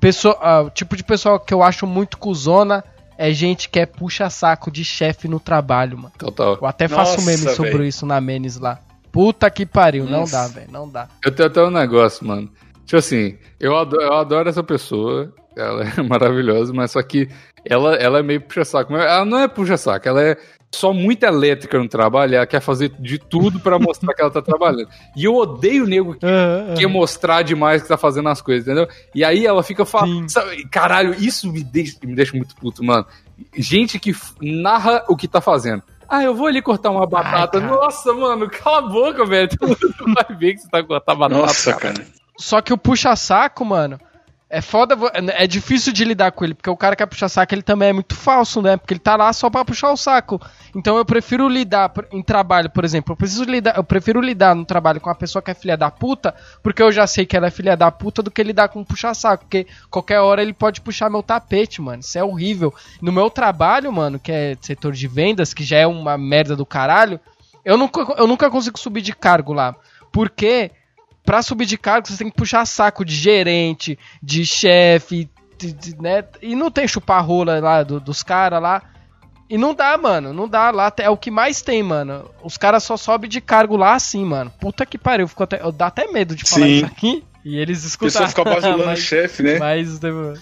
Pessoa, 0.00 0.38
ó, 0.40 0.70
tipo 0.70 0.96
de 0.96 1.02
pessoa 1.02 1.40
que 1.40 1.52
eu 1.52 1.62
acho 1.62 1.86
muito 1.86 2.18
cuzona 2.18 2.84
é 3.16 3.32
gente 3.32 3.68
que 3.68 3.80
é 3.80 3.86
puxa-saco 3.86 4.70
de 4.70 4.84
chefe 4.84 5.26
no 5.26 5.40
trabalho, 5.40 5.98
mano. 5.98 6.12
Total. 6.16 6.56
Eu 6.60 6.66
até 6.66 6.86
faço 6.86 7.16
Nossa, 7.16 7.26
meme 7.26 7.54
sobre 7.54 7.72
véio. 7.72 7.84
isso 7.84 8.06
na 8.06 8.20
Menes 8.20 8.56
lá. 8.58 8.78
Puta 9.10 9.50
que 9.50 9.66
pariu, 9.66 10.04
Nossa. 10.04 10.36
não 10.36 10.42
dá, 10.42 10.54
velho, 10.54 10.72
não 10.72 10.88
dá. 10.88 11.08
Eu 11.24 11.34
tenho 11.34 11.48
até 11.48 11.60
um 11.62 11.70
negócio, 11.70 12.24
mano. 12.24 12.48
Tipo 12.84 12.96
assim, 12.96 13.36
eu 13.58 13.76
adoro, 13.76 14.02
eu 14.02 14.14
adoro 14.14 14.48
essa 14.48 14.62
pessoa, 14.62 15.34
ela 15.56 15.82
é 15.82 16.00
maravilhosa, 16.08 16.72
mas 16.72 16.92
só 16.92 17.02
que 17.02 17.28
ela, 17.64 17.96
ela 17.96 18.20
é 18.20 18.22
meio 18.22 18.40
puxa-saco. 18.40 18.94
Ela 18.94 19.24
não 19.24 19.40
é 19.40 19.48
puxa-saco, 19.48 20.08
ela 20.08 20.22
é 20.22 20.38
só 20.70 20.92
muito 20.92 21.22
elétrica 21.24 21.78
no 21.78 21.88
trabalho, 21.88 22.34
ela 22.34 22.46
quer 22.46 22.60
fazer 22.60 22.90
de 22.98 23.18
tudo 23.18 23.58
para 23.58 23.78
mostrar 23.78 24.14
que 24.14 24.20
ela 24.20 24.30
tá 24.30 24.42
trabalhando. 24.42 24.88
E 25.16 25.24
eu 25.24 25.34
odeio 25.34 25.84
o 25.84 25.86
nego 25.86 26.14
que 26.14 26.26
uhum, 26.26 26.74
quer 26.76 26.86
mostrar 26.86 27.42
demais 27.42 27.82
que 27.82 27.88
tá 27.88 27.96
fazendo 27.96 28.28
as 28.28 28.42
coisas, 28.42 28.66
entendeu? 28.66 28.86
E 29.14 29.24
aí 29.24 29.46
ela 29.46 29.62
fica 29.62 29.84
falando. 29.84 30.26
Caralho, 30.70 31.14
isso 31.14 31.50
me 31.50 31.64
deixa, 31.64 31.96
me 32.02 32.14
deixa 32.14 32.36
muito 32.36 32.54
puto, 32.54 32.84
mano. 32.84 33.06
Gente 33.56 33.98
que 33.98 34.14
narra 34.40 35.04
o 35.08 35.16
que 35.16 35.26
tá 35.26 35.40
fazendo. 35.40 35.82
Ah, 36.08 36.22
eu 36.22 36.34
vou 36.34 36.46
ali 36.46 36.62
cortar 36.62 36.90
uma 36.90 37.06
batata. 37.06 37.58
Ai, 37.58 37.66
Nossa, 37.66 38.12
mano, 38.14 38.48
cala 38.48 38.78
a 38.78 38.88
boca, 38.90 39.26
velho. 39.26 39.48
Tu 39.58 40.14
vai 40.14 40.36
ver 40.36 40.54
que 40.54 40.60
você 40.60 40.68
tá 40.68 40.82
cortando 40.82 41.18
batata. 41.18 41.40
Nossa, 41.40 41.74
cara. 41.74 42.06
Só 42.36 42.60
que 42.60 42.72
o 42.72 42.78
puxa-saco, 42.78 43.64
mano, 43.64 43.98
é 44.50 44.62
foda, 44.62 44.96
é 45.12 45.46
difícil 45.46 45.92
de 45.92 46.04
lidar 46.04 46.32
com 46.32 46.42
ele, 46.42 46.54
porque 46.54 46.70
o 46.70 46.76
cara 46.76 46.96
que 46.96 47.06
puxar 47.06 47.28
saco, 47.28 47.54
ele 47.54 47.62
também 47.62 47.90
é 47.90 47.92
muito 47.92 48.14
falso, 48.14 48.62
né? 48.62 48.78
Porque 48.78 48.94
ele 48.94 49.00
tá 49.00 49.14
lá 49.14 49.30
só 49.32 49.50
pra 49.50 49.64
puxar 49.64 49.92
o 49.92 49.96
saco. 49.96 50.40
Então 50.74 50.96
eu 50.96 51.04
prefiro 51.04 51.46
lidar 51.48 51.92
em 52.10 52.22
trabalho, 52.22 52.70
por 52.70 52.82
exemplo, 52.82 53.12
eu 53.12 53.16
preciso 53.16 53.44
lidar, 53.44 53.76
eu 53.76 53.84
prefiro 53.84 54.22
lidar 54.22 54.54
no 54.54 54.64
trabalho 54.64 55.00
com 55.00 55.10
uma 55.10 55.14
pessoa 55.14 55.42
que 55.42 55.50
é 55.50 55.54
filha 55.54 55.76
da 55.76 55.90
puta, 55.90 56.34
porque 56.62 56.82
eu 56.82 56.90
já 56.90 57.06
sei 57.06 57.26
que 57.26 57.36
ela 57.36 57.48
é 57.48 57.50
filha 57.50 57.76
da 57.76 57.90
puta, 57.90 58.22
do 58.22 58.30
que 58.30 58.42
lidar 58.42 58.68
com 58.68 58.80
um 58.80 58.84
puxa-saco, 58.84 59.44
porque 59.44 59.66
qualquer 59.90 60.20
hora 60.20 60.40
ele 60.40 60.54
pode 60.54 60.80
puxar 60.80 61.10
meu 61.10 61.22
tapete, 61.22 61.82
mano. 61.82 62.00
Isso 62.00 62.18
é 62.18 62.24
horrível. 62.24 62.74
No 63.02 63.12
meu 63.12 63.28
trabalho, 63.28 63.92
mano, 63.92 64.18
que 64.18 64.32
é 64.32 64.56
setor 64.62 64.92
de 64.94 65.06
vendas, 65.06 65.52
que 65.52 65.62
já 65.62 65.76
é 65.76 65.86
uma 65.86 66.16
merda 66.16 66.56
do 66.56 66.64
caralho, 66.64 67.20
eu 67.62 67.76
nunca, 67.76 68.00
eu 68.16 68.26
nunca 68.26 68.50
consigo 68.50 68.78
subir 68.78 69.02
de 69.02 69.14
cargo 69.14 69.52
lá. 69.52 69.76
Porque 70.10 70.70
pra 71.28 71.42
subir 71.42 71.66
de 71.66 71.76
cargo, 71.76 72.08
você 72.08 72.16
tem 72.16 72.30
que 72.30 72.36
puxar 72.36 72.64
saco 72.64 73.04
de 73.04 73.14
gerente, 73.14 73.98
de 74.22 74.46
chefe, 74.46 75.28
né? 76.00 76.24
E 76.40 76.56
não 76.56 76.70
tem 76.70 76.88
chupar 76.88 77.22
rola 77.22 77.60
lá 77.60 77.82
do, 77.82 78.00
dos 78.00 78.22
caras 78.22 78.62
lá. 78.62 78.82
E 79.50 79.58
não 79.58 79.74
dá, 79.74 79.98
mano. 79.98 80.32
Não 80.32 80.48
dá. 80.48 80.70
Lá 80.70 80.90
é 80.96 81.10
o 81.10 81.18
que 81.18 81.30
mais 81.30 81.60
tem, 81.60 81.82
mano. 81.82 82.30
Os 82.42 82.56
caras 82.56 82.82
só 82.82 82.96
sobem 82.96 83.28
de 83.28 83.42
cargo 83.42 83.76
lá 83.76 83.92
assim, 83.92 84.24
mano. 84.24 84.50
Puta 84.58 84.86
que 84.86 84.96
pariu. 84.96 85.28
Fico 85.28 85.42
até, 85.42 85.60
eu 85.60 85.70
dá 85.70 85.88
até 85.88 86.10
medo 86.10 86.34
de 86.34 86.44
falar 86.44 86.64
Sim. 86.64 86.76
isso 86.76 86.86
aqui. 86.86 87.24
E 87.48 87.56
eles 87.56 87.82
escutaram. 87.82 88.26
A 88.26 88.28
pessoa 88.28 88.44
fica 88.44 88.60
bajulando 88.60 88.92
o 88.92 88.96
chefe, 88.96 89.42
né? 89.42 89.58
Mas, 89.58 89.98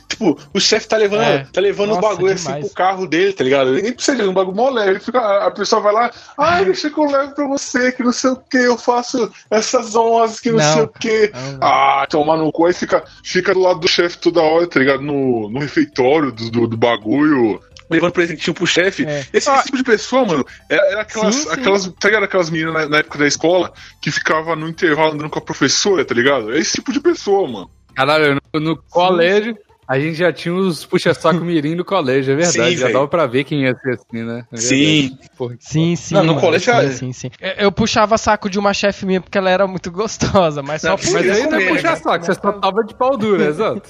tipo, 0.08 0.36
o 0.52 0.58
chefe 0.58 0.88
tá 0.88 0.96
levando, 0.96 1.22
é. 1.22 1.46
tá 1.52 1.60
levando 1.60 1.90
Nossa, 1.90 2.00
o 2.00 2.02
bagulho 2.02 2.34
demais. 2.34 2.46
assim 2.48 2.60
pro 2.66 2.74
carro 2.74 3.06
dele, 3.06 3.32
tá 3.32 3.44
ligado? 3.44 3.70
Ele 3.70 3.82
nem 3.82 3.92
precisa 3.92 4.16
de 4.16 4.28
um 4.28 4.34
bagulho 4.34 4.56
mó 4.56 4.68
leve. 4.70 5.00
A 5.14 5.50
pessoa 5.52 5.80
vai 5.80 5.92
lá, 5.92 6.10
ai, 6.36 6.64
deixa 6.66 6.90
que 6.90 6.98
eu 6.98 7.08
levo 7.08 7.32
pra 7.32 7.46
você, 7.46 7.92
que 7.92 8.02
não 8.02 8.12
sei 8.12 8.30
o 8.30 8.36
que, 8.36 8.56
eu 8.56 8.76
faço 8.76 9.30
essas 9.48 9.94
honras 9.94 10.40
que 10.40 10.50
não, 10.50 10.58
não 10.58 10.72
sei 10.72 10.82
o 10.82 10.88
que. 10.88 11.30
Ah, 11.60 12.04
toma 12.10 12.36
no 12.36 12.50
cu, 12.50 12.66
aí 12.66 12.72
fica, 12.72 13.04
fica 13.22 13.54
do 13.54 13.60
lado 13.60 13.78
do 13.78 13.86
chefe 13.86 14.18
toda 14.18 14.42
hora, 14.42 14.66
tá 14.66 14.80
ligado? 14.80 15.02
No, 15.02 15.48
no 15.48 15.60
refeitório 15.60 16.32
do, 16.32 16.50
do, 16.50 16.66
do 16.66 16.76
bagulho 16.76 17.62
levando 17.90 18.12
presentinho 18.12 18.55
pro 18.55 18.66
chefe. 18.66 19.05
É. 19.05 19.25
Esse 19.33 19.49
ah, 19.49 19.62
tipo 19.62 19.77
de 19.77 19.85
pessoa, 19.85 20.25
mano, 20.25 20.46
era, 20.68 20.87
era 20.90 21.01
aquelas, 21.03 21.35
sim, 21.35 21.42
sim. 21.42 21.51
aquelas. 21.51 21.87
Tá 21.99 22.09
ligado? 22.09 22.25
Aquelas 22.25 22.51
meninas 22.51 22.75
na, 22.75 22.88
na, 22.88 22.99
época 22.99 23.18
da 23.18 23.27
escola 23.27 23.72
que 24.01 24.11
ficava 24.11 24.57
no 24.57 24.68
intervalo 24.68 25.12
andando 25.12 25.31
com 25.31 25.38
a 25.38 25.42
professora, 25.42 26.05
tá 26.05 26.14
ligado? 26.14 26.53
É 26.53 26.59
esse 26.59 26.75
tipo 26.75 26.92
de 26.92 27.01
pessoa, 27.01 27.49
mano. 27.49 27.70
Caralho, 27.94 28.40
no, 28.55 28.61
no 28.61 28.77
colégio. 28.77 29.57
A 29.88 30.01
gente 30.01 30.16
já 30.16 30.33
tinha 30.33 30.53
os 30.53 30.85
puxa-saco 30.85 31.38
mirim 31.44 31.77
no 31.77 31.85
colégio, 31.85 32.33
é 32.33 32.37
verdade. 32.37 32.72
Sim, 32.72 32.77
já 32.77 32.88
dava 32.88 33.07
pra 33.07 33.25
ver 33.27 33.44
quem 33.44 33.62
ia 33.62 33.75
ser 33.77 33.92
assim, 33.92 34.25
né? 34.25 34.44
É 34.53 34.57
sim. 34.57 35.16
Porra, 35.38 35.57
sim, 35.61 35.94
sim. 35.94 36.14
Não, 36.14 36.22
no 36.22 36.29
mano, 36.35 36.40
colégio 36.40 36.75
sim, 36.90 36.92
sim, 36.92 37.12
sim. 37.12 37.31
Eu 37.57 37.70
puxava 37.70 38.18
saco 38.18 38.51
de 38.51 38.59
uma 38.59 38.75
chefe 38.75 39.07
minha 39.07 39.20
porque 39.20 39.38
ela 39.38 39.49
era 39.49 39.66
muito 39.66 39.90
gostosa, 39.92 40.61
mas 40.61 40.83
só 40.83 40.96
por 40.96 41.12
Mas 41.12 41.31
aí 41.31 41.46
não 41.46 41.59
é 41.59 41.68
puxa-saco, 41.68 42.25
você 42.25 42.35
só 42.35 42.53
tava 42.53 42.83
de 42.83 42.94
pau 42.96 43.16
dura, 43.16 43.44
exato. 43.46 43.88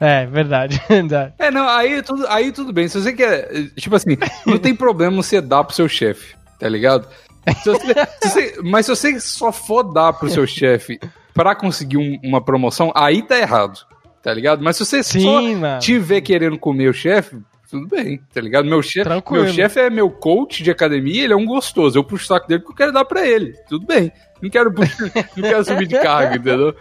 É, 0.00 0.24
verdade, 0.24 0.80
verdade. 0.88 1.34
É, 1.38 1.50
não, 1.50 1.68
aí 1.68 2.02
tudo, 2.02 2.26
aí 2.28 2.50
tudo 2.50 2.72
bem. 2.72 2.88
Se 2.88 3.00
você 3.00 3.12
quer. 3.12 3.48
Tipo 3.76 3.96
assim, 3.96 4.16
não 4.46 4.58
tem 4.58 4.74
problema 4.74 5.22
você 5.22 5.40
dar 5.40 5.62
pro 5.62 5.76
seu 5.76 5.88
chefe, 5.88 6.34
tá 6.58 6.68
ligado? 6.68 7.06
Se 7.62 7.70
você, 7.70 7.94
se 8.22 8.28
você, 8.28 8.60
mas 8.62 8.86
se 8.86 8.94
você 8.94 9.20
só 9.20 9.52
for 9.52 9.82
dar 9.82 10.12
pro 10.14 10.30
seu 10.30 10.46
chefe 10.46 10.98
para 11.34 11.54
conseguir 11.54 11.98
um, 11.98 12.18
uma 12.22 12.40
promoção, 12.40 12.92
aí 12.94 13.22
tá 13.22 13.38
errado. 13.38 13.78
Tá 14.22 14.32
ligado? 14.32 14.62
Mas 14.62 14.76
se 14.76 14.84
você 14.84 15.02
Sim, 15.02 15.20
só 15.20 15.42
mano. 15.42 15.80
tiver 15.80 16.20
querendo 16.20 16.58
comer 16.58 16.88
o 16.88 16.92
chefe, 16.92 17.38
tudo 17.70 17.86
bem, 17.86 18.20
tá 18.34 18.40
ligado? 18.40 18.66
Meu 18.66 18.82
chefe 18.82 19.08
meu 19.30 19.48
chefe 19.48 19.80
é 19.80 19.88
meu 19.88 20.10
coach 20.10 20.62
de 20.62 20.70
academia, 20.70 21.24
ele 21.24 21.32
é 21.32 21.36
um 21.36 21.46
gostoso. 21.46 21.98
Eu 21.98 22.04
puxo 22.04 22.24
o 22.24 22.26
saco 22.26 22.46
dele 22.46 22.60
porque 22.60 22.72
eu 22.72 22.76
quero 22.76 22.92
dar 22.92 23.04
pra 23.04 23.26
ele. 23.26 23.54
Tudo 23.68 23.86
bem. 23.86 24.12
Não 24.42 24.50
quero, 24.50 24.70
não 25.36 25.48
quero 25.48 25.64
subir 25.64 25.86
de 25.86 25.98
carga, 25.98 26.36
entendeu? 26.36 26.74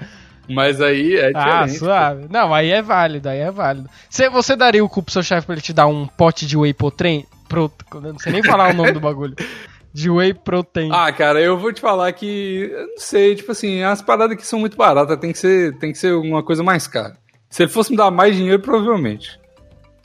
Mas 0.49 0.81
aí 0.81 1.15
é 1.15 1.27
ah, 1.27 1.31
diferente. 1.31 1.75
Ah, 1.75 1.79
suave. 1.79 2.21
Pô. 2.27 2.33
Não, 2.33 2.53
aí 2.53 2.71
é 2.71 2.81
válido, 2.81 3.29
aí 3.29 3.39
é 3.39 3.51
válido. 3.51 3.89
Você, 4.09 4.29
você 4.29 4.55
daria 4.55 4.83
o 4.83 4.89
cu 4.89 5.03
pro 5.03 5.13
seu 5.13 5.23
chefe 5.23 5.45
pra 5.45 5.55
ele 5.55 5.62
te 5.62 5.73
dar 5.73 5.88
um 5.88 6.07
pote 6.07 6.45
de 6.45 6.57
whey 6.57 6.73
protein? 6.73 7.25
Pro, 7.47 7.71
não 7.93 8.19
sei 8.19 8.33
nem 8.33 8.43
falar 8.43 8.71
o 8.71 8.73
nome 8.73 8.91
do 8.91 8.99
bagulho. 8.99 9.35
De 9.91 10.07
whey 10.07 10.35
protein. 10.35 10.91
Ah, 10.93 11.12
cara, 11.12 11.41
eu 11.41 11.57
vou 11.57 11.73
te 11.73 11.81
falar 11.81 12.12
que. 12.12 12.69
Eu 12.71 12.88
não 12.89 12.97
sei, 12.99 13.35
tipo 13.35 13.51
assim, 13.51 13.81
as 13.81 14.03
paradas 14.03 14.38
que 14.38 14.45
são 14.45 14.59
muito 14.59 14.77
baratas 14.77 15.17
tem 15.17 15.31
que 15.31 15.39
ser, 15.39 15.75
tem 15.79 15.91
que 15.91 15.97
ser 15.97 16.13
uma 16.13 16.43
coisa 16.43 16.62
mais 16.62 16.85
cara. 16.85 17.17
Se 17.49 17.63
ele 17.63 17.71
fosse 17.71 17.89
me 17.89 17.97
dar 17.97 18.12
mais 18.12 18.35
dinheiro, 18.35 18.62
provavelmente. 18.62 19.39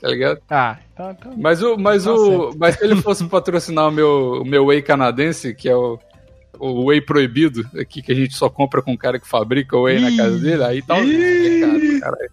Tá 0.01 0.07
ligado? 0.07 0.41
Ah, 0.49 0.77
então. 0.91 1.11
então 1.11 1.33
mas 1.37 1.61
o. 1.61 1.77
Mas, 1.77 2.03
tá 2.03 2.13
o, 2.13 2.51
mas 2.57 2.75
se 2.75 2.83
ele 2.83 2.95
fosse 2.95 3.23
patrocinar 3.25 3.87
o 3.87 3.91
meu, 3.91 4.41
o 4.41 4.45
meu 4.45 4.65
whey 4.65 4.81
canadense, 4.81 5.53
que 5.53 5.69
é 5.69 5.75
o 5.75 5.99
o 6.59 6.85
whey 6.85 7.01
proibido 7.01 7.67
aqui 7.79 8.01
que 8.01 8.11
a 8.11 8.15
gente 8.15 8.35
só 8.35 8.49
compra 8.49 8.81
com 8.81 8.93
o 8.93 8.97
cara 8.97 9.19
que 9.19 9.27
fabrica 9.27 9.77
o 9.77 9.83
whey 9.83 9.99
na 9.99 10.15
casa 10.15 10.37
dele, 10.37 10.63
aí 10.63 10.81
tá 10.81 10.95
mercado, 10.95 11.99
caralho. 11.99 12.29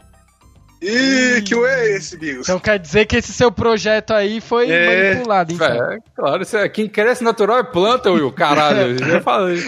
Ih, 0.83 1.43
que 1.43 1.55
whey 1.55 1.71
é 1.71 1.97
esse, 1.97 2.17
Bigos? 2.17 2.49
Então 2.49 2.59
quer 2.59 2.77
dizer 2.79 3.07
que 3.07 3.17
esse 3.17 3.33
seu 3.33 3.53
projeto 3.53 4.13
aí 4.13 4.41
foi 4.41 4.69
é, 4.69 5.11
manipulado, 5.11 5.53
então. 5.53 5.67
É, 5.67 5.99
claro, 6.17 6.43
é, 6.55 6.69
quem 6.69 6.89
cresce 6.89 7.23
natural 7.23 7.59
é 7.59 7.63
planta, 7.63 8.11
Will, 8.11 8.33
caralho. 8.33 8.99
já, 9.07 9.21
falei, 9.21 9.59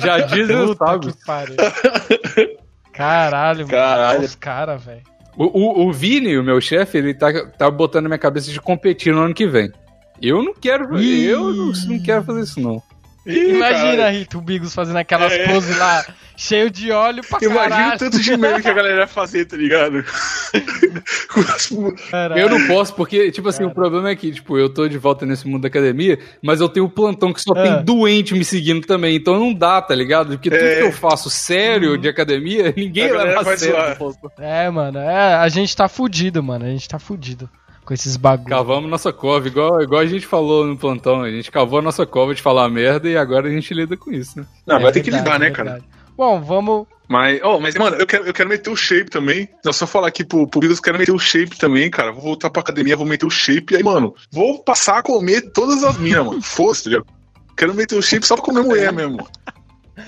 já 0.00 0.18
diz 0.20 0.50
o 0.50 0.74
sábios. 0.74 1.14
Caralho, 2.92 3.68
caralho. 3.68 4.14
mano, 4.14 4.24
os 4.24 4.34
caras, 4.34 4.84
velho. 4.84 5.02
O, 5.36 5.44
o, 5.44 5.88
o 5.88 5.92
Vini, 5.92 6.36
o 6.36 6.44
meu 6.44 6.60
chefe, 6.60 6.98
ele 6.98 7.14
tá, 7.14 7.32
tá 7.46 7.70
botando 7.70 8.04
na 8.04 8.08
minha 8.08 8.18
cabeça 8.18 8.50
de 8.50 8.60
competir 8.60 9.12
no 9.12 9.22
ano 9.22 9.34
que 9.34 9.46
vem. 9.46 9.70
Eu 10.20 10.42
não 10.42 10.54
quero, 10.54 10.96
Ih. 11.00 11.24
eu 11.24 11.52
não, 11.52 11.72
não 11.86 12.02
quero 12.02 12.24
fazer 12.24 12.40
isso, 12.40 12.60
não. 12.60 12.82
Imagina, 13.26 14.10
Rito, 14.10 14.38
o 14.38 14.40
Bigos 14.42 14.74
fazendo 14.74 14.96
aquelas 14.96 15.32
é. 15.32 15.46
poses 15.46 15.78
lá, 15.78 16.04
cheio 16.36 16.70
de 16.70 16.92
óleo 16.92 17.22
pra 17.26 17.38
Imagina 17.38 17.54
caralho. 17.54 17.74
Imagina 17.74 17.94
o 17.94 17.98
tanto 17.98 18.20
de 18.22 18.36
meme 18.36 18.62
que 18.62 18.68
a 18.68 18.72
galera 18.74 19.00
ia 19.00 19.06
fazer, 19.06 19.46
tá 19.46 19.56
ligado? 19.56 20.04
eu 22.36 22.50
não 22.50 22.66
posso, 22.66 22.94
porque, 22.94 23.30
tipo 23.30 23.48
assim, 23.48 23.58
Caralho. 23.58 23.72
o 23.72 23.74
problema 23.74 24.10
é 24.10 24.16
que, 24.16 24.30
tipo, 24.30 24.58
eu 24.58 24.68
tô 24.68 24.86
de 24.86 24.98
volta 24.98 25.24
nesse 25.24 25.48
mundo 25.48 25.62
da 25.62 25.68
academia, 25.68 26.18
mas 26.42 26.60
eu 26.60 26.68
tenho 26.68 26.84
um 26.84 26.90
plantão 26.90 27.32
que 27.32 27.40
só 27.40 27.54
é. 27.56 27.62
tem 27.62 27.84
doente 27.84 28.34
me 28.34 28.44
seguindo 28.44 28.86
também, 28.86 29.16
então 29.16 29.38
não 29.38 29.54
dá, 29.54 29.80
tá 29.80 29.94
ligado? 29.94 30.30
Porque 30.30 30.50
tudo 30.50 30.62
é. 30.62 30.76
que 30.76 30.82
eu 30.82 30.92
faço 30.92 31.30
sério 31.30 31.92
uhum. 31.92 31.98
de 31.98 32.08
academia, 32.08 32.72
ninguém 32.76 33.10
leva 33.10 33.40
a 33.40 33.56
sério. 33.56 33.76
É, 34.38 34.68
mano, 34.68 34.98
é, 34.98 35.34
a 35.34 35.48
gente 35.48 35.74
tá 35.74 35.88
fudido, 35.88 36.42
mano, 36.42 36.66
a 36.66 36.68
gente 36.68 36.88
tá 36.88 36.98
fudido 36.98 37.48
com 37.84 37.94
esses 37.94 38.16
bagulhos. 38.16 38.48
Cavamos 38.48 38.90
nossa 38.90 39.12
cova, 39.12 39.46
igual, 39.46 39.82
igual 39.82 40.00
a 40.00 40.06
gente 40.06 40.26
falou 40.26 40.66
no 40.66 40.76
plantão. 40.76 41.22
A 41.22 41.30
gente 41.30 41.50
cavou 41.50 41.78
a 41.78 41.82
nossa 41.82 42.06
cova 42.06 42.34
de 42.34 42.42
falar 42.42 42.68
merda 42.68 43.08
e 43.08 43.16
agora 43.16 43.48
a 43.48 43.50
gente 43.50 43.72
lida 43.74 43.96
com 43.96 44.10
isso, 44.10 44.38
né? 44.38 44.46
Não, 44.66 44.76
é 44.76 44.80
vai 44.80 44.92
ter 44.92 45.02
que 45.02 45.10
lidar, 45.10 45.38
né, 45.38 45.50
cara? 45.50 45.80
Bom, 46.16 46.40
vamos. 46.40 46.86
Mas, 47.06 47.40
oh, 47.42 47.60
mas, 47.60 47.74
mano, 47.74 47.96
eu 47.96 48.06
quero, 48.06 48.24
eu 48.24 48.32
quero 48.32 48.48
meter 48.48 48.70
o 48.70 48.76
shape 48.76 49.10
também. 49.10 49.48
Não 49.64 49.72
só 49.72 49.86
falar 49.86 50.08
aqui 50.08 50.24
pro, 50.24 50.46
pro 50.46 50.60
Beatles, 50.60 50.80
quero 50.80 50.98
meter 50.98 51.12
o 51.12 51.18
shape 51.18 51.58
também, 51.58 51.90
cara. 51.90 52.12
Vou 52.12 52.22
voltar 52.22 52.48
pra 52.48 52.62
academia, 52.62 52.96
vou 52.96 53.06
meter 53.06 53.26
o 53.26 53.30
shape. 53.30 53.74
E 53.74 53.76
aí, 53.76 53.82
mano, 53.82 54.14
vou 54.32 54.62
passar 54.62 54.98
a 54.98 55.02
comer 55.02 55.52
todas 55.52 55.84
as 55.84 55.98
minas, 55.98 56.24
mano. 56.24 56.40
Fosse, 56.42 56.90
tá 56.90 57.02
Quero 57.56 57.74
meter 57.74 57.96
o 57.96 58.02
shape 58.02 58.26
só 58.26 58.34
pra 58.34 58.44
comer 58.44 58.62
mulher 58.62 58.92
mesmo. 58.92 59.28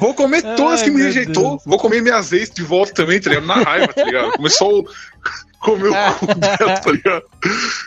Vou 0.01 0.15
comer 0.15 0.43
todas 0.57 0.81
Ai, 0.81 0.85
que 0.87 0.91
me 0.91 1.03
rejeitou. 1.03 1.51
Deus. 1.51 1.63
Vou 1.65 1.79
comer 1.79 2.03
minhas 2.03 2.33
ex 2.33 2.51
de 2.51 2.63
volta 2.63 2.93
também, 2.93 3.21
tá 3.21 3.31
ligado? 3.31 3.47
Na 3.47 3.55
raiva, 3.55 3.93
tá 3.93 4.03
ligado? 4.03 4.33
Começou 4.33 4.85
comer 5.61 5.89
o 5.89 6.15
cu 6.15 6.27
dela, 6.35 6.81
tá 6.81 6.91
ligado? 6.91 7.25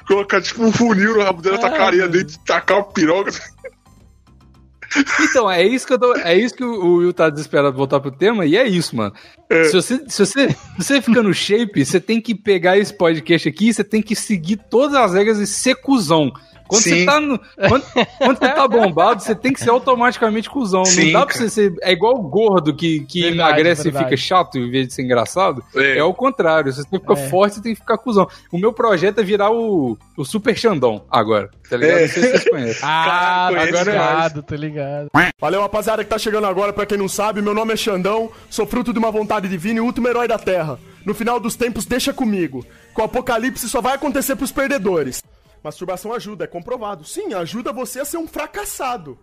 Colocar 0.08 0.42
tipo 0.42 0.64
um 0.64 0.72
funil 0.72 1.16
no 1.16 1.24
rabo 1.24 1.42
dela, 1.42 1.58
tacar 1.58 1.88
areia 1.88 2.08
dentro, 2.08 2.38
tacar 2.46 2.80
o 2.80 2.84
piroca. 2.86 3.32
Então, 5.22 5.50
é 5.50 5.64
isso 5.64 5.86
que 5.86 5.94
eu 5.94 6.00
tô, 6.00 6.16
é 6.16 6.36
isso 6.36 6.56
que 6.56 6.64
o 6.64 6.96
Will 6.96 7.14
tá 7.14 7.30
desesperado 7.30 7.78
voltar 7.78 8.00
pro 8.00 8.12
tema, 8.12 8.46
e 8.46 8.58
é 8.58 8.68
isso, 8.68 8.96
mano. 8.96 9.14
É. 9.50 9.66
Se, 9.66 9.74
você, 9.74 10.04
se, 10.08 10.26
você, 10.26 10.50
se 10.50 10.58
você 10.78 11.02
fica 11.02 11.22
no 11.22 11.34
shape, 11.34 11.86
você 11.86 12.00
tem 12.00 12.20
que 12.20 12.34
pegar 12.34 12.78
esse 12.78 12.94
podcast 12.94 13.48
aqui, 13.48 13.72
você 13.72 13.84
tem 13.84 14.02
que 14.02 14.16
seguir 14.16 14.58
todas 14.70 14.96
as 14.96 15.14
regras 15.14 15.38
e 15.38 15.46
ser 15.46 15.76
cuzão. 15.76 16.32
Quando 16.70 16.84
Sim. 16.84 17.00
você 17.00 17.06
tá 17.08 17.20
no, 17.20 17.40
quando, 17.40 17.84
quando, 18.20 18.38
você 18.38 18.48
tá 18.48 18.68
bombado, 18.68 19.24
você 19.24 19.34
tem 19.34 19.52
que 19.52 19.60
ser 19.60 19.72
automaticamente 19.72 20.48
cuzão. 20.48 20.86
Sim, 20.86 21.06
não 21.06 21.22
dá 21.22 21.26
pra 21.26 21.36
você 21.36 21.50
ser. 21.50 21.74
É 21.82 21.92
igual 21.92 22.14
o 22.14 22.22
gordo 22.22 22.76
que, 22.76 23.00
que 23.06 23.24
verdade, 23.24 23.50
emagrece 23.50 23.84
verdade. 23.86 24.06
e 24.06 24.08
fica 24.08 24.18
chato 24.18 24.60
em 24.60 24.70
vez 24.70 24.88
de 24.88 24.94
ser 24.94 25.02
engraçado. 25.02 25.64
É, 25.76 25.98
é 25.98 26.04
o 26.04 26.14
contrário. 26.14 26.72
Se 26.72 26.84
você 26.84 26.88
fica 26.88 27.14
é. 27.14 27.28
forte, 27.28 27.56
você 27.56 27.62
tem 27.64 27.74
que 27.74 27.80
ficar 27.80 27.98
cuzão. 27.98 28.28
O 28.52 28.60
meu 28.60 28.72
projeto 28.72 29.18
é 29.18 29.24
virar 29.24 29.50
o, 29.50 29.98
o 30.16 30.24
Super 30.24 30.56
Xandão 30.56 31.02
agora. 31.10 31.50
Tá 31.68 31.76
ligado? 31.76 31.98
É. 31.98 32.02
Não 32.02 32.08
sei 32.08 32.22
se 32.22 32.30
vocês 32.30 32.50
conhecem. 32.50 32.80
Ah, 32.92 33.48
agora 33.48 33.70
é 33.70 33.84
ligado, 33.84 34.44
tô 34.44 34.56
ligado. 34.56 35.10
Valeu, 35.42 35.62
rapaziada 35.62 36.04
que 36.04 36.10
tá 36.10 36.20
chegando 36.20 36.46
agora. 36.46 36.72
Pra 36.72 36.86
quem 36.86 37.00
não 37.00 37.08
sabe, 37.08 37.42
meu 37.42 37.54
nome 37.56 37.74
é 37.74 37.78
Xandão, 37.78 38.32
sou 38.48 38.68
fruto 38.68 38.94
de 38.94 39.00
uma 39.00 39.10
vontade 39.10 39.48
divina 39.48 39.80
e 39.80 39.82
último 39.82 40.08
herói 40.08 40.28
da 40.28 40.38
Terra. 40.38 40.78
No 41.06 41.16
final 41.16 41.40
dos 41.40 41.56
tempos, 41.56 41.86
deixa 41.86 42.14
comigo. 42.14 42.64
Com 42.94 43.02
o 43.02 43.06
apocalipse 43.06 43.68
só 43.70 43.82
vai 43.82 43.96
acontecer 43.96 44.36
pros 44.36 44.52
perdedores. 44.52 45.24
Masturbação 45.64 46.14
ajuda, 46.14 46.46
é 46.46 46.48
comprovado. 46.48 47.04
Sim, 47.04 47.34
ajuda 47.34 47.74
você 47.74 48.00
a 48.00 48.06
ser 48.06 48.18
um 48.18 48.28
fracassado. 48.28 49.18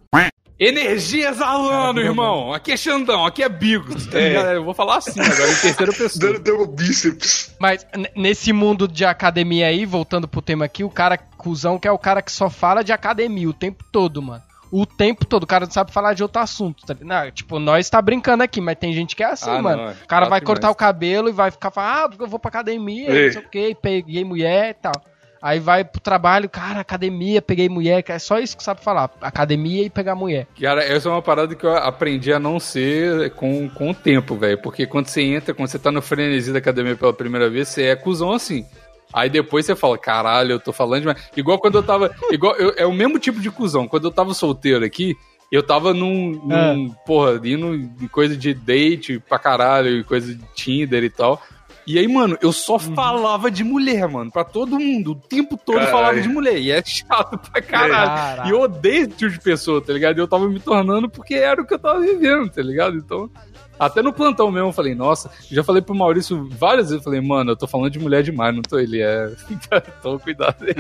Energia 0.59 1.29
exalando, 1.29 2.01
irmão. 2.01 2.53
Aqui 2.53 2.72
é 2.72 2.77
Xandão, 2.79 3.27
aqui 3.27 3.42
é 3.42 3.49
Bigos. 3.49 4.07
Tá 4.07 4.16
é. 4.18 4.57
Eu 4.57 4.64
vou 4.64 4.72
falar 4.72 4.96
assim 4.96 5.20
agora, 5.20 5.51
em 5.51 5.57
terceira 5.57 5.92
pessoa. 5.92 6.38
Dando 6.38 6.66
bíceps. 6.66 7.55
Mas 7.61 7.87
nesse 8.16 8.55
mundo 8.55 8.88
de 8.88 9.05
academia 9.05 9.66
aí, 9.66 9.85
voltando 9.85 10.27
pro 10.27 10.40
tema 10.40 10.64
aqui, 10.64 10.83
o 10.83 10.88
cara 10.88 11.18
cuzão 11.18 11.79
que 11.79 11.87
é 11.87 11.92
o 11.92 11.99
cara 11.99 12.22
que 12.22 12.33
só 12.33 12.49
fala 12.49 12.83
de 12.83 12.90
academia 12.90 13.49
o 13.49 13.53
tempo 13.53 13.85
todo, 13.92 14.22
mano. 14.22 14.42
O 14.72 14.85
tempo 14.85 15.25
todo, 15.25 15.44
o 15.44 15.46
cara 15.46 15.66
não 15.66 15.72
sabe 15.72 15.92
falar 15.92 16.14
de 16.14 16.22
outro 16.22 16.40
assunto. 16.40 16.85
Tá? 16.87 16.96
Não, 17.01 17.31
tipo, 17.31 17.59
nós 17.59 17.88
tá 17.88 18.01
brincando 18.03 18.42
aqui, 18.42 18.61
mas 18.61 18.79
tem 18.79 18.92
gente 18.92 19.14
que 19.14 19.22
é 19.22 19.27
assim, 19.27 19.51
ah, 19.51 19.62
mano. 19.62 19.83
Não, 19.83 19.90
é 19.90 19.92
o 19.92 20.07
cara 20.09 20.29
vai 20.29 20.40
cortar 20.40 20.70
o 20.70 20.75
cabelo 20.75 21.29
e 21.29 21.33
vai 21.33 21.51
ficar 21.51 21.70
falando, 21.70 22.14
ah, 22.14 22.16
eu 22.18 22.27
vou 22.27 22.38
pra 22.38 22.49
academia, 22.49 23.11
Ei. 23.11 23.27
não 23.27 23.33
sei 23.33 23.42
o 23.42 23.49
que, 23.49 23.75
peguei 23.75 24.25
mulher 24.25 24.70
e 24.70 24.75
tal. 24.75 24.92
Aí 25.40 25.61
vai 25.61 25.85
pro 25.85 26.01
trabalho, 26.01 26.49
cara, 26.49 26.81
academia, 26.81 27.42
peguei 27.42 27.68
mulher, 27.68 28.05
é 28.07 28.18
só 28.18 28.38
isso 28.38 28.57
que 28.57 28.62
sabe 28.62 28.83
falar. 28.83 29.11
Academia 29.20 29.85
e 29.85 29.90
pegar 29.90 30.14
mulher. 30.14 30.46
Cara, 30.61 30.83
essa 30.83 31.09
é 31.09 31.12
uma 31.12 31.22
parada 31.22 31.55
que 31.55 31.64
eu 31.64 31.77
aprendi 31.77 32.33
a 32.33 32.38
não 32.38 32.59
ser 32.59 33.31
com, 33.31 33.68
com 33.68 33.90
o 33.90 33.94
tempo, 33.94 34.37
velho. 34.37 34.61
Porque 34.61 34.87
quando 34.87 35.07
você 35.07 35.22
entra, 35.22 35.55
quando 35.55 35.68
você 35.68 35.79
tá 35.79 35.92
no 35.92 36.03
frenesi 36.03 36.53
da 36.53 36.59
academia 36.59 36.96
pela 36.96 37.12
primeira 37.12 37.51
vez, 37.51 37.68
você 37.68 37.85
é 37.85 37.96
cuzão 37.96 38.33
assim. 38.33 38.64
Aí 39.12 39.31
depois 39.31 39.64
você 39.64 39.77
fala, 39.77 39.96
caralho, 39.96 40.53
eu 40.53 40.61
tô 40.61 40.72
falando 40.72 41.01
demais. 41.01 41.31
Igual 41.37 41.59
quando 41.59 41.77
eu 41.77 41.83
tava. 41.83 42.14
igual, 42.31 42.55
eu, 42.57 42.75
é 42.77 42.87
o 42.87 42.92
mesmo 42.92 43.18
tipo 43.18 43.40
de 43.40 43.51
cuzão. 43.51 43.87
Quando 43.87 44.05
eu 44.05 44.11
tava 44.11 44.35
solteiro 44.35 44.85
aqui, 44.85 45.16
eu 45.51 45.62
tava 45.62 45.94
num. 45.94 46.33
num 46.44 46.87
é. 46.87 46.90
Porra, 47.07 47.40
indo 47.44 47.75
em 47.75 48.09
coisa 48.09 48.37
de 48.37 48.53
date 48.53 49.18
pra 49.20 49.38
caralho, 49.38 50.05
coisa 50.05 50.35
de 50.35 50.42
Tinder 50.55 51.05
e 51.05 51.11
tal. 51.11 51.40
E 51.87 51.99
aí, 51.99 52.09
mano, 52.09 52.37
eu 52.42 52.53
só 52.53 52.75
uhum. 52.75 52.94
falava 52.94 53.51
de 53.51 53.62
mulher, 53.62 54.09
mano, 54.09 54.31
pra 54.31 54.42
todo 54.42 54.79
mundo. 54.79 55.12
O 55.12 55.14
tempo 55.14 55.57
todo 55.57 55.77
caralho. 55.77 55.92
falava 55.92 56.20
de 56.20 56.29
mulher. 56.29 56.59
E 56.59 56.72
é 56.72 56.83
chato 56.85 57.38
pra 57.38 57.62
caralho. 57.62 57.92
caralho. 57.92 58.49
E 58.49 58.51
eu 58.51 58.61
odeio 58.61 59.03
esse 59.03 59.12
tipo 59.12 59.31
de 59.31 59.40
pessoa, 59.40 59.81
tá 59.81 59.92
ligado? 59.92 60.18
E 60.18 60.20
eu 60.20 60.27
tava 60.27 60.49
me 60.49 60.59
tornando 60.59 61.09
porque 61.09 61.35
era 61.35 61.62
o 61.62 61.66
que 61.66 61.75
eu 61.75 61.79
tava 61.79 62.01
vivendo, 62.01 62.51
tá 62.51 62.62
ligado? 62.62 62.96
Então. 62.96 63.31
Até 63.79 64.01
no 64.01 64.12
plantão 64.12 64.51
mesmo, 64.51 64.70
eu 64.70 64.72
falei, 64.72 64.94
nossa, 64.94 65.31
já 65.51 65.62
falei 65.62 65.83
pro 65.83 65.94
Maurício 65.94 66.49
várias 66.51 66.87
vezes, 66.87 66.96
eu 66.96 67.05
falei, 67.05 67.20
mano, 67.20 67.51
eu 67.51 67.57
tô 67.57 67.66
falando 67.66 67.90
de 67.90 67.99
mulher 67.99 68.22
demais, 68.22 68.55
não 68.55 68.62
tô 68.62 68.79
ele, 68.79 69.03
é. 69.03 69.31
Toma 70.03 70.18
cuidado 70.18 70.64
aí. 70.64 70.75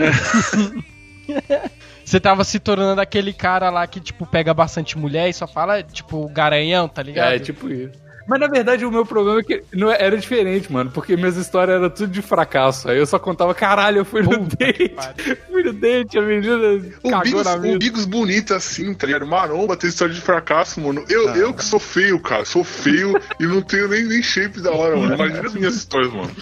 Você 2.02 2.18
tava 2.18 2.42
se 2.42 2.58
tornando 2.58 3.00
aquele 3.00 3.32
cara 3.34 3.68
lá 3.68 3.86
que, 3.86 4.00
tipo, 4.00 4.24
pega 4.24 4.54
bastante 4.54 4.96
mulher 4.96 5.28
e 5.28 5.32
só 5.34 5.46
fala, 5.46 5.82
tipo, 5.82 6.26
garanhão, 6.28 6.88
tá 6.88 7.02
ligado? 7.02 7.34
É, 7.34 7.38
tipo 7.38 7.68
isso. 7.68 8.05
Mas 8.26 8.40
na 8.40 8.48
verdade 8.48 8.84
o 8.84 8.90
meu 8.90 9.06
problema 9.06 9.40
é 9.40 9.42
que 9.42 9.62
não 9.72 9.90
é, 9.90 9.96
era 10.00 10.16
diferente, 10.16 10.72
mano, 10.72 10.90
porque 10.90 11.16
minhas 11.16 11.36
histórias 11.36 11.76
eram 11.76 11.90
tudo 11.90 12.10
de 12.10 12.22
fracasso. 12.22 12.90
Aí 12.90 12.98
eu 12.98 13.06
só 13.06 13.18
contava, 13.18 13.54
caralho, 13.54 13.98
eu 13.98 14.04
fui 14.04 14.22
no 14.22 14.30
Puta 14.30 14.56
date. 14.56 14.94
Fui 15.50 15.62
no 15.62 15.72
date, 15.72 16.18
a 16.18 16.22
menina 16.22 16.56
um 17.02 17.10
cagou 17.10 17.22
bigos, 17.22 17.46
Um 17.46 17.78
bigos 17.78 18.04
bonito 18.04 18.54
assim, 18.54 18.92
tá 18.92 19.06
ligado? 19.06 19.26
Maromba 19.26 19.76
tem 19.76 19.88
história 19.88 20.12
de 20.12 20.20
fracasso, 20.20 20.80
mano. 20.80 21.04
Eu, 21.08 21.30
ah. 21.30 21.36
eu 21.36 21.54
que 21.54 21.64
sou 21.64 21.80
feio, 21.80 22.20
cara, 22.20 22.44
sou 22.44 22.62
feio 22.62 23.18
e 23.40 23.46
não 23.46 23.62
tenho 23.62 23.88
nem, 23.88 24.04
nem 24.04 24.22
shape 24.22 24.60
da 24.60 24.70
hora, 24.72 24.96
mano. 24.96 25.14
Imagina 25.14 25.46
as 25.46 25.54
minhas 25.54 25.74
histórias, 25.74 26.12
mano. 26.12 26.30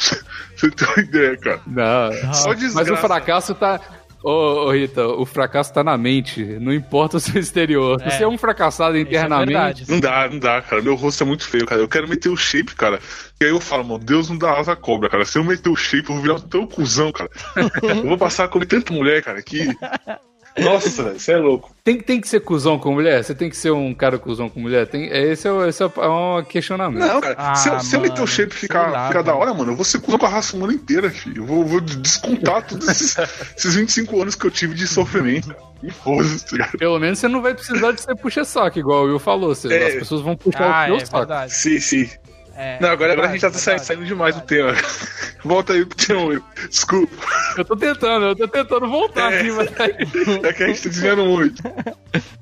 Você 0.57 0.70
tem 0.70 0.88
uma 0.88 1.01
ideia, 1.01 1.37
cara. 1.37 1.61
Não. 1.66 2.35
Só 2.35 2.55
Mas 2.75 2.88
o 2.88 2.97
fracasso 2.97 3.55
tá 3.55 3.81
Ô, 4.25 4.65
ô, 4.65 4.73
Rita, 4.73 5.07
o 5.07 5.27
fracasso 5.27 5.71
tá 5.71 5.85
na 5.85 5.99
mente, 5.99 6.43
não 6.59 6.73
importa 6.73 7.19
o 7.19 7.21
seu 7.21 7.39
exterior. 7.39 8.01
É. 8.01 8.09
Você 8.09 8.25
é 8.25 8.27
um 8.27 8.39
fracassado 8.39 8.97
é 8.97 9.01
internamente. 9.01 9.85
É 9.87 9.93
não 9.93 10.01
dá, 10.01 10.29
não 10.31 10.39
dá, 10.39 10.63
cara. 10.63 10.81
Meu 10.81 10.95
rosto 10.95 11.23
é 11.23 11.27
muito 11.27 11.47
feio, 11.47 11.67
cara. 11.67 11.83
Eu 11.83 11.89
quero 11.89 12.09
meter 12.09 12.31
o 12.31 12.37
shape, 12.37 12.75
cara. 12.75 12.99
E 13.39 13.45
aí 13.45 13.51
eu 13.51 13.61
falo, 13.61 13.85
mano, 13.85 14.03
Deus 14.03 14.31
não 14.31 14.39
dá 14.39 14.59
asa 14.59 14.73
à 14.73 14.77
cobra, 14.77 15.11
cara. 15.11 15.27
Se 15.27 15.37
eu 15.37 15.45
meter 15.45 15.69
o 15.69 15.77
shape, 15.77 16.09
eu 16.09 16.15
vou 16.15 16.23
virar 16.23 16.41
tão 16.41 16.67
cuzão, 16.67 17.13
cara. 17.13 17.29
eu 17.83 18.09
vou 18.09 18.17
passar 18.17 18.45
a 18.45 18.49
comer 18.49 18.65
tanta 18.65 18.95
mulher, 18.95 19.23
cara, 19.23 19.43
que. 19.43 19.69
Nossa, 20.57 21.14
você 21.14 21.33
é 21.33 21.37
louco. 21.37 21.75
Tem, 21.83 22.01
tem 22.01 22.21
que 22.21 22.29
ser 22.29 22.40
cuzão 22.40 22.79
com 22.79 22.93
mulher? 22.93 23.23
Você 23.25 23.35
tem 23.35 23.51
que 23.51 23.57
ser 23.57 23.73
um 23.73 23.93
cara 23.93 24.19
cuzão 24.19 24.49
com 24.49 24.61
mulher? 24.61 24.87
Tem, 24.87 25.07
esse, 25.07 25.49
é, 25.49 25.69
esse 25.69 25.83
é 25.83 25.87
um 25.87 26.45
questionamento. 26.45 27.01
Não, 27.01 27.21
cara. 27.21 27.35
Ah, 27.37 27.55
se, 27.57 27.69
eu, 27.69 27.81
se 27.81 27.97
eu 27.97 28.01
meter 28.01 28.23
o 28.23 28.27
shape 28.27 28.55
e 28.55 28.59
ficar, 28.59 28.90
lá, 28.90 29.09
ficar 29.09 29.23
da 29.23 29.35
hora, 29.35 29.53
mano, 29.53 29.73
eu 29.73 29.77
vou 29.77 29.85
ser 29.85 30.01
cuzão 30.01 30.19
com 30.19 30.27
a 30.27 30.29
raça 30.29 30.57
humana 30.57 30.73
inteira, 30.73 31.11
filho. 31.11 31.43
Eu 31.43 31.47
vou, 31.47 31.64
vou 31.64 31.81
descontar 31.81 32.67
todos 32.67 32.88
esses, 32.88 33.17
esses 33.57 33.75
25 33.75 34.23
anos 34.23 34.35
que 34.37 34.47
eu 34.47 34.51
tive 34.51 34.75
de 34.75 34.87
sofrimento. 34.87 35.49
Tá 35.49 36.69
Pelo 36.79 36.99
menos 36.99 37.19
você 37.19 37.29
não 37.29 37.43
vai 37.43 37.53
precisar 37.53 37.93
de 37.93 38.01
ser 38.01 38.17
puxa-saco, 38.17 38.79
igual 38.79 39.05
o 39.05 39.07
Will 39.09 39.19
falou. 39.19 39.55
Você, 39.55 39.73
é. 39.73 39.88
As 39.88 39.95
pessoas 39.95 40.23
vão 40.23 40.37
puxar 40.37 40.62
ah, 40.62 40.85
o 40.85 40.87
seu 40.87 40.97
é 40.97 41.05
saco. 41.05 41.19
Verdade. 41.19 41.53
Sim, 41.53 41.79
sim. 41.81 42.09
É, 42.57 42.79
não, 42.81 42.90
agora, 42.90 43.12
agora 43.12 43.29
a 43.29 43.33
gente 43.33 43.40
já 43.40 43.51
tá 43.51 43.59
saindo, 43.59 43.85
saindo 43.85 44.05
demais 44.05 44.35
do 44.35 44.43
tema. 44.43 44.73
Volta 45.45 45.73
aí 45.73 45.85
pro 45.85 45.97
tema, 45.97 46.43
Desculpa. 46.71 47.14
Eu 47.57 47.64
tô 47.64 47.77
tentando, 47.77 48.27
eu 48.27 48.37
tô 48.37 48.49
tentando 48.49 48.88
voltar 48.88 49.33
é, 49.33 49.40
aqui, 49.40 49.51
mas. 49.51 49.71
Tá 49.73 49.85
é 50.49 50.53
que 50.53 50.62
a 50.62 50.67
gente 50.69 50.83
tá 50.83 50.88
dizendo 50.88 51.25
muito. 51.25 51.62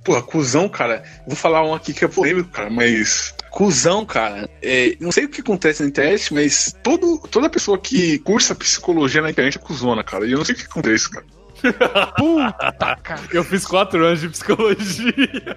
Pô, 0.04 0.22
cuzão, 0.22 0.68
cara. 0.68 1.02
Vou 1.26 1.34
falar 1.34 1.64
um 1.64 1.74
aqui 1.74 1.92
que 1.92 2.04
é 2.04 2.08
polêmico, 2.08 2.50
cara, 2.50 2.70
mas. 2.70 3.34
Cusão, 3.50 4.04
cara. 4.04 4.48
É, 4.62 4.96
não 5.00 5.10
sei 5.10 5.24
o 5.24 5.28
que 5.28 5.40
acontece 5.40 5.82
na 5.82 5.88
internet, 5.88 6.32
mas 6.32 6.76
todo, 6.82 7.18
toda 7.30 7.50
pessoa 7.50 7.78
que 7.78 8.18
cursa 8.20 8.54
psicologia 8.54 9.20
na 9.20 9.30
internet 9.30 9.58
é 9.58 9.60
cuzona, 9.60 10.04
cara. 10.04 10.26
E 10.26 10.32
eu 10.32 10.38
não 10.38 10.44
sei 10.44 10.54
o 10.54 10.58
que 10.58 10.64
acontece, 10.64 11.10
cara. 11.10 11.26
Puta, 12.16 12.96
cara. 13.02 13.20
Eu 13.32 13.44
fiz 13.44 13.66
quatro 13.66 14.04
anos 14.04 14.20
de 14.20 14.28
psicologia. 14.28 15.56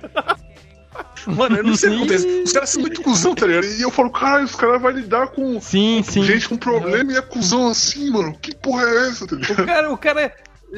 Mano, 1.28 1.58
eu 1.58 1.64
não 1.64 1.76
sei 1.76 1.90
o 1.90 1.94
que 1.94 1.98
acontece. 1.98 2.28
Os 2.44 2.52
caras 2.52 2.70
são 2.70 2.82
muito 2.82 3.02
cuzão, 3.02 3.36
tá 3.36 3.48
ligado? 3.48 3.66
E 3.66 3.82
eu 3.82 3.92
falo, 3.92 4.10
cara, 4.10 4.44
os 4.44 4.56
caras 4.56 4.82
vão 4.82 4.92
lidar 4.92 5.28
com, 5.28 5.60
sim, 5.60 6.02
com 6.04 6.12
sim. 6.12 6.24
gente 6.24 6.48
com 6.50 6.58
problema 6.58 7.12
e 7.12 7.18
é 7.18 7.22
cuzão 7.22 7.68
assim, 7.68 8.10
mano. 8.12 8.36
Que 8.42 8.56
porra 8.56 8.84
é 8.84 9.08
essa, 9.10 9.28
tá 9.28 9.36
ligado? 9.36 9.62
O 9.62 9.66
cara, 9.66 9.92
o 9.94 9.98
cara 9.98 10.22
é. 10.22 10.36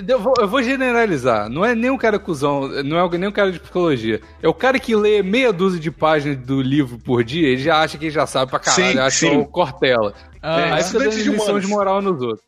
Eu 0.08 0.20
vou, 0.20 0.34
eu 0.38 0.48
vou, 0.48 0.62
generalizar. 0.62 1.50
Não 1.50 1.66
é 1.66 1.74
nem 1.74 1.90
um 1.90 1.98
cara 1.98 2.20
cuzão, 2.20 2.68
não 2.84 3.00
é 3.00 3.18
nem 3.18 3.30
um 3.30 3.32
cara 3.32 3.52
de 3.52 3.60
psicologia. 3.60 4.22
É 4.44 4.48
o 4.48 4.54
cara 4.54 4.80
que 4.80 4.96
lê 4.96 5.24
meia 5.24 5.52
dúzia 5.52 5.80
de 5.80 5.90
páginas 5.90 6.38
do 6.38 6.62
livro 6.62 7.00
por 7.00 7.24
dia, 7.24 7.48
ele 7.48 7.62
já 7.62 7.82
acha 7.82 7.98
que 7.98 8.12
já 8.12 8.28
sabe 8.28 8.52
pra 8.52 8.60
caralho, 8.60 8.92
sim, 8.92 9.00
acha 9.00 9.18
sim. 9.18 9.30
que 9.30 9.36
é 9.36 9.40
o 9.40 9.46
Cortella. 9.46 10.14
Ah, 10.42 10.60
é, 10.60 10.72
aí 10.74 10.84
fica 10.84 11.00
dando 11.00 11.16
lição 11.16 11.60
de 11.60 11.68
moral 11.68 12.02
nos 12.02 12.22
outros. 12.22 12.47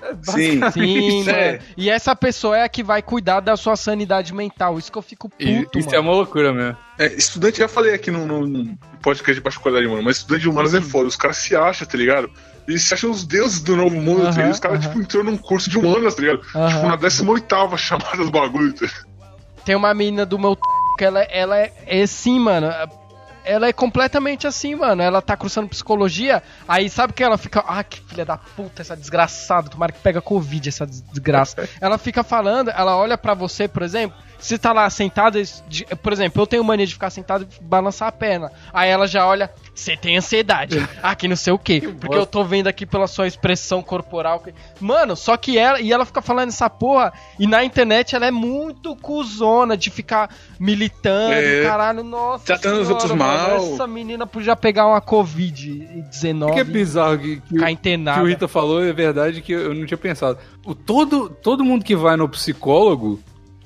Sim, 0.22 0.60
sim 0.72 1.28
é. 1.30 1.60
E 1.76 1.90
essa 1.90 2.14
pessoa 2.14 2.56
é 2.56 2.62
a 2.62 2.68
que 2.68 2.82
vai 2.82 3.02
cuidar 3.02 3.40
da 3.40 3.56
sua 3.56 3.76
sanidade 3.76 4.34
mental. 4.34 4.78
Isso 4.78 4.90
que 4.90 4.98
eu 4.98 5.02
fico 5.02 5.28
puto, 5.28 5.42
e, 5.42 5.66
Isso 5.78 5.88
é 5.88 5.92
mano. 5.92 5.96
é 5.96 6.00
uma 6.00 6.12
loucura 6.12 6.52
mesmo. 6.52 6.76
É, 6.98 7.06
estudante, 7.14 7.58
já 7.58 7.68
falei 7.68 7.94
aqui 7.94 8.10
no, 8.10 8.26
no, 8.26 8.46
no 8.46 8.78
podcast 9.02 9.34
de 9.34 9.40
particularidade, 9.40 9.90
mano, 9.90 10.02
mas 10.02 10.18
estudante 10.18 10.42
de 10.42 10.48
humanos 10.48 10.74
é 10.74 10.80
foda. 10.80 11.08
Os 11.08 11.16
caras 11.16 11.38
se 11.38 11.56
acham, 11.56 11.86
tá 11.86 11.96
ligado? 11.96 12.30
Eles 12.68 12.82
se 12.82 12.94
acham 12.94 13.10
os 13.10 13.24
deuses 13.24 13.60
do 13.60 13.76
novo 13.76 13.96
mundo, 13.96 14.22
uh 14.22 14.28
-huh, 14.28 14.34
tá 14.34 14.50
Os 14.50 14.60
caras, 14.60 14.78
uh 14.78 14.82
-huh. 14.82 14.88
tipo, 14.88 15.00
entrou 15.00 15.24
num 15.24 15.36
curso 15.36 15.70
de 15.70 15.78
humanas, 15.78 16.14
tá 16.14 16.22
ligado? 16.22 16.40
Uh 16.40 16.58
-huh. 16.58 16.68
Tipo, 16.68 16.86
na 16.86 16.96
18 16.96 17.76
chamada 17.76 18.24
do 18.24 18.30
bagulho. 18.30 18.72
Tá? 18.72 18.86
Tem 19.64 19.74
uma 19.74 19.94
menina 19.94 20.26
do 20.26 20.38
meu 20.38 20.56
que 20.98 21.04
ela, 21.04 21.22
ela 21.22 21.58
é, 21.58 21.72
é 21.86 22.06
sim, 22.06 22.38
mano 22.38 22.66
ela 23.44 23.66
é 23.66 23.72
completamente 23.72 24.46
assim, 24.46 24.74
mano. 24.74 25.02
Ela 25.02 25.20
tá 25.22 25.36
cursando 25.36 25.68
psicologia, 25.68 26.42
aí 26.66 26.88
sabe 26.88 27.12
que 27.12 27.22
ela 27.22 27.38
fica. 27.38 27.64
Ah, 27.66 27.82
que 27.82 28.00
filha 28.00 28.24
da 28.24 28.36
puta, 28.36 28.82
essa 28.82 28.96
desgraçada. 28.96 29.70
Tomara 29.70 29.92
que 29.92 30.00
pega 30.00 30.20
Covid, 30.20 30.68
essa 30.68 30.86
desgraça. 30.86 31.68
ela 31.80 31.98
fica 31.98 32.22
falando, 32.22 32.70
ela 32.70 32.96
olha 32.96 33.16
para 33.16 33.34
você, 33.34 33.68
por 33.68 33.82
exemplo. 33.82 34.16
Você 34.40 34.58
tá 34.58 34.72
lá 34.72 34.88
sentado, 34.88 35.38
por 36.02 36.12
exemplo, 36.12 36.42
eu 36.42 36.46
tenho 36.46 36.64
mania 36.64 36.86
de 36.86 36.94
ficar 36.94 37.10
sentado 37.10 37.46
e 37.46 37.64
balançar 37.64 38.08
a 38.08 38.12
perna. 38.12 38.50
Aí 38.72 38.88
ela 38.88 39.06
já 39.06 39.26
olha, 39.26 39.50
você 39.74 39.96
tem 39.96 40.16
ansiedade. 40.16 40.78
Aqui 41.02 41.28
não 41.28 41.36
sei 41.36 41.52
o 41.52 41.58
quê. 41.58 41.80
Porque 42.00 42.16
eu 42.16 42.26
tô 42.26 42.42
vendo 42.42 42.66
aqui 42.66 42.86
pela 42.86 43.06
sua 43.06 43.26
expressão 43.26 43.82
corporal. 43.82 44.42
Mano, 44.80 45.14
só 45.14 45.36
que 45.36 45.58
ela. 45.58 45.80
E 45.80 45.92
ela 45.92 46.06
fica 46.06 46.22
falando 46.22 46.48
essa 46.48 46.70
porra. 46.70 47.12
E 47.38 47.46
na 47.46 47.62
internet 47.64 48.16
ela 48.16 48.26
é 48.26 48.30
muito 48.30 48.96
cuzona 48.96 49.76
de 49.76 49.90
ficar 49.90 50.34
militando. 50.58 51.34
É. 51.34 51.62
Caralho, 51.62 52.02
nossa. 52.02 52.44
Tratando 52.44 52.76
senhora, 52.76 52.82
os 52.82 52.90
outros 52.90 53.12
mal. 53.12 53.56
Essa 53.56 53.86
menina 53.86 54.26
podia 54.26 54.56
pegar 54.56 54.86
uma 54.86 55.02
Covid-19. 55.02 56.54
Que 56.54 56.60
é 56.60 56.64
bizarro 56.64 57.18
que, 57.18 57.40
que, 57.40 57.54
o, 57.54 57.76
que 57.76 58.20
o 58.20 58.26
Rita 58.26 58.48
falou 58.48 58.82
é 58.82 58.92
verdade 58.92 59.42
que 59.42 59.52
eu 59.52 59.74
não 59.74 59.84
tinha 59.84 59.98
pensado. 59.98 60.38
O, 60.64 60.74
todo, 60.74 61.28
todo 61.28 61.64
mundo 61.64 61.84
que 61.84 61.96
vai 61.96 62.16
no 62.16 62.28
psicólogo 62.28 63.20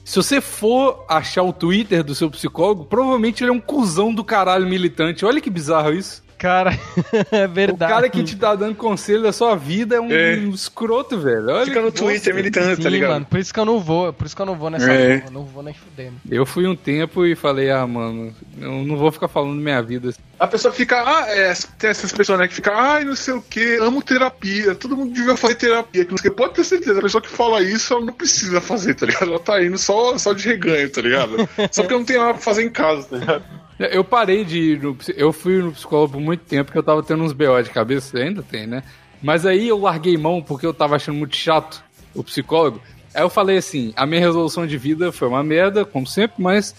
se 0.04 0.16
você 0.16 0.40
for 0.40 1.04
achar 1.08 1.42
o 1.42 1.52
Twitter 1.52 2.04
do 2.04 2.14
seu 2.14 2.30
psicólogo, 2.30 2.84
provavelmente 2.84 3.42
ele 3.42 3.50
é 3.50 3.54
um 3.54 3.60
cuzão 3.60 4.12
do 4.12 4.22
caralho 4.22 4.66
militante. 4.66 5.24
Olha 5.24 5.40
que 5.40 5.48
bizarro 5.48 5.94
isso. 5.94 6.22
Cara, 6.36 6.78
é 7.32 7.46
verdade. 7.46 7.90
O 7.90 7.96
cara 7.96 8.08
que 8.10 8.22
te 8.22 8.36
tá 8.36 8.54
dando 8.54 8.74
conselho 8.74 9.22
da 9.22 9.32
sua 9.32 9.54
vida 9.56 9.96
é 9.96 10.00
um, 10.00 10.10
é. 10.10 10.34
escroto, 10.34 11.18
velho. 11.18 11.48
Olha 11.48 11.64
Fica 11.64 11.80
no 11.80 11.90
Twitter 11.90 12.34
militando, 12.34 12.82
tá 12.82 12.90
ligado? 12.90 13.12
Mano, 13.12 13.24
por 13.24 13.38
isso 13.38 13.54
que 13.54 13.58
eu 13.58 13.64
não 13.64 13.80
vou, 13.80 14.12
por 14.12 14.26
isso 14.26 14.36
que 14.36 14.42
eu 14.42 14.46
não 14.46 14.54
vou 14.54 14.68
nessa 14.68 14.92
é. 14.92 15.24
não 15.30 15.44
vou 15.44 15.62
nem 15.62 15.72
fudendo. 15.72 16.16
Eu 16.30 16.44
fui 16.44 16.66
um 16.66 16.76
tempo 16.76 17.24
e 17.24 17.34
falei, 17.34 17.70
ah, 17.70 17.86
mano, 17.86 18.34
eu 18.60 18.84
não 18.84 18.96
vou 18.96 19.10
ficar 19.10 19.28
falando 19.28 19.54
minha 19.54 19.80
vida. 19.80 20.12
A 20.38 20.46
pessoa 20.46 20.72
fica, 20.74 21.02
ah, 21.02 21.26
é, 21.28 21.52
tem 21.78 21.90
essas 21.90 22.12
pessoas, 22.12 22.38
né, 22.38 22.48
que 22.48 22.54
fica, 22.54 22.72
ai, 22.74 23.04
não 23.04 23.14
sei 23.14 23.34
o 23.34 23.42
que, 23.42 23.76
amo 23.76 24.02
terapia, 24.02 24.74
todo 24.74 24.96
mundo 24.96 25.12
devia 25.12 25.36
fazer 25.36 25.54
terapia. 25.54 26.04
Que 26.04 26.30
pode 26.30 26.54
ter 26.54 26.64
certeza, 26.64 26.98
a 26.98 27.02
pessoa 27.02 27.22
que 27.22 27.28
fala 27.28 27.62
isso, 27.62 27.94
ela 27.94 28.04
não 28.04 28.12
precisa 28.12 28.60
fazer, 28.60 28.94
tá 28.94 29.06
ligado? 29.06 29.30
Ela 29.30 29.38
tá 29.38 29.62
indo 29.62 29.78
só, 29.78 30.18
só 30.18 30.32
de 30.32 30.48
reganho, 30.48 30.90
tá 30.90 31.00
ligado? 31.00 31.48
só 31.70 31.82
porque 31.82 31.94
não 31.94 32.04
tem 32.04 32.18
nada 32.18 32.34
pra 32.34 32.42
fazer 32.42 32.64
em 32.64 32.70
casa, 32.70 33.06
tá 33.08 33.16
ligado? 33.16 33.44
Eu 33.78 34.04
parei 34.04 34.44
de 34.44 34.58
ir 34.58 34.82
no, 34.82 34.96
Eu 35.16 35.32
fui 35.32 35.60
no 35.60 35.72
psicólogo 35.72 36.12
por 36.12 36.20
muito 36.20 36.44
tempo 36.44 36.66
porque 36.66 36.78
eu 36.78 36.82
tava 36.82 37.02
tendo 37.02 37.24
uns 37.24 37.32
BO 37.32 37.60
de 37.62 37.70
cabeça, 37.70 38.16
ainda 38.18 38.42
tem, 38.42 38.66
né? 38.66 38.82
Mas 39.22 39.44
aí 39.46 39.68
eu 39.68 39.78
larguei 39.78 40.16
mão 40.16 40.42
porque 40.42 40.66
eu 40.66 40.74
tava 40.74 40.96
achando 40.96 41.16
muito 41.16 41.36
chato 41.36 41.82
o 42.14 42.22
psicólogo. 42.22 42.80
Aí 43.12 43.22
eu 43.22 43.30
falei 43.30 43.56
assim: 43.56 43.92
a 43.96 44.06
minha 44.06 44.20
resolução 44.20 44.66
de 44.66 44.76
vida 44.76 45.10
foi 45.10 45.28
uma 45.28 45.42
merda, 45.42 45.84
como 45.84 46.06
sempre, 46.06 46.42
mas 46.42 46.74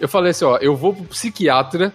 eu 0.00 0.08
falei 0.08 0.30
assim: 0.30 0.44
ó, 0.44 0.56
eu 0.58 0.76
vou 0.76 0.94
pro 0.94 1.04
psiquiatra. 1.04 1.92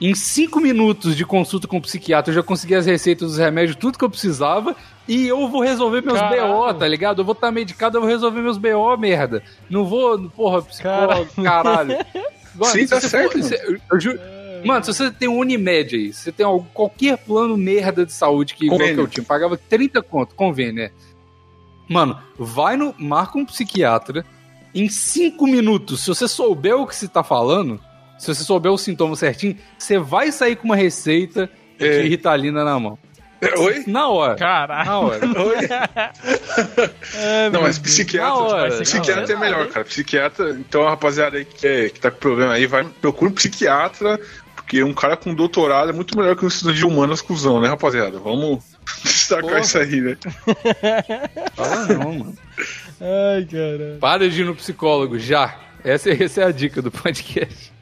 Em 0.00 0.14
cinco 0.14 0.60
minutos 0.60 1.16
de 1.16 1.24
consulta 1.24 1.66
com 1.66 1.78
o 1.78 1.82
psiquiatra, 1.82 2.30
eu 2.30 2.36
já 2.36 2.42
consegui 2.42 2.74
as 2.74 2.86
receitas 2.86 3.30
dos 3.30 3.38
remédios, 3.38 3.76
tudo 3.76 3.98
que 3.98 4.04
eu 4.04 4.10
precisava, 4.10 4.76
e 5.08 5.26
eu 5.26 5.48
vou 5.48 5.60
resolver 5.60 6.02
meus 6.02 6.18
Caralho. 6.18 6.54
BO, 6.54 6.74
tá 6.74 6.86
ligado? 6.86 7.20
Eu 7.20 7.24
vou 7.24 7.32
estar 7.32 7.48
tá 7.48 7.52
medicado, 7.52 7.96
eu 7.96 8.02
vou 8.02 8.10
resolver 8.10 8.40
meus 8.40 8.58
BO, 8.58 8.96
merda. 8.96 9.42
Não 9.68 9.84
vou, 9.84 10.30
porra, 10.30 10.62
psicólogo, 10.62 11.28
caralho. 11.42 11.96
Sim, 12.64 12.86
tá 12.86 13.00
certo. 13.00 13.42
For, 13.42 13.54
eu, 13.54 13.80
eu 13.92 14.00
juro, 14.00 14.20
Mano, 14.64 14.84
se 14.84 14.92
você 14.92 15.10
tem 15.10 15.28
um 15.28 15.38
Unimed 15.38 15.94
aí, 15.94 16.12
se 16.12 16.22
você 16.22 16.32
tem 16.32 16.44
algum, 16.44 16.66
qualquer 16.72 17.16
plano 17.18 17.56
merda 17.56 18.04
de 18.04 18.12
saúde 18.12 18.54
que, 18.54 18.66
igual 18.66 18.78
que 18.78 18.98
eu 18.98 19.06
tinha, 19.06 19.24
pagava 19.24 19.56
30 19.56 20.02
conto, 20.02 20.34
convênio, 20.34 20.74
né? 20.74 20.90
Mano, 21.88 22.18
vai 22.38 22.76
no. 22.76 22.94
Marca 22.98 23.38
um 23.38 23.46
psiquiatra. 23.46 24.24
Em 24.74 24.88
5 24.88 25.46
minutos, 25.46 26.02
se 26.02 26.08
você 26.08 26.28
souber 26.28 26.76
o 26.76 26.86
que 26.86 26.94
se 26.94 27.08
tá 27.08 27.24
falando, 27.24 27.80
se 28.18 28.34
você 28.34 28.42
souber 28.44 28.72
o 28.72 28.76
sintoma 28.76 29.16
certinho, 29.16 29.56
você 29.78 29.98
vai 29.98 30.32
sair 30.32 30.56
com 30.56 30.64
uma 30.64 30.76
receita 30.76 31.48
é. 31.78 32.02
de 32.02 32.08
Ritalina 32.08 32.64
na 32.64 32.78
mão. 32.78 32.98
Oi? 33.56 33.84
Na 33.86 34.08
hora. 34.08 34.34
Caralho. 34.34 34.86
Na 34.86 34.98
hora. 34.98 35.20
Oi? 35.42 35.56
é, 37.14 37.50
não, 37.50 37.62
mas 37.62 37.78
psiquiatra. 37.78 38.34
Hora, 38.34 38.80
psiquiatra 38.80 39.32
é 39.32 39.36
melhor, 39.36 39.68
cara. 39.68 39.84
Psiquiatra. 39.84 40.50
Então, 40.50 40.86
a 40.86 40.90
rapaziada 40.90 41.38
aí 41.38 41.44
que, 41.44 41.66
é, 41.66 41.88
que 41.88 42.00
tá 42.00 42.10
com 42.10 42.18
problema 42.18 42.54
aí, 42.54 42.66
vai, 42.66 42.84
procura 43.00 43.30
um 43.30 43.34
psiquiatra, 43.34 44.20
porque 44.56 44.82
um 44.82 44.92
cara 44.92 45.16
com 45.16 45.32
doutorado 45.32 45.90
é 45.90 45.92
muito 45.92 46.18
melhor 46.18 46.34
que 46.34 46.44
um 46.44 46.48
estudante 46.48 46.78
de 46.78 46.84
humanas 46.84 47.20
cuzão, 47.20 47.60
né, 47.60 47.68
rapaziada? 47.68 48.18
Vamos 48.18 48.64
destacar 49.04 49.42
Porra. 49.42 49.60
isso 49.60 49.78
aí, 49.78 50.00
né? 50.00 50.16
Fala 51.54 51.86
não, 51.86 52.12
mano. 52.12 52.38
Ai, 53.00 53.44
cara. 53.44 53.98
Para 54.00 54.28
de 54.28 54.42
ir 54.42 54.44
no 54.44 54.56
psicólogo, 54.56 55.16
já. 55.16 55.56
Essa, 55.84 56.10
essa 56.10 56.40
é 56.40 56.44
a 56.44 56.50
dica 56.50 56.82
do 56.82 56.90
podcast. 56.90 57.72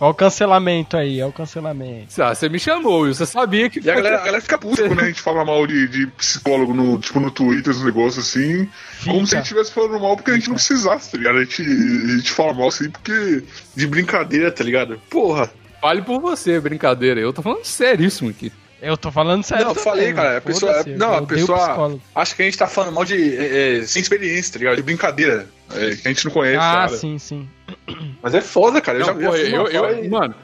Olha 0.00 0.12
o 0.12 0.14
cancelamento 0.14 0.96
aí, 0.96 1.20
olha 1.20 1.30
o 1.30 1.32
cancelamento. 1.32 2.22
Ah, 2.22 2.32
você 2.32 2.48
me 2.48 2.60
chamou, 2.60 3.06
você 3.06 3.26
sabia 3.26 3.68
que. 3.68 3.80
E 3.84 3.90
a 3.90 3.96
galera, 3.96 4.16
a 4.16 4.24
galera 4.24 4.40
fica 4.40 4.56
puta 4.56 4.86
quando 4.86 5.00
a 5.00 5.06
gente 5.06 5.20
fala 5.20 5.44
mal 5.44 5.66
de, 5.66 5.88
de 5.88 6.06
psicólogo 6.06 6.72
no, 6.72 6.98
tipo, 7.00 7.18
no 7.18 7.32
Twitter, 7.32 7.72
os 7.72 7.82
negócios 7.82 8.28
assim. 8.28 8.68
Fica. 8.92 9.12
Como 9.12 9.26
se 9.26 9.34
a 9.34 9.38
gente 9.38 9.46
estivesse 9.46 9.72
falando 9.72 9.98
mal 9.98 10.14
porque 10.14 10.30
a 10.30 10.34
gente 10.34 10.48
não 10.48 10.54
precisasse, 10.54 11.10
tá 11.10 11.18
ligado? 11.18 11.38
A 11.38 11.44
gente, 11.44 11.62
a 11.62 12.16
gente 12.16 12.30
fala 12.30 12.54
mal 12.54 12.68
assim 12.68 12.88
porque. 12.90 13.42
De 13.74 13.86
brincadeira, 13.88 14.52
tá 14.52 14.62
ligado? 14.62 15.00
Porra. 15.10 15.50
Fale 15.80 16.02
por 16.02 16.20
você, 16.20 16.60
brincadeira. 16.60 17.20
Eu 17.20 17.32
tô 17.32 17.42
falando 17.42 17.64
seríssimo 17.64 18.30
aqui. 18.30 18.52
Eu 18.80 18.96
tô 18.96 19.10
falando 19.10 19.42
sério. 19.42 19.64
Não, 19.64 19.72
eu 19.72 19.74
falei, 19.74 20.12
cara. 20.12 20.38
A 20.38 20.40
pessoa, 20.40 20.84
não, 20.96 21.14
a 21.14 21.22
pessoa 21.22 21.98
acha 22.14 22.34
que 22.34 22.42
a 22.42 22.44
gente 22.44 22.56
tá 22.56 22.66
falando 22.66 22.94
mal 22.94 23.04
de. 23.04 23.36
É, 23.36 23.78
é, 23.78 23.82
sem 23.82 24.00
experiência, 24.00 24.52
tá 24.52 24.58
ligado? 24.60 24.76
De 24.76 24.82
brincadeira. 24.82 25.48
É, 25.72 25.96
que 25.96 26.08
a 26.08 26.12
gente 26.12 26.24
não 26.24 26.32
conhece. 26.32 26.58
Ah, 26.58 26.86
cara. 26.86 26.88
sim, 26.88 27.18
sim. 27.18 27.48
Mas 28.22 28.34
é 28.34 28.40
foda, 28.40 28.80
cara. 28.80 28.98
Eu 28.98 29.06
não, 29.06 29.20
já 29.20 29.28
pô, 29.28 29.36
eu, 29.36 29.66
eu, 29.66 29.84
eu 29.86 30.10
Mano, 30.10 30.34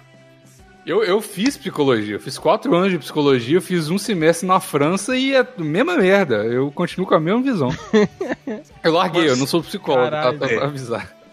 eu, 0.87 1.03
eu 1.03 1.20
fiz 1.20 1.57
psicologia. 1.57 2.16
Eu 2.16 2.20
fiz 2.20 2.37
quatro 2.37 2.75
anos 2.75 2.90
de 2.90 2.99
psicologia. 2.99 3.57
Eu 3.57 3.62
fiz 3.62 3.88
um 3.88 3.99
semestre 3.99 4.47
na 4.47 4.61
França 4.61 5.16
e 5.16 5.33
é 5.33 5.40
a 5.40 5.47
mesma 5.59 5.97
merda. 5.97 6.37
Eu 6.44 6.70
continuo 6.70 7.07
com 7.07 7.14
a 7.14 7.20
mesma 7.20 7.40
visão. 7.42 7.70
eu 8.83 8.92
larguei, 8.92 9.23
Mas, 9.23 9.31
eu 9.31 9.37
não 9.37 9.47
sou 9.47 9.62
psicólogo, 9.62 10.11
tá? 10.11 10.33
Pra 10.33 10.51
é. 10.51 10.62
avisar. 10.62 11.23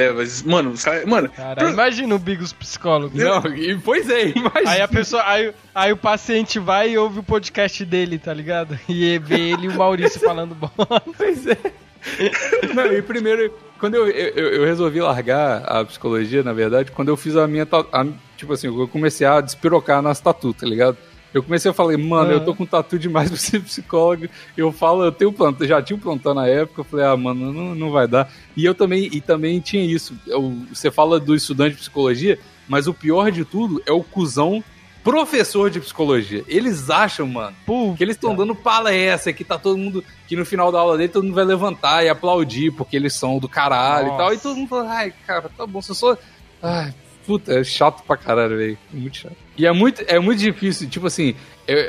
É, 0.00 0.10
mas, 0.12 0.42
mano, 0.42 0.72
mano. 1.06 1.28
Cara, 1.28 1.68
imagina 1.68 2.14
o 2.14 2.18
Bigos 2.18 2.54
psicólogo. 2.54 3.16
Não, 3.16 3.46
e, 3.54 3.76
pois 3.78 4.08
é, 4.08 4.28
imagina. 4.30 4.70
Aí 4.70 4.80
a 4.80 4.88
pessoa. 4.88 5.22
Aí, 5.26 5.52
aí 5.74 5.92
o 5.92 5.96
paciente 5.96 6.58
vai 6.58 6.92
e 6.92 6.98
ouve 6.98 7.18
o 7.18 7.22
podcast 7.22 7.84
dele, 7.84 8.18
tá 8.18 8.32
ligado? 8.32 8.78
E 8.88 9.18
vê 9.18 9.50
ele 9.50 9.66
e 9.66 9.68
o 9.68 9.76
Maurício 9.76 10.18
falando 10.24 10.54
bom. 10.54 10.70
Pois 11.16 11.46
é. 11.46 11.56
Não, 12.74 12.86
e 12.86 13.02
primeiro, 13.02 13.52
quando 13.78 13.94
eu, 13.94 14.08
eu, 14.08 14.48
eu, 14.54 14.64
resolvi 14.64 15.02
largar 15.02 15.64
a 15.64 15.84
psicologia, 15.84 16.42
na 16.42 16.54
verdade, 16.54 16.90
quando 16.92 17.08
eu 17.08 17.16
fiz 17.16 17.36
a 17.36 17.46
minha. 17.46 17.68
A, 17.92 18.06
tipo 18.38 18.54
assim, 18.54 18.68
eu 18.68 18.88
comecei 18.88 19.26
a 19.26 19.40
despirocar 19.42 20.00
nas 20.00 20.18
tatu, 20.18 20.54
tá 20.54 20.66
ligado? 20.66 20.96
Eu 21.32 21.42
comecei 21.42 21.70
a 21.70 21.74
falar, 21.74 21.96
mano, 21.96 22.32
eu 22.32 22.44
tô 22.44 22.54
com 22.54 22.66
tatu 22.66 22.98
demais 22.98 23.30
pra 23.30 23.38
ser 23.38 23.60
psicólogo. 23.60 24.28
Eu 24.56 24.72
falo, 24.72 25.04
eu 25.04 25.12
tenho 25.12 25.32
plantão, 25.32 25.66
já 25.66 25.80
tinha 25.80 25.96
um 25.96 26.00
plantão 26.00 26.34
na 26.34 26.46
época, 26.46 26.80
eu 26.80 26.84
falei, 26.84 27.06
ah, 27.06 27.16
mano, 27.16 27.52
não, 27.52 27.74
não 27.74 27.90
vai 27.90 28.08
dar. 28.08 28.30
E 28.56 28.64
eu 28.64 28.74
também, 28.74 29.08
e 29.12 29.20
também 29.20 29.60
tinha 29.60 29.84
isso. 29.84 30.18
Eu, 30.26 30.52
você 30.72 30.90
fala 30.90 31.20
do 31.20 31.34
estudante 31.34 31.72
de 31.72 31.78
psicologia, 31.78 32.38
mas 32.68 32.86
o 32.86 32.94
pior 32.94 33.30
de 33.30 33.44
tudo 33.44 33.82
é 33.86 33.92
o 33.92 34.02
cuzão 34.02 34.62
professor 35.02 35.70
de 35.70 35.80
psicologia. 35.80 36.44
Eles 36.46 36.90
acham, 36.90 37.26
mano, 37.26 37.56
Puta. 37.64 37.96
que 37.96 38.04
eles 38.04 38.16
estão 38.16 38.34
dando 38.34 38.54
palestra, 38.54 39.32
que 39.32 39.44
tá 39.44 39.58
todo 39.58 39.78
mundo. 39.78 40.04
Que 40.26 40.36
no 40.36 40.44
final 40.44 40.70
da 40.70 40.78
aula 40.78 40.96
dele 40.96 41.08
todo 41.08 41.24
mundo 41.24 41.34
vai 41.34 41.44
levantar 41.44 42.04
e 42.04 42.08
aplaudir, 42.08 42.70
porque 42.72 42.96
eles 42.96 43.14
são 43.14 43.38
do 43.38 43.48
caralho 43.48 44.08
Nossa. 44.08 44.14
e 44.14 44.18
tal. 44.18 44.34
E 44.34 44.38
todo 44.38 44.56
mundo 44.56 44.68
fala, 44.68 44.90
ai, 44.90 45.12
cara, 45.26 45.50
tá 45.56 45.66
bom, 45.66 45.80
você 45.80 45.94
só. 45.94 46.16
Ai, 46.62 46.92
puta, 47.30 47.60
é 47.60 47.62
chato 47.62 48.02
pra 48.02 48.16
caralho, 48.16 48.56
velho. 48.56 48.78
Muito 48.92 49.18
chato. 49.18 49.36
E 49.56 49.64
é 49.64 49.70
muito, 49.70 50.02
é 50.08 50.18
muito 50.18 50.40
difícil, 50.40 50.88
tipo 50.88 51.06
assim, 51.06 51.36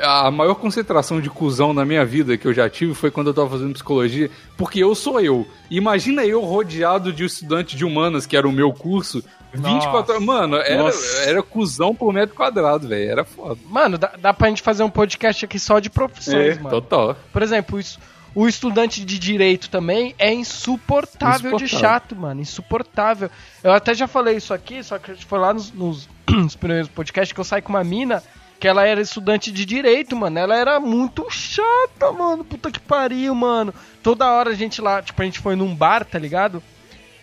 a 0.00 0.30
maior 0.30 0.54
concentração 0.54 1.20
de 1.20 1.28
cuzão 1.28 1.72
na 1.72 1.84
minha 1.84 2.04
vida 2.04 2.36
que 2.36 2.46
eu 2.46 2.54
já 2.54 2.70
tive 2.70 2.94
foi 2.94 3.10
quando 3.10 3.26
eu 3.26 3.34
tava 3.34 3.50
fazendo 3.50 3.72
psicologia, 3.72 4.30
porque 4.56 4.78
eu 4.78 4.94
sou 4.94 5.18
eu. 5.18 5.44
Imagina 5.68 6.24
eu 6.24 6.42
rodeado 6.42 7.12
de 7.12 7.24
estudante 7.24 7.76
de 7.76 7.84
humanas, 7.84 8.24
que 8.24 8.36
era 8.36 8.46
o 8.46 8.52
meu 8.52 8.72
curso, 8.72 9.20
24 9.52 10.12
horas. 10.12 10.24
Mano, 10.24 10.58
era, 10.58 10.90
era 11.26 11.42
cuzão 11.42 11.92
por 11.92 12.12
metro 12.12 12.36
quadrado, 12.36 12.86
velho. 12.86 13.10
Era 13.10 13.24
foda. 13.24 13.58
Mano, 13.68 13.98
dá, 13.98 14.12
dá 14.16 14.32
pra 14.32 14.48
gente 14.48 14.62
fazer 14.62 14.84
um 14.84 14.90
podcast 14.90 15.44
aqui 15.44 15.58
só 15.58 15.80
de 15.80 15.90
profissões, 15.90 16.56
é, 16.56 16.60
mano. 16.60 16.70
Total. 16.70 17.16
Por 17.32 17.42
exemplo, 17.42 17.80
isso. 17.80 17.98
O 18.34 18.48
estudante 18.48 19.04
de 19.04 19.18
direito 19.18 19.68
também 19.68 20.14
é 20.18 20.32
insuportável, 20.32 21.50
insuportável, 21.50 21.58
de 21.58 21.68
chato, 21.68 22.16
mano. 22.16 22.40
Insuportável. 22.40 23.30
Eu 23.62 23.72
até 23.72 23.92
já 23.94 24.06
falei 24.06 24.36
isso 24.36 24.54
aqui, 24.54 24.82
só 24.82 24.98
que 24.98 25.14
foi 25.24 25.38
lá 25.38 25.52
nos, 25.52 25.70
nos, 25.72 26.08
nos 26.28 26.56
primeiros 26.56 26.88
podcasts 26.88 27.32
que 27.32 27.40
eu 27.40 27.44
saí 27.44 27.60
com 27.60 27.72
uma 27.72 27.84
mina 27.84 28.22
que 28.58 28.68
ela 28.68 28.86
era 28.86 29.00
estudante 29.00 29.50
de 29.50 29.64
direito, 29.66 30.14
mano. 30.14 30.38
Ela 30.38 30.56
era 30.56 30.78
muito 30.78 31.28
chata, 31.28 32.12
mano. 32.12 32.44
Puta 32.44 32.70
que 32.70 32.78
pariu, 32.78 33.34
mano. 33.34 33.74
Toda 34.04 34.30
hora 34.30 34.50
a 34.50 34.54
gente 34.54 34.80
lá, 34.80 35.02
tipo, 35.02 35.20
a 35.20 35.24
gente 35.24 35.40
foi 35.40 35.56
num 35.56 35.74
bar, 35.74 36.04
tá 36.04 36.16
ligado? 36.16 36.62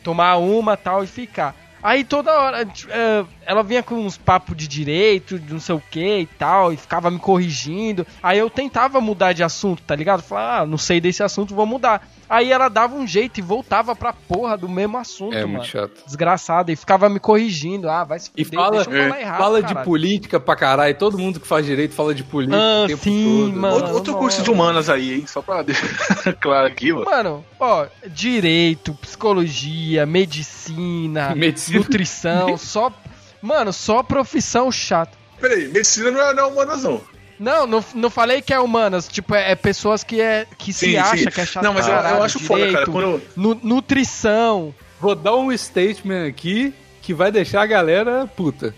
Tomar 0.03 0.35
uma 0.35 0.75
tal 0.75 1.01
e 1.01 1.07
ficar. 1.07 1.55
Aí 1.81 2.03
toda 2.03 2.37
hora 2.37 2.65
uh, 2.65 3.27
ela 3.49 3.63
vinha 3.63 3.81
com 3.81 3.95
uns 3.95 4.15
papos 4.15 4.55
de 4.55 4.67
direito, 4.67 5.39
de 5.39 5.51
não 5.51 5.59
sei 5.59 5.73
o 5.73 5.81
que 5.89 6.19
e 6.19 6.25
tal, 6.27 6.71
e 6.71 6.77
ficava 6.77 7.09
me 7.09 7.17
corrigindo. 7.17 8.05
Aí 8.21 8.37
eu 8.37 8.47
tentava 8.47 9.01
mudar 9.01 9.33
de 9.33 9.43
assunto, 9.43 9.81
tá 9.81 9.95
ligado? 9.95 10.21
Falar, 10.21 10.59
ah, 10.59 10.65
não 10.67 10.77
sei 10.77 11.01
desse 11.01 11.23
assunto, 11.23 11.55
vou 11.55 11.65
mudar. 11.65 12.07
Aí 12.29 12.51
ela 12.51 12.69
dava 12.69 12.95
um 12.95 13.07
jeito 13.07 13.39
e 13.39 13.41
voltava 13.41 13.95
pra 13.95 14.13
porra 14.13 14.55
do 14.55 14.69
mesmo 14.69 14.99
assunto, 14.99 15.33
é, 15.33 15.41
mano. 15.41 15.53
Muito 15.53 15.65
chato. 15.65 15.93
Desgraçada. 16.05 16.71
E 16.71 16.75
ficava 16.75 17.09
me 17.09 17.19
corrigindo. 17.19 17.89
Ah, 17.89 18.03
vai 18.03 18.19
se 18.19 18.29
fuder, 18.29 18.45
e 18.45 18.55
fala, 18.55 18.83
é, 18.83 19.21
errado, 19.21 19.37
fala 19.39 19.63
de 19.63 19.83
política 19.83 20.39
pra 20.39 20.55
caralho. 20.55 20.93
Todo 20.93 21.17
mundo 21.17 21.39
que 21.39 21.47
faz 21.47 21.65
direito 21.65 21.95
fala 21.95 22.13
de 22.13 22.23
política 22.23 22.61
ah, 22.61 22.83
o 22.83 22.87
tempo 22.87 23.03
sim, 23.03 23.45
todo. 23.47 23.59
Mano, 23.59 23.75
outro, 23.75 23.93
outro 23.95 24.13
curso 24.17 24.43
de 24.43 24.51
humanas 24.51 24.91
aí, 24.91 25.15
hein? 25.15 25.23
Só 25.25 25.41
pra 25.41 25.63
deixar 25.63 25.87
claro 26.39 26.67
aqui, 26.67 26.93
mano. 26.93 27.05
Mano, 27.05 27.45
ó, 27.59 27.87
direito, 28.05 28.93
psicologia, 28.93 30.05
medicina, 30.05 31.33
medicina? 31.33 31.79
nutrição, 31.79 32.55
só... 32.55 32.93
Mano, 33.41 33.71
só 33.71 34.03
profissão 34.03 34.71
chata. 34.71 35.17
Peraí, 35.39 35.67
medicina 35.67 36.11
não 36.11 36.21
é, 36.21 36.33
não 36.33 36.43
é 36.43 36.47
humanas, 36.47 36.83
não. 36.83 37.01
Não, 37.39 37.65
não, 37.65 37.85
não 37.95 38.09
falei 38.09 38.41
que 38.41 38.53
é 38.53 38.59
humanas. 38.59 39.07
Tipo, 39.07 39.33
é, 39.33 39.51
é 39.51 39.55
pessoas 39.55 40.03
que, 40.03 40.19
é, 40.19 40.45
que 40.57 40.73
sim, 40.73 40.91
se 40.91 40.97
acha 40.97 41.31
que 41.31 41.39
é 41.39 41.45
chato. 41.45 41.63
Não, 41.63 41.73
mas 41.73 41.87
eu, 41.87 41.93
eu 41.93 42.23
acho 42.23 42.39
direito, 42.39 42.47
foda, 42.47 42.71
cara. 42.73 42.85
Quando... 42.85 43.21
Nu, 43.35 43.59
nutrição. 43.63 44.75
Vou 44.99 45.15
dar 45.15 45.35
um 45.35 45.55
statement 45.57 46.27
aqui 46.27 46.73
que 47.01 47.13
vai 47.13 47.31
deixar 47.31 47.61
a 47.61 47.65
galera 47.65 48.27
puta. 48.27 48.75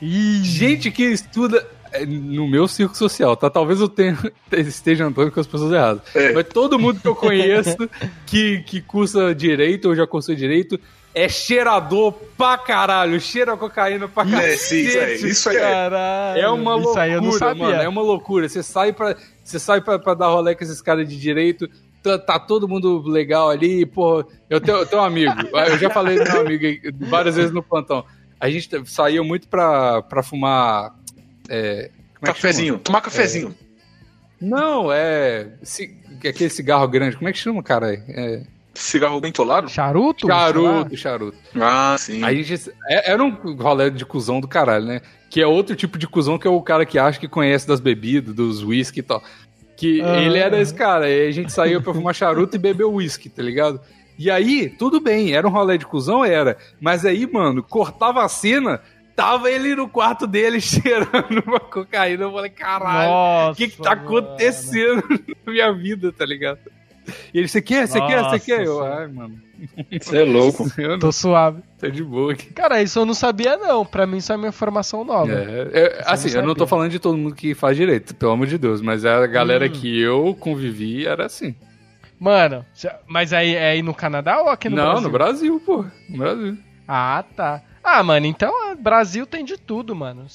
Ih. 0.00 0.44
Gente 0.44 0.90
que 0.90 1.04
estuda 1.04 1.66
é, 1.90 2.04
no 2.04 2.46
meu 2.46 2.68
círculo 2.68 2.96
social, 2.98 3.34
tá? 3.34 3.48
Talvez 3.48 3.80
eu 3.80 3.88
tenha, 3.88 4.16
esteja 4.52 5.06
andando 5.06 5.30
com 5.30 5.40
as 5.40 5.46
pessoas 5.46 5.72
erradas. 5.72 6.02
É. 6.14 6.32
Mas 6.32 6.46
todo 6.48 6.78
mundo 6.78 7.00
que 7.00 7.08
eu 7.08 7.14
conheço 7.14 7.76
que, 8.26 8.58
que 8.60 8.82
cursa 8.82 9.34
direito 9.34 9.88
ou 9.88 9.96
já 9.96 10.06
cursou 10.06 10.34
direito 10.34 10.78
é 11.18 11.28
cheirador 11.28 12.12
pra 12.36 12.56
caralho, 12.56 13.20
cheira 13.20 13.56
cocaína 13.56 14.06
pra 14.06 14.24
caralho. 14.24 14.52
É, 14.52 14.56
sim, 14.56 14.80
isso 14.80 14.98
aí, 14.98 15.14
isso 15.14 15.50
aí. 15.50 15.58
Caralho, 15.58 16.40
é 16.40 16.48
uma 16.48 16.74
loucura, 16.76 17.02
aí 17.02 17.12
eu 17.12 17.20
não 17.20 17.32
sabia. 17.32 17.64
mano, 17.64 17.82
é 17.82 17.88
uma 17.88 18.02
loucura. 18.02 18.48
Você 18.48 18.62
sai 18.62 18.92
pra, 18.92 19.16
você 19.42 19.58
sai 19.58 19.80
pra, 19.80 19.98
pra 19.98 20.14
dar 20.14 20.28
rolê 20.28 20.54
com 20.54 20.62
esses 20.62 20.80
caras 20.80 21.08
de 21.08 21.18
direito, 21.18 21.68
tá, 22.02 22.18
tá, 22.18 22.38
todo 22.38 22.68
mundo 22.68 23.02
legal 23.08 23.50
ali, 23.50 23.84
pô, 23.84 24.24
eu 24.48 24.60
tenho, 24.60 24.78
eu 24.78 24.86
tenho 24.86 25.02
um 25.02 25.04
amigo, 25.04 25.32
eu 25.68 25.78
já 25.78 25.90
falei 25.90 26.22
do 26.22 26.30
meu 26.30 26.40
amigo 26.42 26.64
várias 27.08 27.34
vezes 27.34 27.50
no 27.50 27.62
plantão, 27.62 28.04
a 28.38 28.48
gente 28.48 28.68
saía 28.86 29.22
muito 29.22 29.48
pra, 29.48 30.02
pra 30.02 30.22
fumar... 30.22 30.94
É, 31.48 31.90
é 32.22 32.26
cafezinho, 32.26 32.78
tomar 32.78 33.00
cafezinho. 33.00 33.56
É, 33.60 34.44
não, 34.44 34.92
é, 34.92 35.48
aquele 36.20 36.50
cigarro 36.50 36.86
grande, 36.86 37.16
como 37.16 37.28
é 37.28 37.32
que 37.32 37.38
chama, 37.38 37.60
cara? 37.62 37.92
É... 37.92 38.57
Cigarro 38.74 39.20
bentolado? 39.20 39.68
Charuto? 39.68 40.26
Charuto, 40.26 40.96
charuto. 40.96 41.38
Ah, 41.60 41.96
sim. 41.98 42.22
Aí 42.22 42.42
gente, 42.42 42.70
é, 42.88 43.12
era 43.12 43.22
um 43.22 43.30
rolê 43.56 43.90
de 43.90 44.04
cuzão 44.04 44.40
do 44.40 44.46
caralho, 44.46 44.84
né? 44.84 45.00
Que 45.28 45.40
é 45.40 45.46
outro 45.46 45.74
tipo 45.74 45.98
de 45.98 46.06
cuzão 46.06 46.38
que 46.38 46.46
é 46.46 46.50
o 46.50 46.62
cara 46.62 46.86
que 46.86 46.98
acha 46.98 47.18
que 47.18 47.28
conhece 47.28 47.66
das 47.66 47.80
bebidas, 47.80 48.34
dos 48.34 48.62
whisky 48.62 49.00
e 49.00 49.02
tal. 49.02 49.22
Que 49.76 50.00
ah. 50.02 50.20
ele 50.20 50.38
era 50.38 50.60
esse 50.60 50.74
cara, 50.74 51.06
aí 51.06 51.28
a 51.28 51.32
gente 51.32 51.52
saiu 51.52 51.82
pra 51.82 51.94
fumar 51.94 52.14
charuto 52.14 52.56
e 52.56 52.58
beber 52.58 52.84
whisky, 52.84 53.28
tá 53.28 53.42
ligado? 53.42 53.80
E 54.18 54.30
aí, 54.30 54.68
tudo 54.68 55.00
bem, 55.00 55.32
era 55.32 55.46
um 55.46 55.50
rolê 55.50 55.78
de 55.78 55.86
cuzão, 55.86 56.24
era. 56.24 56.56
Mas 56.80 57.06
aí, 57.06 57.24
mano, 57.30 57.62
cortava 57.62 58.24
a 58.24 58.28
cena, 58.28 58.80
tava 59.14 59.48
ele 59.50 59.76
no 59.76 59.88
quarto 59.88 60.26
dele 60.26 60.58
cheirando 60.62 61.42
uma 61.46 61.60
cocaína. 61.60 62.24
Eu 62.24 62.32
falei, 62.32 62.50
caralho, 62.50 63.52
o 63.52 63.54
que 63.54 63.68
que 63.68 63.76
tá 63.80 63.94
mano. 63.94 64.08
acontecendo 64.08 65.04
na 65.46 65.52
minha 65.52 65.72
vida, 65.72 66.12
tá 66.12 66.26
ligado? 66.26 66.58
E 67.32 67.38
ele, 67.38 67.48
você 67.48 67.60
quer? 67.60 67.86
Você 67.86 68.00
quer? 68.00 68.22
Você 68.22 68.40
quer? 68.40 68.64
Eu, 68.64 68.84
ai, 68.84 69.06
mano. 69.06 69.38
Você 70.00 70.18
é 70.18 70.24
louco. 70.24 70.70
Eu 70.78 70.98
Tô 70.98 71.10
suave. 71.10 71.62
Tô 71.78 71.88
de 71.88 72.02
boa 72.02 72.32
aqui. 72.32 72.52
Cara, 72.52 72.82
isso 72.82 72.98
eu 72.98 73.06
não 73.06 73.14
sabia, 73.14 73.56
não. 73.56 73.84
Pra 73.84 74.06
mim, 74.06 74.18
isso 74.18 74.32
é 74.32 74.36
uma 74.36 74.48
informação 74.48 75.04
nova. 75.04 75.32
É, 75.32 75.68
é 75.72 76.02
assim, 76.06 76.30
não 76.30 76.40
eu 76.40 76.46
não 76.46 76.54
tô 76.54 76.66
falando 76.66 76.90
de 76.90 76.98
todo 76.98 77.16
mundo 77.16 77.34
que 77.34 77.54
faz 77.54 77.76
direito, 77.76 78.14
pelo 78.14 78.32
amor 78.32 78.46
de 78.46 78.58
Deus, 78.58 78.80
mas 78.80 79.04
a 79.04 79.26
galera 79.26 79.66
hum. 79.66 79.70
que 79.70 80.00
eu 80.00 80.36
convivi 80.38 81.06
era 81.06 81.26
assim. 81.26 81.54
Mano, 82.18 82.64
mas 83.06 83.32
aí 83.32 83.54
é 83.54 83.70
aí 83.70 83.82
no 83.82 83.94
Canadá 83.94 84.40
ou 84.40 84.48
aqui 84.48 84.68
no 84.68 84.76
não, 84.76 84.84
Brasil? 84.84 85.00
Não, 85.00 85.08
no 85.08 85.10
Brasil, 85.10 85.62
pô. 85.64 85.84
No 86.08 86.18
Brasil. 86.18 86.58
Ah, 86.86 87.24
tá. 87.36 87.62
Ah, 87.82 88.02
mano, 88.02 88.26
então 88.26 88.52
Brasil 88.78 89.26
tem 89.26 89.44
de 89.44 89.56
tudo, 89.56 89.94
mano. 89.94 90.26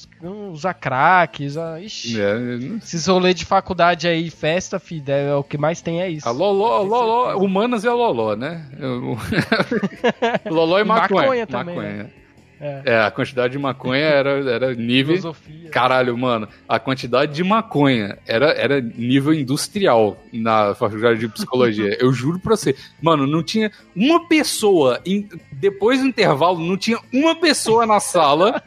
Usa 0.52 0.72
crack, 0.72 1.44
usa. 1.44 1.80
Ixi. 1.80 2.20
É, 2.20 2.36
esses 2.82 3.06
rolês 3.06 3.34
de 3.34 3.44
faculdade 3.44 4.06
aí, 4.06 4.30
festa, 4.30 4.78
filho, 4.78 5.10
é, 5.10 5.34
o 5.34 5.42
que 5.42 5.58
mais 5.58 5.80
tem 5.80 6.00
é 6.00 6.08
isso. 6.08 6.28
A 6.28 6.32
Loló, 6.32 6.82
Loló, 6.82 7.36
Humanas 7.38 7.84
é 7.84 7.88
a 7.88 7.94
Loló, 7.94 8.36
né? 8.36 8.66
Loló 10.50 10.78
e 10.78 10.84
maconha. 10.84 11.20
Maconha 11.22 11.46
também. 11.46 11.76
Maconha. 11.76 11.92
Né? 12.04 12.10
É. 12.60 12.82
é. 12.84 13.00
a 13.00 13.10
quantidade 13.10 13.52
de 13.52 13.58
maconha 13.58 14.04
era, 14.04 14.30
era 14.50 14.74
nível. 14.74 15.16
Filosofia. 15.16 15.70
Caralho, 15.70 16.16
mano. 16.16 16.48
A 16.68 16.78
quantidade 16.78 17.34
de 17.34 17.44
maconha 17.44 18.18
era, 18.26 18.46
era 18.52 18.80
nível 18.80 19.34
industrial 19.34 20.16
na 20.32 20.74
faculdade 20.74 21.20
de 21.20 21.28
psicologia. 21.28 21.96
Eu 22.00 22.12
juro 22.12 22.38
pra 22.38 22.56
você. 22.56 22.76
Mano, 23.00 23.26
não 23.26 23.42
tinha 23.42 23.70
uma 23.94 24.26
pessoa. 24.28 25.00
Em, 25.04 25.28
depois 25.52 26.00
do 26.00 26.06
intervalo, 26.06 26.58
não 26.58 26.76
tinha 26.76 26.98
uma 27.12 27.34
pessoa 27.34 27.86
na 27.86 28.00
sala. 28.00 28.62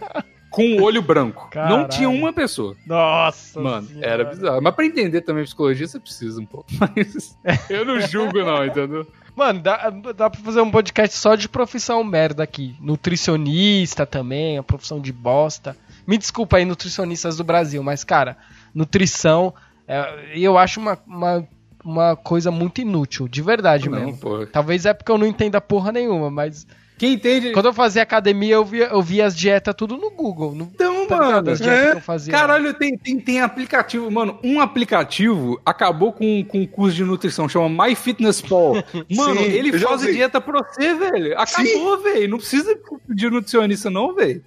com 0.49 0.75
o 0.75 0.83
olho 0.83 1.01
branco. 1.01 1.49
Caralho. 1.51 1.77
Não 1.77 1.87
tinha 1.87 2.09
uma 2.09 2.33
pessoa. 2.33 2.75
Nossa. 2.85 3.61
Mano, 3.61 3.87
senhora. 3.87 4.07
era 4.07 4.23
bizarro. 4.25 4.61
Mas 4.61 4.75
pra 4.75 4.85
entender 4.85 5.21
também 5.21 5.43
psicologia, 5.43 5.87
você 5.87 5.99
precisa 5.99 6.41
um 6.41 6.45
pouco. 6.45 6.67
Mas 6.79 7.37
eu 7.69 7.85
não 7.85 8.01
julgo, 8.01 8.43
não, 8.43 8.65
entendeu? 8.65 9.05
Mano, 9.37 9.59
dá, 9.59 9.91
dá 10.15 10.31
pra 10.31 10.41
fazer 10.41 10.61
um 10.61 10.71
podcast 10.71 11.15
só 11.15 11.35
de 11.35 11.47
profissão 11.47 12.03
merda 12.03 12.41
aqui. 12.41 12.75
Nutricionista 12.81 14.03
também, 14.03 14.57
a 14.57 14.63
profissão 14.63 14.99
de 14.99 15.13
bosta. 15.13 15.77
Me 16.07 16.17
desculpa 16.17 16.57
aí, 16.57 16.65
nutricionistas 16.65 17.37
do 17.37 17.43
Brasil, 17.43 17.83
mas, 17.83 18.03
cara, 18.03 18.35
nutrição, 18.73 19.53
é, 19.87 20.31
eu 20.33 20.57
acho 20.57 20.79
uma, 20.79 20.97
uma, 21.05 21.47
uma, 21.85 22.15
coisa 22.15 22.49
muito 22.49 22.81
inútil, 22.81 23.27
de 23.27 23.43
verdade 23.43 23.87
não, 23.87 23.99
mesmo. 23.99 24.17
Porra. 24.17 24.47
Talvez 24.47 24.87
é 24.87 24.93
porque 24.95 25.11
eu 25.11 25.19
não 25.19 25.27
entenda 25.27 25.61
porra 25.61 25.91
nenhuma, 25.91 26.31
mas 26.31 26.65
quem 26.97 27.13
entende. 27.13 27.51
Quando 27.51 27.67
eu 27.67 27.73
fazia 27.73 28.01
academia, 28.01 28.55
eu 28.55 28.65
via, 28.65 28.85
eu 28.85 29.03
via 29.03 29.27
as 29.27 29.37
dietas 29.37 29.75
tudo 29.75 29.97
no 29.97 30.09
Google. 30.09 30.55
No, 30.55 30.63
então, 30.63 30.96
mano. 31.09 31.51
É. 31.51 32.31
Caralho, 32.31 32.73
tem, 32.73 32.97
tem, 32.97 33.19
tem 33.19 33.41
aplicativo. 33.41 34.09
Mano, 34.11 34.39
um 34.43 34.59
aplicativo 34.59 35.61
acabou 35.65 36.11
com, 36.13 36.43
com 36.43 36.59
um 36.59 36.67
curso 36.67 36.95
de 36.95 37.03
nutrição, 37.03 37.47
chama 37.47 37.85
MyFitnessPal. 37.85 38.75
Mano, 39.09 39.39
Sim, 39.39 39.45
ele 39.45 39.77
faz 39.79 40.01
dieta 40.01 40.41
pra 40.41 40.63
você, 40.63 40.93
velho. 40.93 41.39
Acabou, 41.39 42.01
velho. 42.01 42.29
Não 42.29 42.37
precisa 42.37 42.77
de 43.09 43.29
nutricionista, 43.29 43.89
não, 43.89 44.13
velho. 44.13 44.43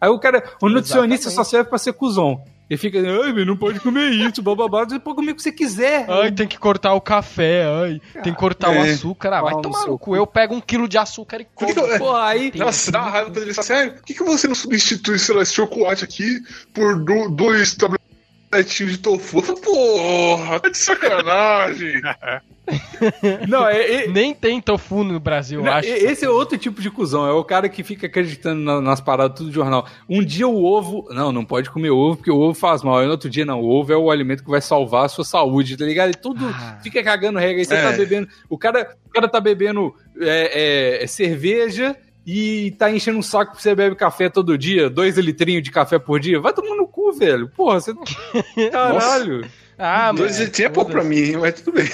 Aí 0.00 0.08
o 0.08 0.18
cara, 0.18 0.42
o 0.62 0.68
nutricionista 0.68 1.28
Exatamente. 1.28 1.34
só 1.34 1.44
serve 1.44 1.68
pra 1.68 1.78
ser 1.78 1.92
cuzão. 1.92 2.42
E 2.70 2.76
fica, 2.76 2.98
ai, 2.98 3.32
não 3.46 3.56
pode 3.56 3.80
comer 3.80 4.10
isso, 4.10 4.42
bababá. 4.42 4.84
Você 4.84 4.98
pode 4.98 5.16
comer 5.16 5.32
o 5.32 5.34
que 5.34 5.42
você 5.42 5.52
quiser. 5.52 6.04
Ai, 6.08 6.30
tem 6.30 6.46
que 6.46 6.58
cortar 6.58 6.92
o 6.92 7.00
café, 7.00 7.64
ai, 7.64 8.00
tem 8.22 8.32
que 8.32 8.38
cortar 8.38 8.74
é. 8.74 8.78
o 8.78 8.82
açúcar. 8.82 9.32
Ah, 9.32 9.40
vai 9.40 9.52
Fala 9.52 9.62
tomar 9.62 9.86
no 9.86 9.98
cu. 9.98 10.14
Eu 10.14 10.26
pego 10.26 10.54
um 10.54 10.60
quilo 10.60 10.86
de 10.86 10.98
açúcar 10.98 11.40
e 11.40 11.46
como. 11.54 11.72
Que 11.72 11.98
Pô, 11.98 12.14
aí... 12.14 12.52
Nossa, 12.54 12.92
dá 12.92 13.00
uma 13.00 13.10
raiva 13.10 13.30
quando 13.30 13.42
ele 13.42 13.54
fala 13.54 13.80
assim, 13.80 13.90
por 13.90 14.02
que, 14.02 14.14
que 14.14 14.22
você 14.22 14.46
não 14.46 14.54
substitui, 14.54 15.18
sei 15.18 15.34
lá, 15.34 15.42
esse 15.42 15.54
chocolate 15.54 16.04
aqui 16.04 16.40
por 16.74 17.02
do, 17.02 17.30
dois 17.30 17.74
tabletinhos 17.74 18.92
de 18.92 18.98
tofu? 18.98 19.42
Porra, 19.42 20.60
tá 20.60 20.68
de 20.68 20.76
sacanagem. 20.76 22.02
Não, 23.48 23.66
é, 23.66 24.04
é, 24.04 24.08
Nem 24.08 24.34
tem 24.34 24.60
tofu 24.60 25.02
no 25.02 25.18
Brasil, 25.18 25.62
não, 25.62 25.72
acho. 25.72 25.88
Esse 25.88 26.24
é 26.24 26.30
outro 26.30 26.58
tipo 26.58 26.80
de 26.80 26.90
cuzão. 26.90 27.26
É 27.26 27.32
o 27.32 27.44
cara 27.44 27.68
que 27.68 27.82
fica 27.82 28.06
acreditando 28.06 28.60
na, 28.60 28.80
nas 28.80 29.00
paradas 29.00 29.38
tudo 29.38 29.48
de 29.48 29.54
jornal. 29.54 29.86
Um 30.08 30.24
dia 30.24 30.46
o 30.46 30.64
ovo. 30.64 31.06
Não, 31.10 31.32
não 31.32 31.44
pode 31.44 31.70
comer 31.70 31.90
ovo 31.90 32.16
porque 32.16 32.30
o 32.30 32.38
ovo 32.38 32.54
faz 32.54 32.82
mal. 32.82 32.98
Aí 32.98 33.06
no 33.06 33.12
outro 33.12 33.30
dia, 33.30 33.44
não. 33.44 33.60
O 33.60 33.68
ovo 33.68 33.92
é 33.92 33.96
o 33.96 34.10
alimento 34.10 34.44
que 34.44 34.50
vai 34.50 34.60
salvar 34.60 35.06
a 35.06 35.08
sua 35.08 35.24
saúde, 35.24 35.76
tá 35.76 35.84
ligado? 35.84 36.10
E 36.10 36.14
tudo 36.14 36.46
ah. 36.46 36.78
fica 36.82 37.02
cagando 37.02 37.38
regra. 37.38 37.58
Aí 37.58 37.64
você 37.64 37.74
tá 37.74 37.80
é. 37.80 37.90
tá 37.90 37.96
bebendo. 37.96 38.28
O 38.48 38.58
cara, 38.58 38.94
o 39.06 39.10
cara 39.10 39.28
tá 39.28 39.40
bebendo 39.40 39.94
é, 40.20 41.02
é, 41.02 41.06
cerveja 41.06 41.96
e 42.26 42.72
tá 42.72 42.90
enchendo 42.90 43.18
um 43.18 43.22
saco 43.22 43.52
porque 43.52 43.62
você 43.62 43.74
bebe 43.74 43.96
café 43.96 44.28
todo 44.28 44.58
dia, 44.58 44.90
dois 44.90 45.16
litrinhos 45.16 45.62
de 45.62 45.70
café 45.70 45.98
por 45.98 46.20
dia. 46.20 46.40
Vai 46.40 46.52
tomar 46.52 46.76
no 46.76 46.86
cu, 46.86 47.12
velho. 47.12 47.48
Porra, 47.48 47.80
você. 47.80 47.94
Caralho. 48.70 49.48
Ah, 49.78 50.12
mas. 50.12 50.38
Dois 50.38 50.60
é 50.60 50.68
pouco 50.68 50.90
pra 50.90 51.04
mim, 51.04 51.36
mas 51.36 51.60
tudo 51.60 51.72
bem. 51.72 51.88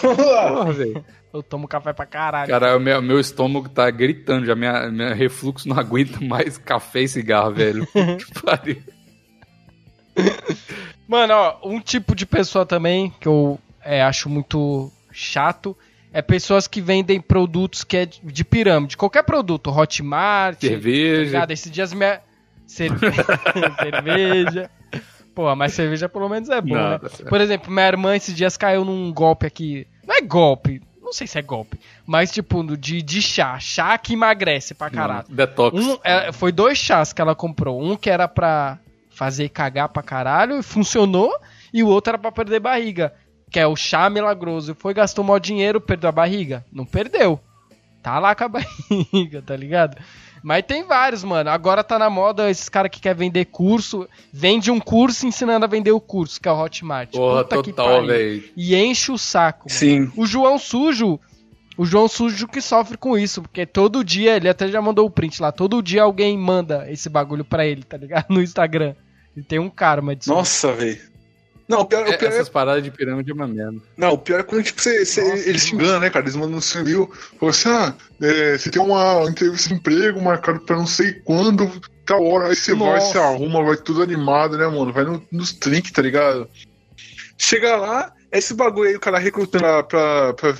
Porra, 0.00 0.72
velho. 0.72 1.04
Eu 1.32 1.42
tomo 1.42 1.66
café 1.66 1.92
pra 1.92 2.06
caralho. 2.06 2.48
Cara, 2.48 2.76
o 2.76 2.80
meu, 2.80 3.02
meu 3.02 3.18
estômago 3.18 3.68
tá 3.68 3.90
gritando 3.90 4.46
já. 4.46 4.54
Minha, 4.54 4.88
minha 4.90 5.14
refluxo 5.14 5.68
não 5.68 5.76
aguenta 5.76 6.20
mais 6.20 6.58
café 6.58 7.00
e 7.00 7.08
cigarro, 7.08 7.52
velho. 7.52 7.86
que 7.90 8.40
pariu. 8.40 8.82
Mano, 11.08 11.34
ó, 11.34 11.58
um 11.64 11.80
tipo 11.80 12.14
de 12.14 12.24
pessoa 12.24 12.64
também 12.64 13.12
que 13.18 13.26
eu 13.26 13.58
é, 13.84 14.00
acho 14.02 14.28
muito 14.28 14.92
chato 15.10 15.76
é 16.12 16.22
pessoas 16.22 16.68
que 16.68 16.80
vendem 16.80 17.20
produtos 17.20 17.82
que 17.82 17.96
é 17.96 18.06
de 18.06 18.44
pirâmide. 18.44 18.96
Qualquer 18.96 19.24
produto, 19.24 19.76
Hotmart, 19.76 20.60
cerveja. 20.60 21.44
Tá 21.44 21.52
Esses 21.52 21.72
dias 21.72 21.92
minha. 21.92 22.20
Cerve... 22.64 23.10
cerveja. 23.82 24.70
Pô, 25.34 25.54
mas 25.56 25.72
cerveja 25.72 26.08
pelo 26.08 26.28
menos 26.28 26.48
é 26.48 26.60
bom, 26.60 26.74
né? 26.74 27.00
Por 27.28 27.40
exemplo, 27.40 27.72
minha 27.72 27.86
irmã 27.86 28.14
esses 28.14 28.34
dias 28.34 28.56
caiu 28.56 28.84
num 28.84 29.12
golpe 29.12 29.46
aqui. 29.46 29.86
Não 30.06 30.14
é 30.14 30.20
golpe, 30.20 30.80
não 31.02 31.12
sei 31.12 31.26
se 31.26 31.38
é 31.38 31.42
golpe, 31.42 31.78
mas 32.06 32.30
tipo, 32.30 32.62
de, 32.76 33.02
de 33.02 33.20
chá. 33.20 33.58
Chá 33.58 33.96
que 33.98 34.14
emagrece 34.14 34.74
pra 34.74 34.90
caralho. 34.90 35.26
Não, 35.28 35.36
detox. 35.36 35.78
Um, 35.78 35.98
é, 36.04 36.32
foi 36.32 36.52
dois 36.52 36.78
chás 36.78 37.12
que 37.12 37.20
ela 37.20 37.34
comprou. 37.34 37.82
Um 37.82 37.96
que 37.96 38.08
era 38.08 38.28
pra 38.28 38.78
fazer 39.10 39.48
cagar 39.48 39.88
pra 39.88 40.02
caralho 40.02 40.58
e 40.58 40.62
funcionou. 40.62 41.32
E 41.72 41.82
o 41.82 41.88
outro 41.88 42.12
era 42.12 42.18
pra 42.18 42.32
perder 42.32 42.60
barriga. 42.60 43.12
Que 43.50 43.60
é 43.60 43.66
o 43.66 43.76
chá 43.76 44.08
milagroso. 44.08 44.74
Foi, 44.74 44.94
gastou 44.94 45.24
maior 45.24 45.38
dinheiro, 45.38 45.80
perdeu 45.80 46.08
a 46.08 46.12
barriga? 46.12 46.64
Não 46.72 46.84
perdeu. 46.84 47.40
Tá 48.02 48.18
lá 48.18 48.34
com 48.34 48.44
a 48.44 48.48
barriga, 48.48 49.42
tá 49.42 49.56
ligado? 49.56 49.96
Mas 50.44 50.62
tem 50.62 50.84
vários, 50.84 51.24
mano. 51.24 51.48
Agora 51.48 51.82
tá 51.82 51.98
na 51.98 52.10
moda 52.10 52.50
esses 52.50 52.68
caras 52.68 52.90
que 52.90 53.00
quer 53.00 53.14
vender 53.14 53.46
curso, 53.46 54.06
vende 54.30 54.70
um 54.70 54.78
curso 54.78 55.26
ensinando 55.26 55.64
a 55.64 55.68
vender 55.68 55.92
o 55.92 55.98
curso, 55.98 56.38
que 56.38 56.46
é 56.46 56.52
o 56.52 56.60
Hotmart. 56.60 57.12
Porra, 57.12 57.44
Puta 57.44 57.62
total, 57.62 58.04
velho. 58.04 58.44
E 58.54 58.76
enche 58.76 59.10
o 59.10 59.16
saco. 59.16 59.72
Sim. 59.72 60.00
Mano. 60.00 60.12
O 60.18 60.26
João 60.26 60.58
Sujo, 60.58 61.18
o 61.78 61.86
João 61.86 62.06
Sujo 62.06 62.46
que 62.46 62.60
sofre 62.60 62.98
com 62.98 63.16
isso, 63.16 63.40
porque 63.40 63.64
todo 63.64 64.04
dia, 64.04 64.36
ele 64.36 64.46
até 64.46 64.68
já 64.68 64.82
mandou 64.82 65.06
o 65.06 65.10
print 65.10 65.40
lá, 65.40 65.50
todo 65.50 65.82
dia 65.82 66.02
alguém 66.02 66.36
manda 66.36 66.84
esse 66.92 67.08
bagulho 67.08 67.42
pra 67.46 67.64
ele, 67.64 67.82
tá 67.82 67.96
ligado? 67.96 68.26
No 68.28 68.42
Instagram. 68.42 68.94
Ele 69.34 69.46
tem 69.46 69.58
um 69.58 69.70
karma 69.70 70.14
disso. 70.14 70.28
Nossa, 70.28 70.72
velho. 70.74 71.00
Não, 71.66 71.80
o 71.80 71.84
pior, 71.86 72.06
o 72.06 72.12
é, 72.12 72.16
pior 72.16 72.28
Essas 72.28 72.48
é... 72.48 72.50
paradas 72.50 72.82
de 72.82 72.90
pirâmide 72.90 73.30
é 73.30 73.34
uma 73.34 73.46
merda. 73.46 73.78
Não, 73.96 74.12
o 74.12 74.18
pior 74.18 74.40
é 74.40 74.42
quando 74.42 74.62
tipo, 74.62 74.80
você, 74.80 75.04
você, 75.04 75.48
eles 75.48 75.62
se 75.62 75.74
enganam, 75.74 76.00
né, 76.00 76.10
cara? 76.10 76.24
Eles 76.24 76.36
mandam 76.36 76.56
no 76.56 76.62
civil, 76.62 77.10
falam 77.38 77.50
assim: 77.50 77.68
ah, 77.68 77.94
é, 78.20 78.58
você 78.58 78.70
tem 78.70 78.82
uma 78.82 79.24
entrevista 79.28 79.68
de 79.68 79.74
emprego 79.74 80.20
marcada 80.20 80.60
pra 80.60 80.76
não 80.76 80.86
sei 80.86 81.14
quando, 81.24 81.70
tal 82.04 82.22
hora, 82.24 82.48
aí 82.48 82.56
você 82.56 82.74
Nossa. 82.74 82.90
vai, 82.90 83.00
se 83.00 83.18
arruma, 83.18 83.64
vai 83.64 83.76
tudo 83.76 84.02
animado, 84.02 84.58
né, 84.58 84.66
mano? 84.66 84.92
Vai 84.92 85.04
no, 85.04 85.26
nos 85.32 85.52
trinks, 85.52 85.90
tá 85.90 86.02
ligado? 86.02 86.48
Chega 87.38 87.76
lá, 87.76 88.12
esse 88.30 88.52
bagulho 88.54 88.90
aí, 88.90 88.96
o 88.96 89.00
cara 89.00 89.18
recrutando 89.18 89.64
pra, 89.64 89.82
pra, 89.82 90.34
pra 90.34 90.54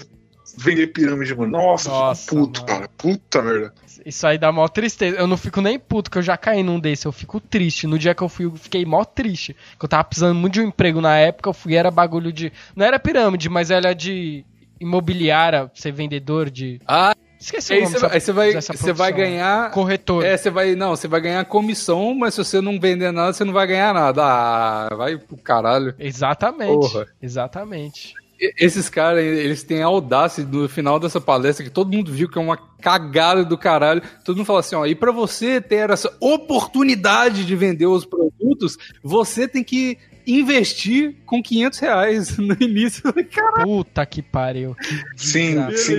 vender 0.56 0.88
pirâmide, 0.88 1.34
mano. 1.34 1.52
Nossa, 1.52 1.88
Nossa 1.88 2.30
puto, 2.30 2.60
mano. 2.60 2.72
cara. 2.72 2.88
Puta 2.96 3.42
merda. 3.42 3.74
Isso 4.04 4.26
aí 4.26 4.36
dá 4.36 4.52
mó 4.52 4.68
tristeza. 4.68 5.16
Eu 5.16 5.26
não 5.26 5.36
fico 5.36 5.60
nem 5.60 5.78
puto, 5.78 6.10
que 6.10 6.18
eu 6.18 6.22
já 6.22 6.36
caí 6.36 6.62
num 6.62 6.78
desse. 6.78 7.06
Eu 7.06 7.12
fico 7.12 7.40
triste. 7.40 7.86
No 7.86 7.98
dia 7.98 8.14
que 8.14 8.22
eu 8.22 8.28
fui, 8.28 8.44
eu 8.44 8.54
fiquei 8.54 8.84
mó 8.84 9.04
triste. 9.04 9.56
Que 9.78 9.84
eu 9.84 9.88
tava 9.88 10.04
precisando 10.04 10.34
muito 10.34 10.54
de 10.54 10.60
um 10.60 10.68
emprego 10.68 11.00
na 11.00 11.16
época. 11.16 11.48
Eu 11.48 11.54
fui, 11.54 11.74
era 11.74 11.90
bagulho 11.90 12.32
de. 12.32 12.52
Não 12.76 12.84
era 12.84 12.98
pirâmide, 12.98 13.48
mas 13.48 13.70
era 13.70 13.94
de 13.94 14.44
imobiliária, 14.80 15.70
ser 15.74 15.92
vendedor 15.92 16.50
de. 16.50 16.80
Ah, 16.86 17.14
Esqueci 17.38 17.74
aí 17.74 17.84
você, 17.84 18.06
aí 18.06 18.20
você 18.20 18.32
vai, 18.32 18.52
você 18.54 18.92
vai 18.92 19.12
ganhar 19.12 19.70
corretor. 19.70 20.24
É, 20.24 20.34
você 20.34 20.48
vai 20.48 20.74
não, 20.74 20.90
você 20.96 21.06
vai 21.06 21.20
ganhar 21.20 21.44
comissão, 21.44 22.14
mas 22.14 22.32
se 22.32 22.42
você 22.42 22.58
não 22.58 22.80
vender 22.80 23.12
nada, 23.12 23.34
você 23.34 23.44
não 23.44 23.52
vai 23.52 23.66
ganhar 23.66 23.92
nada. 23.92 24.22
Ah, 24.24 24.88
vai 24.96 25.18
pro 25.18 25.36
caralho. 25.36 25.94
Exatamente. 25.98 26.72
Porra. 26.72 27.06
Exatamente 27.20 28.14
esses 28.38 28.88
caras, 28.88 29.24
eles 29.24 29.62
têm 29.62 29.82
a 29.82 29.86
audácia 29.86 30.44
no 30.44 30.68
final 30.68 30.98
dessa 30.98 31.20
palestra, 31.20 31.64
que 31.64 31.70
todo 31.70 31.92
mundo 31.92 32.12
viu 32.12 32.28
que 32.28 32.38
é 32.38 32.40
uma 32.40 32.56
cagada 32.56 33.44
do 33.44 33.56
caralho. 33.56 34.02
Todo 34.24 34.36
mundo 34.36 34.46
fala 34.46 34.60
assim: 34.60 34.76
ó, 34.76 34.86
e 34.86 34.94
para 34.94 35.12
você 35.12 35.60
ter 35.60 35.90
essa 35.90 36.14
oportunidade 36.20 37.44
de 37.44 37.56
vender 37.56 37.86
os 37.86 38.04
produtos, 38.04 38.76
você 39.02 39.46
tem 39.46 39.62
que 39.62 39.98
investir 40.26 41.16
com 41.26 41.42
500 41.42 41.78
reais 41.78 42.36
no 42.38 42.56
início. 42.60 43.02
Caralho. 43.12 43.64
Puta 43.64 44.04
que 44.06 44.22
pariu. 44.22 44.74
Que 44.74 45.04
sim, 45.16 45.56
sim. 45.76 45.96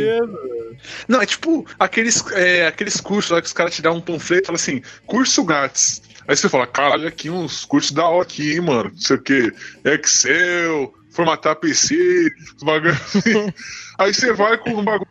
Não, 1.07 1.21
é 1.21 1.25
tipo 1.25 1.65
aqueles, 1.79 2.25
é, 2.31 2.67
aqueles 2.67 2.99
cursos 2.99 3.31
lá 3.31 3.41
que 3.41 3.47
os 3.47 3.53
caras 3.53 3.75
te 3.75 3.81
dão 3.81 3.97
um 3.97 4.01
panfleto 4.01 4.43
e 4.43 4.45
falam 4.47 4.55
assim: 4.55 4.81
curso 5.05 5.43
grátis. 5.43 6.01
Aí 6.27 6.35
você 6.35 6.49
fala, 6.49 6.65
caralho, 6.65 7.07
aqui 7.07 7.29
uns 7.29 7.65
cursos 7.65 7.91
da 7.91 8.07
hora 8.07 8.23
aqui, 8.23 8.59
mano. 8.59 8.89
Não 8.89 8.97
sei 8.97 9.15
o 9.15 9.21
que. 9.21 9.53
Excel, 9.83 10.93
formatar 11.15 11.55
PC, 11.55 12.29
bagulho 12.61 12.95
Aí 13.97 14.13
você 14.13 14.33
vai 14.33 14.57
com 14.57 14.71
um 14.71 14.83
bagulho, 14.83 15.07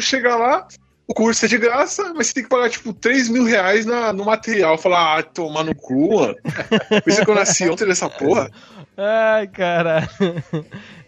chega 0.00 0.34
lá, 0.34 0.66
o 1.06 1.14
curso 1.14 1.44
é 1.44 1.48
de 1.48 1.58
graça, 1.58 2.14
mas 2.14 2.28
você 2.28 2.34
tem 2.34 2.42
que 2.44 2.48
pagar, 2.48 2.70
tipo, 2.70 2.92
3 2.92 3.28
mil 3.28 3.44
reais 3.44 3.84
na, 3.84 4.12
no 4.12 4.24
material. 4.24 4.78
Falar, 4.78 5.18
ah, 5.18 5.22
tomar 5.22 5.64
no 5.64 5.74
cu, 5.74 6.20
mano. 6.20 6.36
Pensei 7.04 7.24
que 7.24 7.30
eu 7.30 7.34
nasci 7.34 7.68
ontem 7.68 7.86
dessa 7.86 8.08
porra. 8.08 8.50
Ai, 8.96 9.46
cara. 9.48 10.08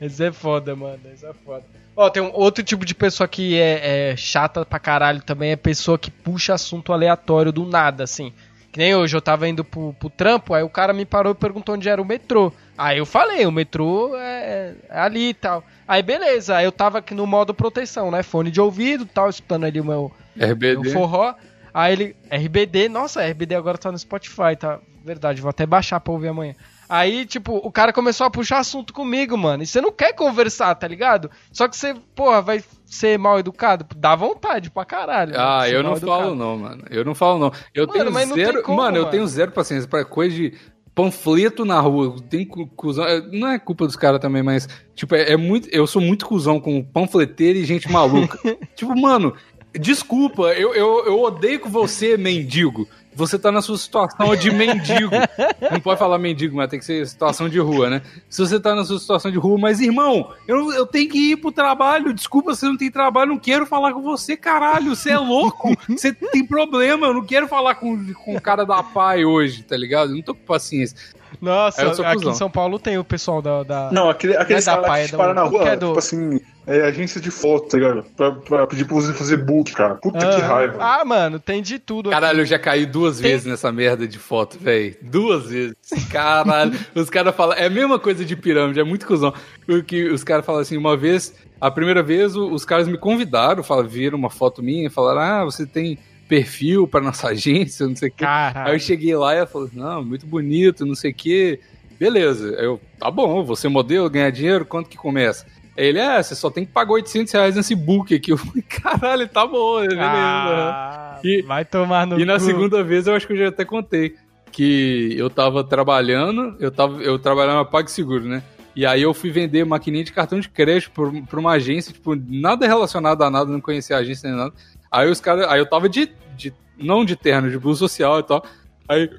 Isso 0.00 0.22
é 0.22 0.30
foda, 0.30 0.76
mano. 0.76 1.00
Isso 1.14 1.26
é 1.26 1.32
foda. 1.32 1.64
Ó, 1.96 2.10
tem 2.10 2.22
um 2.22 2.30
outro 2.34 2.62
tipo 2.62 2.84
de 2.84 2.94
pessoa 2.94 3.28
que 3.28 3.58
é, 3.58 4.10
é, 4.10 4.16
chata 4.16 4.66
pra 4.66 4.78
caralho 4.78 5.22
também, 5.22 5.52
é 5.52 5.56
pessoa 5.56 5.96
que 5.96 6.10
puxa 6.10 6.52
assunto 6.52 6.92
aleatório 6.92 7.52
do 7.52 7.64
nada, 7.64 8.02
assim. 8.04 8.32
Que 8.72 8.78
nem 8.78 8.94
hoje, 8.94 9.16
eu 9.16 9.22
tava 9.22 9.48
indo 9.48 9.64
pro, 9.64 9.94
pro 9.94 10.10
trampo, 10.10 10.52
aí 10.52 10.64
o 10.64 10.68
cara 10.68 10.92
me 10.92 11.04
parou 11.04 11.32
e 11.32 11.36
perguntou 11.36 11.76
onde 11.76 11.88
era 11.88 12.02
o 12.02 12.04
metrô. 12.04 12.52
Aí 12.76 12.98
eu 12.98 13.06
falei, 13.06 13.46
o 13.46 13.52
metrô 13.52 14.16
é, 14.16 14.74
é 14.88 14.98
ali 14.98 15.28
e 15.28 15.34
tal. 15.34 15.64
Aí 15.86 16.02
beleza, 16.02 16.56
aí 16.56 16.64
eu 16.64 16.72
tava 16.72 16.98
aqui 16.98 17.14
no 17.14 17.26
modo 17.26 17.54
proteção, 17.54 18.10
né? 18.10 18.22
Fone 18.22 18.50
de 18.50 18.60
ouvido 18.60 19.06
tal, 19.06 19.30
escutando 19.30 19.64
ali 19.64 19.80
o 19.80 19.84
meu, 19.84 20.12
RBD. 20.36 20.78
meu 20.78 20.92
forró. 20.92 21.34
Aí 21.72 21.92
ele, 21.92 22.16
RBD, 22.30 22.88
nossa, 22.88 23.24
RBD 23.24 23.54
agora 23.54 23.76
tá 23.76 23.90
no 23.90 23.98
Spotify, 23.98 24.56
tá? 24.58 24.78
Verdade, 25.04 25.40
vou 25.42 25.50
até 25.50 25.66
baixar 25.66 26.00
pra 26.00 26.12
ouvir 26.12 26.28
amanhã. 26.28 26.54
Aí, 26.88 27.26
tipo, 27.26 27.56
o 27.56 27.72
cara 27.72 27.92
começou 27.92 28.26
a 28.26 28.30
puxar 28.30 28.58
assunto 28.58 28.92
comigo, 28.92 29.36
mano. 29.36 29.62
E 29.62 29.66
você 29.66 29.80
não 29.80 29.90
quer 29.90 30.12
conversar, 30.12 30.74
tá 30.74 30.86
ligado? 30.86 31.30
Só 31.50 31.66
que 31.66 31.76
você, 31.76 31.94
porra, 32.14 32.40
vai 32.42 32.62
ser 32.84 33.18
mal 33.18 33.38
educado. 33.38 33.86
Dá 33.96 34.14
vontade 34.14 34.70
pra 34.70 34.84
caralho. 34.84 35.34
Ah, 35.36 35.68
eu 35.68 35.82
não 35.82 35.96
educado. 35.96 36.22
falo 36.22 36.34
não, 36.34 36.58
mano. 36.58 36.84
Eu 36.90 37.04
não 37.04 37.14
falo 37.14 37.38
não. 37.38 37.52
Eu 37.74 37.86
mano, 37.86 38.12
tenho 38.12 38.34
zero. 38.34 38.62
Como, 38.62 38.76
mano, 38.76 38.92
mano, 38.92 39.06
eu 39.06 39.10
tenho 39.10 39.26
zero 39.26 39.50
paciência 39.50 39.88
pra 39.88 40.04
coisa 40.04 40.36
de 40.36 40.54
panfleto 40.94 41.64
na 41.64 41.80
rua. 41.80 42.16
Tem 42.28 42.44
cuzão. 42.44 43.04
É, 43.04 43.20
não 43.32 43.48
é 43.48 43.58
culpa 43.58 43.86
dos 43.86 43.96
caras 43.96 44.20
também, 44.20 44.42
mas, 44.42 44.68
tipo, 44.94 45.14
é, 45.14 45.32
é, 45.32 45.36
muito. 45.36 45.68
Eu 45.70 45.86
sou 45.86 46.00
muito 46.00 46.26
cuzão 46.26 46.60
com 46.60 46.82
panfleteiro 46.82 47.58
e 47.58 47.64
gente 47.64 47.90
maluca. 47.90 48.38
tipo, 48.74 48.98
mano, 48.98 49.34
desculpa, 49.72 50.52
eu, 50.52 50.74
eu, 50.74 51.04
eu 51.06 51.20
odeio 51.20 51.60
com 51.60 51.68
você, 51.68 52.16
mendigo 52.16 52.88
você 53.14 53.38
tá 53.38 53.52
na 53.52 53.62
sua 53.62 53.78
situação 53.78 54.34
de 54.36 54.50
mendigo. 54.50 55.10
Não 55.70 55.80
pode 55.80 55.98
falar 55.98 56.18
mendigo, 56.18 56.56
mas 56.56 56.68
tem 56.68 56.78
que 56.78 56.84
ser 56.84 57.06
situação 57.06 57.48
de 57.48 57.58
rua, 57.58 57.88
né? 57.88 58.02
Se 58.28 58.40
você 58.40 58.58
tá 58.58 58.74
na 58.74 58.84
sua 58.84 58.98
situação 58.98 59.30
de 59.30 59.38
rua, 59.38 59.58
mas 59.58 59.80
irmão, 59.80 60.32
eu, 60.46 60.72
eu 60.72 60.86
tenho 60.86 61.08
que 61.08 61.32
ir 61.32 61.36
pro 61.36 61.52
trabalho, 61.52 62.12
desculpa, 62.12 62.54
você 62.54 62.66
não 62.66 62.76
tem 62.76 62.90
trabalho, 62.90 63.30
não 63.30 63.38
quero 63.38 63.66
falar 63.66 63.92
com 63.92 64.02
você, 64.02 64.36
caralho, 64.36 64.94
você 64.94 65.10
é 65.10 65.18
louco, 65.18 65.74
você 65.88 66.12
tem 66.12 66.44
problema, 66.44 67.06
eu 67.06 67.14
não 67.14 67.24
quero 67.24 67.46
falar 67.48 67.76
com, 67.76 68.12
com 68.14 68.36
o 68.36 68.40
cara 68.40 68.64
da 68.64 68.82
PAI 68.82 69.24
hoje, 69.24 69.62
tá 69.62 69.76
ligado? 69.76 70.10
Eu 70.10 70.16
não 70.16 70.22
tô 70.22 70.34
com 70.34 70.44
paciência. 70.44 70.96
Nossa, 71.40 71.90
aqui 72.06 72.28
em 72.28 72.34
São 72.34 72.50
Paulo 72.50 72.78
tem 72.78 72.98
o 72.98 73.04
pessoal 73.04 73.40
da. 73.42 73.62
da 73.62 73.90
não, 73.92 74.08
aquele, 74.08 74.34
é 74.34 74.44
caras 74.44 74.64
que 74.64 75.08
te 75.08 75.16
param 75.16 75.34
na 75.34 75.42
rua, 75.42 75.68
é 75.68 75.76
do... 75.76 75.88
tipo 75.88 75.98
assim, 75.98 76.40
É 76.66 76.82
agência 76.82 77.20
de 77.20 77.30
foto, 77.30 77.68
tá 77.68 77.76
ligado? 77.76 78.04
Pra, 78.16 78.32
pra 78.32 78.66
pedir 78.66 78.86
pra 78.86 78.94
você 78.94 79.12
fazer 79.12 79.36
book, 79.36 79.72
cara. 79.72 79.96
Puta 79.96 80.18
ah, 80.18 80.34
que 80.34 80.40
raiva. 80.40 80.78
Ah, 80.80 81.04
mano, 81.04 81.38
tem 81.38 81.60
de 81.60 81.78
tudo. 81.78 82.08
Aqui. 82.08 82.18
Caralho, 82.18 82.40
eu 82.40 82.46
já 82.46 82.58
caí 82.58 82.86
duas 82.86 83.18
tem... 83.18 83.30
vezes 83.30 83.46
nessa 83.46 83.70
merda 83.70 84.08
de 84.08 84.18
foto, 84.18 84.58
velho. 84.58 84.96
Duas 85.02 85.50
vezes. 85.50 85.76
Caralho. 86.10 86.72
os 86.94 87.10
caras 87.10 87.34
falam. 87.34 87.56
É 87.56 87.66
a 87.66 87.70
mesma 87.70 87.98
coisa 87.98 88.24
de 88.24 88.34
pirâmide, 88.34 88.80
é 88.80 88.84
muito 88.84 89.06
cuzão. 89.06 89.34
Porque 89.66 90.04
os 90.08 90.24
caras 90.24 90.44
falam 90.44 90.62
assim, 90.62 90.76
uma 90.76 90.96
vez. 90.96 91.34
A 91.60 91.70
primeira 91.70 92.02
vez, 92.02 92.34
os 92.36 92.64
caras 92.64 92.88
me 92.88 92.98
convidaram, 92.98 93.62
falaram, 93.62 93.88
viram 93.88 94.18
uma 94.18 94.30
foto 94.30 94.62
minha 94.62 94.86
e 94.86 94.90
falaram: 94.90 95.20
Ah, 95.20 95.44
você 95.44 95.66
tem 95.66 95.98
perfil 96.28 96.86
para 96.86 97.00
nossa 97.04 97.28
agência, 97.30 97.86
não 97.86 97.96
sei 97.96 98.08
o 98.08 98.12
que. 98.12 98.24
Aí 98.24 98.74
eu 98.74 98.78
cheguei 98.78 99.14
lá 99.16 99.34
e 99.34 99.38
ela 99.38 99.46
falou: 99.46 99.68
Não, 99.72 100.04
muito 100.04 100.26
bonito, 100.26 100.84
não 100.86 100.94
sei 100.94 101.10
o 101.10 101.14
que. 101.14 101.60
Beleza. 101.98 102.48
Eu, 102.54 102.80
tá 102.98 103.10
bom, 103.10 103.44
você 103.44 103.68
modelo, 103.68 104.10
ganhar 104.10 104.30
dinheiro, 104.30 104.64
quanto 104.66 104.88
que 104.90 104.96
começa? 104.96 105.46
Ele, 105.76 105.98
é, 105.98 106.22
você 106.22 106.34
só 106.34 106.50
tem 106.50 106.64
que 106.64 106.72
pagar 106.72 106.92
800 106.92 107.32
reais 107.32 107.56
nesse 107.56 107.74
book 107.74 108.14
aqui. 108.14 108.30
Eu 108.32 108.36
falei, 108.38 108.62
caralho, 108.62 109.28
tá 109.28 109.46
bom, 109.46 109.80
beleza. 109.80 110.00
Ah, 110.02 111.18
e, 111.24 111.42
vai 111.42 111.64
tomar 111.64 112.06
no 112.06 112.16
E 112.16 112.20
cu. 112.20 112.26
na 112.26 112.38
segunda 112.38 112.82
vez 112.82 113.06
eu 113.06 113.14
acho 113.14 113.26
que 113.26 113.32
eu 113.32 113.36
já 113.38 113.48
até 113.48 113.64
contei 113.64 114.14
que 114.52 115.14
eu 115.18 115.28
tava 115.28 115.64
trabalhando, 115.64 116.56
eu, 116.60 116.70
tava, 116.70 117.02
eu 117.02 117.18
trabalhava 117.18 117.58
na 117.58 117.64
PagSeguro, 117.64 118.24
né? 118.24 118.40
E 118.76 118.86
aí 118.86 119.02
eu 119.02 119.12
fui 119.12 119.30
vender 119.30 119.64
maquininha 119.64 120.04
de 120.04 120.12
cartão 120.12 120.38
de 120.38 120.48
crédito 120.48 120.92
pra, 120.92 121.10
pra 121.28 121.40
uma 121.40 121.52
agência, 121.52 121.92
tipo, 121.92 122.14
nada 122.14 122.66
relacionado 122.66 123.22
a 123.22 123.30
nada, 123.30 123.50
não 123.50 123.60
conhecia 123.60 123.96
a 123.96 124.00
agência 124.00 124.28
nem 124.28 124.38
nada. 124.38 124.52
Aí 124.94 125.10
os 125.10 125.20
caras, 125.20 125.48
aí 125.48 125.58
eu 125.58 125.66
tava 125.66 125.88
de, 125.88 126.08
de, 126.36 126.54
não 126.78 127.04
de 127.04 127.16
terno, 127.16 127.50
de 127.50 127.58
blusa 127.58 127.80
social 127.80 128.20
e 128.20 128.22
tal. 128.22 128.44
Aí 128.88 129.10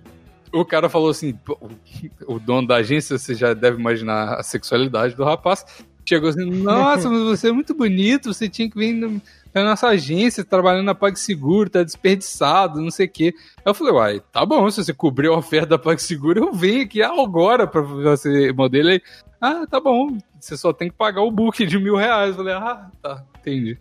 o 0.54 0.64
cara 0.64 0.88
falou 0.88 1.10
assim, 1.10 1.38
o 2.26 2.40
dono 2.40 2.66
da 2.66 2.78
agência, 2.78 3.18
você 3.18 3.36
já 3.36 3.54
deve 3.54 3.78
imaginar 3.78 4.36
a 4.36 4.44
sexualidade 4.44 5.16
do 5.16 5.26
rapaz, 5.26 5.66
chegou 6.06 6.30
assim, 6.30 6.46
nossa, 6.46 7.10
mas 7.10 7.24
você 7.24 7.50
é 7.50 7.52
muito 7.52 7.74
bonito, 7.74 8.34
você 8.34 8.48
tinha 8.48 8.70
que 8.70 8.78
vir 8.78 8.94
na 9.54 9.64
nossa 9.66 9.90
agência, 9.90 10.46
trabalhando 10.46 10.86
na 10.86 10.96
PagSeguro, 10.96 11.70
tá 11.70 11.84
desperdiçado, 11.84 12.80
não 12.80 12.90
sei 12.90 13.08
o 13.08 13.10
quê. 13.10 13.34
Eu 13.66 13.74
falei, 13.74 13.94
uai, 13.94 14.22
tá 14.32 14.46
bom, 14.46 14.72
se 14.72 14.82
você 14.82 14.94
cobriu 14.94 15.34
a 15.34 15.38
oferta 15.40 15.68
da 15.68 15.78
PagSeguro, 15.78 16.40
eu 16.40 16.54
venho 16.54 16.84
aqui 16.84 17.04
agora 17.04 17.68
pra 17.68 17.82
você 17.82 18.54
modelo 18.54 18.92
aí. 18.92 19.02
Ah, 19.42 19.68
tá 19.70 19.82
bom, 19.82 20.18
você 20.40 20.56
só 20.56 20.72
tem 20.72 20.90
que 20.90 20.96
pagar 20.96 21.22
o 21.22 21.32
book 21.32 21.66
de 21.66 21.78
mil 21.78 21.98
reais. 21.98 22.30
Eu 22.30 22.36
falei, 22.38 22.54
ah, 22.54 22.90
tá, 23.02 23.26
entendi. 23.42 23.78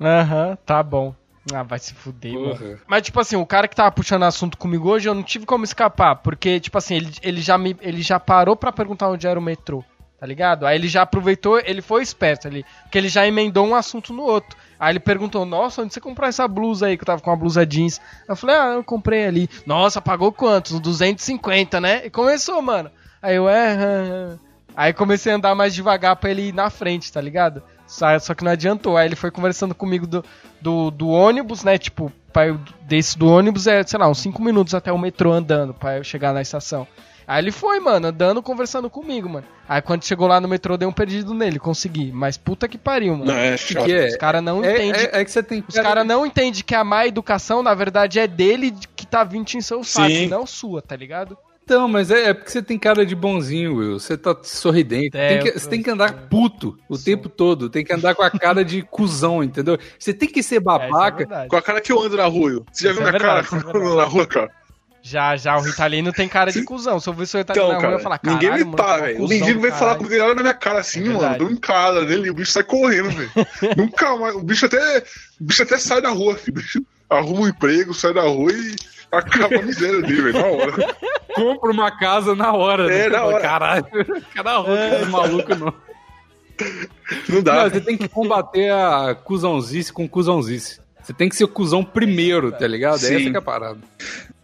Aham, 0.00 0.50
uhum, 0.50 0.56
tá 0.66 0.82
bom. 0.82 1.14
Ah, 1.52 1.62
vai 1.62 1.78
se 1.78 1.94
fuder, 1.94 2.32
mano. 2.32 2.78
Mas, 2.86 3.02
tipo 3.02 3.20
assim, 3.20 3.36
o 3.36 3.46
cara 3.46 3.68
que 3.68 3.76
tava 3.76 3.92
puxando 3.92 4.24
assunto 4.24 4.58
comigo 4.58 4.88
hoje, 4.88 5.08
eu 5.08 5.14
não 5.14 5.22
tive 5.22 5.46
como 5.46 5.64
escapar. 5.64 6.16
Porque, 6.16 6.58
tipo 6.58 6.76
assim, 6.76 6.96
ele, 6.96 7.12
ele, 7.22 7.40
já, 7.40 7.56
me, 7.56 7.76
ele 7.80 8.02
já 8.02 8.18
parou 8.18 8.56
pra 8.56 8.72
perguntar 8.72 9.08
onde 9.08 9.26
era 9.26 9.38
o 9.38 9.42
metrô 9.42 9.84
tá 10.18 10.26
ligado? 10.26 10.66
Aí 10.66 10.76
ele 10.76 10.88
já 10.88 11.02
aproveitou, 11.02 11.60
ele 11.60 11.82
foi 11.82 12.02
esperto 12.02 12.48
ali, 12.48 12.64
porque 12.82 12.96
ele 12.96 13.08
já 13.08 13.26
emendou 13.26 13.66
um 13.66 13.74
assunto 13.74 14.12
no 14.12 14.22
outro. 14.22 14.56
Aí 14.78 14.92
ele 14.92 15.00
perguntou, 15.00 15.44
nossa, 15.44 15.82
onde 15.82 15.92
você 15.92 16.00
comprou 16.00 16.28
essa 16.28 16.46
blusa 16.48 16.86
aí, 16.86 16.96
que 16.96 17.02
eu 17.02 17.06
tava 17.06 17.20
com 17.20 17.30
uma 17.30 17.36
blusa 17.36 17.66
jeans? 17.66 18.00
Eu 18.28 18.36
falei, 18.36 18.56
ah, 18.56 18.72
eu 18.74 18.84
comprei 18.84 19.26
ali. 19.26 19.48
Nossa, 19.66 20.00
pagou 20.00 20.32
quantos? 20.32 20.80
250, 20.80 21.80
né? 21.80 22.06
E 22.06 22.10
começou, 22.10 22.60
mano. 22.62 22.90
Aí 23.20 23.36
eu, 23.36 23.48
é... 23.48 24.36
Aí 24.74 24.92
comecei 24.92 25.32
a 25.32 25.36
andar 25.36 25.54
mais 25.54 25.74
devagar 25.74 26.16
pra 26.16 26.30
ele 26.30 26.48
ir 26.48 26.54
na 26.54 26.68
frente, 26.68 27.10
tá 27.10 27.20
ligado? 27.20 27.62
Só 27.86 28.34
que 28.34 28.44
não 28.44 28.52
adiantou. 28.52 28.96
Aí 28.96 29.06
ele 29.06 29.16
foi 29.16 29.30
conversando 29.30 29.74
comigo 29.74 30.06
do, 30.06 30.24
do, 30.60 30.90
do 30.90 31.08
ônibus, 31.08 31.62
né? 31.64 31.78
Tipo, 31.78 32.12
eu, 32.36 32.60
desse 32.82 33.18
do 33.18 33.28
ônibus 33.28 33.66
é, 33.66 33.82
sei 33.82 33.98
lá, 33.98 34.08
uns 34.08 34.18
5 34.18 34.42
minutos 34.42 34.74
até 34.74 34.92
o 34.92 34.98
metrô 34.98 35.32
andando 35.32 35.72
pra 35.72 35.98
eu 35.98 36.04
chegar 36.04 36.32
na 36.32 36.42
estação. 36.42 36.86
Aí 37.26 37.42
ele 37.42 37.50
foi, 37.50 37.80
mano, 37.80 38.06
andando, 38.06 38.40
conversando 38.40 38.88
comigo, 38.88 39.28
mano. 39.28 39.46
Aí 39.68 39.82
quando 39.82 40.04
chegou 40.04 40.28
lá 40.28 40.40
no 40.40 40.46
metrô, 40.46 40.76
dei 40.76 40.86
um 40.86 40.92
perdido 40.92 41.34
nele, 41.34 41.58
consegui. 41.58 42.12
Mas 42.12 42.36
puta 42.36 42.68
que 42.68 42.78
pariu, 42.78 43.14
mano. 43.16 43.24
Não, 43.24 43.34
é 43.34 43.56
chato. 43.56 43.84
Que 43.84 44.06
Os 44.06 44.16
caras 44.16 44.42
não 44.42 44.64
é, 44.64 44.74
entendem. 44.74 45.00
É, 45.00 45.20
é, 45.20 45.24
que 45.24 45.30
você 45.30 45.42
tem. 45.42 45.64
Os 45.66 45.74
caras 45.74 46.06
não 46.06 46.24
entendem 46.24 46.62
que 46.62 46.74
a 46.74 46.84
má 46.84 47.04
educação, 47.04 47.64
na 47.64 47.74
verdade, 47.74 48.20
é 48.20 48.28
dele 48.28 48.72
que 48.94 49.04
tá 49.04 49.24
vindo 49.24 49.52
em 49.54 49.60
seu 49.60 49.82
saco, 49.82 50.28
não 50.28 50.46
sua, 50.46 50.80
tá 50.80 50.94
ligado? 50.94 51.36
Então, 51.66 51.88
mas 51.88 52.12
é, 52.12 52.28
é, 52.28 52.32
porque 52.32 52.48
você 52.48 52.62
tem 52.62 52.78
cara 52.78 53.04
de 53.04 53.16
bonzinho, 53.16 53.74
Will. 53.74 53.98
Você 53.98 54.16
tá 54.16 54.36
sorridente. 54.40 55.16
É, 55.16 55.30
tem 55.30 55.42
que, 55.42 55.58
você 55.58 55.68
tem 55.68 55.82
que 55.82 55.90
andar 55.90 56.28
puto 56.28 56.78
o 56.88 56.96
tempo 56.96 57.28
todo. 57.28 57.68
Tem 57.68 57.84
que 57.84 57.92
andar 57.92 58.14
com 58.14 58.22
a 58.22 58.30
cara 58.30 58.64
de 58.64 58.82
cuzão, 58.82 59.42
entendeu? 59.42 59.76
Você 59.98 60.14
tem 60.14 60.28
que 60.28 60.44
ser 60.44 60.54
é, 60.54 60.58
é 60.58 60.60
babaca. 60.60 61.26
É, 61.28 61.48
com 61.48 61.56
a 61.56 61.62
cara 61.62 61.80
que 61.80 61.90
eu 61.90 62.00
ando 62.00 62.16
na 62.16 62.26
rua, 62.26 62.50
Will. 62.50 62.66
Você 62.70 62.84
já 62.84 62.92
viu 62.92 63.00
minha 63.00 63.10
verdade, 63.10 63.48
cara 63.48 63.62
quando 63.62 63.78
eu 63.78 63.84
ando 63.84 63.96
na 63.96 64.04
rua, 64.04 64.26
cara? 64.28 64.50
Já, 65.02 65.36
já, 65.36 65.56
o 65.56 65.60
Ritalino 65.60 66.12
tem 66.12 66.28
cara 66.28 66.52
de 66.52 66.62
cuzão. 66.62 67.00
Se 67.00 67.08
eu 67.08 67.12
ver 67.14 67.24
o 67.24 67.36
Ritalino 67.36 67.66
então, 67.66 67.68
na 67.68 67.78
rua, 67.88 67.96
eu 67.96 67.98
falar, 67.98 68.20
Ninguém 68.22 68.52
me 68.52 68.76
para, 68.76 69.02
velho. 69.02 69.24
O 69.24 69.28
mendigo 69.28 69.60
vem 69.60 69.72
falar 69.72 69.96
comigo, 69.96 70.22
olha 70.22 70.34
na 70.36 70.42
minha 70.42 70.54
cara 70.54 70.78
assim, 70.78 71.04
é 71.04 71.12
mano. 71.12 71.36
Dou 71.36 71.48
um 71.48 71.56
cara 71.56 72.04
nele, 72.04 72.30
o 72.30 72.34
bicho 72.34 72.52
sai 72.52 72.62
correndo, 72.62 73.10
velho. 73.10 73.30
Nunca 73.76 74.16
mais. 74.16 74.36
O 74.36 74.42
bicho 74.42 74.66
até. 74.66 75.02
O 75.40 75.44
bicho 75.44 75.64
até 75.64 75.78
sai 75.78 76.00
da 76.00 76.10
rua, 76.10 76.36
filho. 76.36 76.58
O 76.58 76.60
bicho 76.60 76.80
arruma 77.10 77.40
um 77.40 77.48
emprego, 77.48 77.92
sai 77.92 78.14
da 78.14 78.22
rua 78.22 78.52
e 78.52 78.76
acaba 79.10 79.56
a 79.56 79.62
miséria 79.62 80.02
dele, 80.02 80.22
velho, 80.22 80.38
na 80.38 80.46
hora. 80.46 80.96
Compra 81.34 81.70
uma 81.70 81.90
casa 81.90 82.34
na 82.34 82.52
hora. 82.52 82.92
É, 82.92 83.04
né? 83.04 83.16
na 83.16 83.24
hora. 83.24 83.40
Caralho. 83.40 83.86
Cada 84.34 84.56
roupa 84.56 84.72
é. 84.72 85.04
maluco, 85.04 85.54
não. 85.54 85.74
Não 87.28 87.42
dá. 87.42 87.54
Não, 87.54 87.70
você 87.70 87.80
tem 87.80 87.96
que 87.96 88.08
combater 88.08 88.70
a 88.70 89.14
cuzãozice 89.14 89.92
com 89.92 90.08
cuzãozice. 90.08 90.80
Você 91.02 91.12
tem 91.12 91.28
que 91.28 91.36
ser 91.36 91.44
o 91.44 91.48
cuzão 91.48 91.84
primeiro, 91.84 92.50
tá 92.50 92.66
ligado? 92.66 92.98
Sim. 92.98 93.14
Essa 93.14 93.30
que 93.30 93.36
é 93.36 93.38
a 93.38 93.42
parada. 93.42 93.78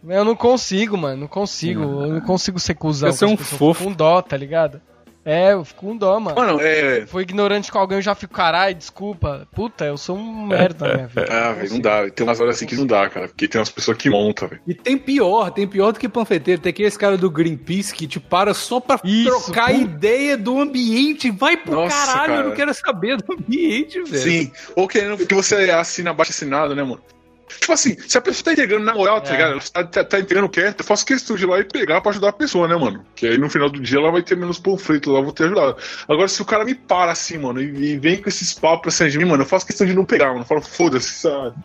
Eu 0.07 0.23
não 0.23 0.35
consigo, 0.35 0.97
mano. 0.97 1.21
Não 1.21 1.27
consigo. 1.27 1.81
Eu 1.81 2.13
não 2.13 2.21
consigo 2.21 2.59
ser 2.59 2.75
cuzão. 2.75 3.11
Você 3.11 3.25
é 3.25 3.27
um 3.27 3.35
fofo. 3.35 3.85
Com 3.85 3.91
dó, 3.91 4.21
tá 4.21 4.37
ligado? 4.37 4.79
É, 5.25 5.53
eu 5.53 5.63
fico 5.63 5.85
com 5.85 5.95
dó, 5.95 6.19
mano. 6.19 6.35
Mano, 6.35 6.59
é. 6.61 7.05
Foi 7.05 7.23
ignorante 7.23 7.71
com 7.71 7.77
alguém, 7.79 7.97
eu 7.97 8.01
já 8.01 8.13
fico, 8.13 8.33
caralho, 8.33 8.75
desculpa. 8.75 9.47
Puta, 9.55 9.85
eu 9.85 9.97
sou 9.97 10.17
um 10.17 10.45
merda 10.47 10.87
na 10.87 10.93
minha 10.95 11.07
vida. 11.07 11.27
Ah, 11.29 11.53
velho, 11.53 11.69
não 11.71 11.79
dá. 11.79 12.09
Tem 12.09 12.25
umas 12.25 12.39
horas 12.41 12.55
assim 12.57 12.65
que 12.65 12.75
não 12.75 12.85
dá, 12.85 13.09
cara. 13.09 13.27
Porque 13.29 13.47
tem 13.47 13.59
umas 13.59 13.69
pessoas 13.69 13.97
que 13.97 14.09
montam, 14.09 14.49
velho. 14.49 14.61
E 14.67 14.73
tem 14.73 14.97
pior, 14.97 15.49
tem 15.51 15.65
pior 15.65 15.93
do 15.93 15.99
que 15.99 16.09
panfleteiro. 16.09 16.61
Tem 16.61 16.71
aqueles 16.71 16.97
caras 16.97 17.19
do 17.19 17.31
Greenpeace 17.31 17.93
que 17.93 18.05
te 18.05 18.19
para 18.19 18.53
só 18.53 18.79
pra 18.81 18.99
Isso, 19.03 19.29
trocar 19.45 19.69
pô. 19.69 19.75
ideia 19.79 20.35
do 20.37 20.59
ambiente. 20.59 21.31
Vai 21.31 21.55
pro 21.55 21.73
Nossa, 21.73 21.95
caralho, 22.05 22.27
cara. 22.27 22.41
eu 22.41 22.49
não 22.49 22.55
quero 22.55 22.73
saber 22.73 23.17
do 23.17 23.33
ambiente, 23.33 24.03
velho. 24.03 24.21
Sim. 24.21 24.51
Ou 24.75 24.87
querendo 24.87 25.25
que 25.25 25.33
você 25.33 25.55
assina 25.71 26.09
abaixo 26.11 26.31
assinado, 26.31 26.75
né, 26.75 26.83
mano? 26.83 27.01
Tipo 27.47 27.73
assim, 27.73 27.97
se 27.99 28.17
a 28.17 28.21
pessoa 28.21 28.45
tá 28.45 28.53
entregando 28.53 28.83
na 28.83 28.93
moral, 28.93 29.21
tá 29.21 29.29
é. 29.29 29.31
ligado? 29.33 29.51
Ela 29.51 29.61
tá, 29.61 29.83
tá, 29.83 30.03
tá 30.03 30.19
entregando 30.19 30.49
quieto, 30.49 30.79
eu 30.79 30.85
faço 30.85 31.05
questão 31.05 31.35
de 31.35 31.43
ir 31.43 31.47
lá 31.47 31.59
e 31.59 31.63
pegar 31.63 32.01
pra 32.01 32.11
ajudar 32.11 32.29
a 32.29 32.33
pessoa, 32.33 32.67
né, 32.67 32.75
mano? 32.75 33.05
Que 33.15 33.27
aí 33.27 33.37
no 33.37 33.49
final 33.49 33.69
do 33.69 33.79
dia 33.79 33.99
ela 33.99 34.11
vai 34.11 34.21
ter 34.21 34.35
menos 34.35 34.59
panfleto 34.59 35.11
lá, 35.11 35.19
eu 35.19 35.23
vou 35.23 35.33
ter 35.33 35.45
ajudado. 35.45 35.77
Agora, 36.07 36.27
se 36.27 36.41
o 36.41 36.45
cara 36.45 36.65
me 36.65 36.75
para 36.75 37.11
assim, 37.11 37.37
mano, 37.37 37.61
e, 37.61 37.93
e 37.93 37.97
vem 37.97 38.21
com 38.21 38.29
esses 38.29 38.53
papos 38.53 38.93
assim 38.93 39.09
de 39.09 39.17
mim, 39.17 39.25
mano, 39.25 39.43
eu 39.43 39.47
faço 39.47 39.65
questão 39.65 39.85
de 39.85 39.93
não 39.93 40.05
pegar, 40.05 40.27
mano. 40.27 40.41
Eu 40.41 40.45
falo, 40.45 40.61
foda-se, 40.61 41.13
sabe? 41.13 41.55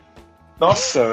Nossa. 0.58 1.12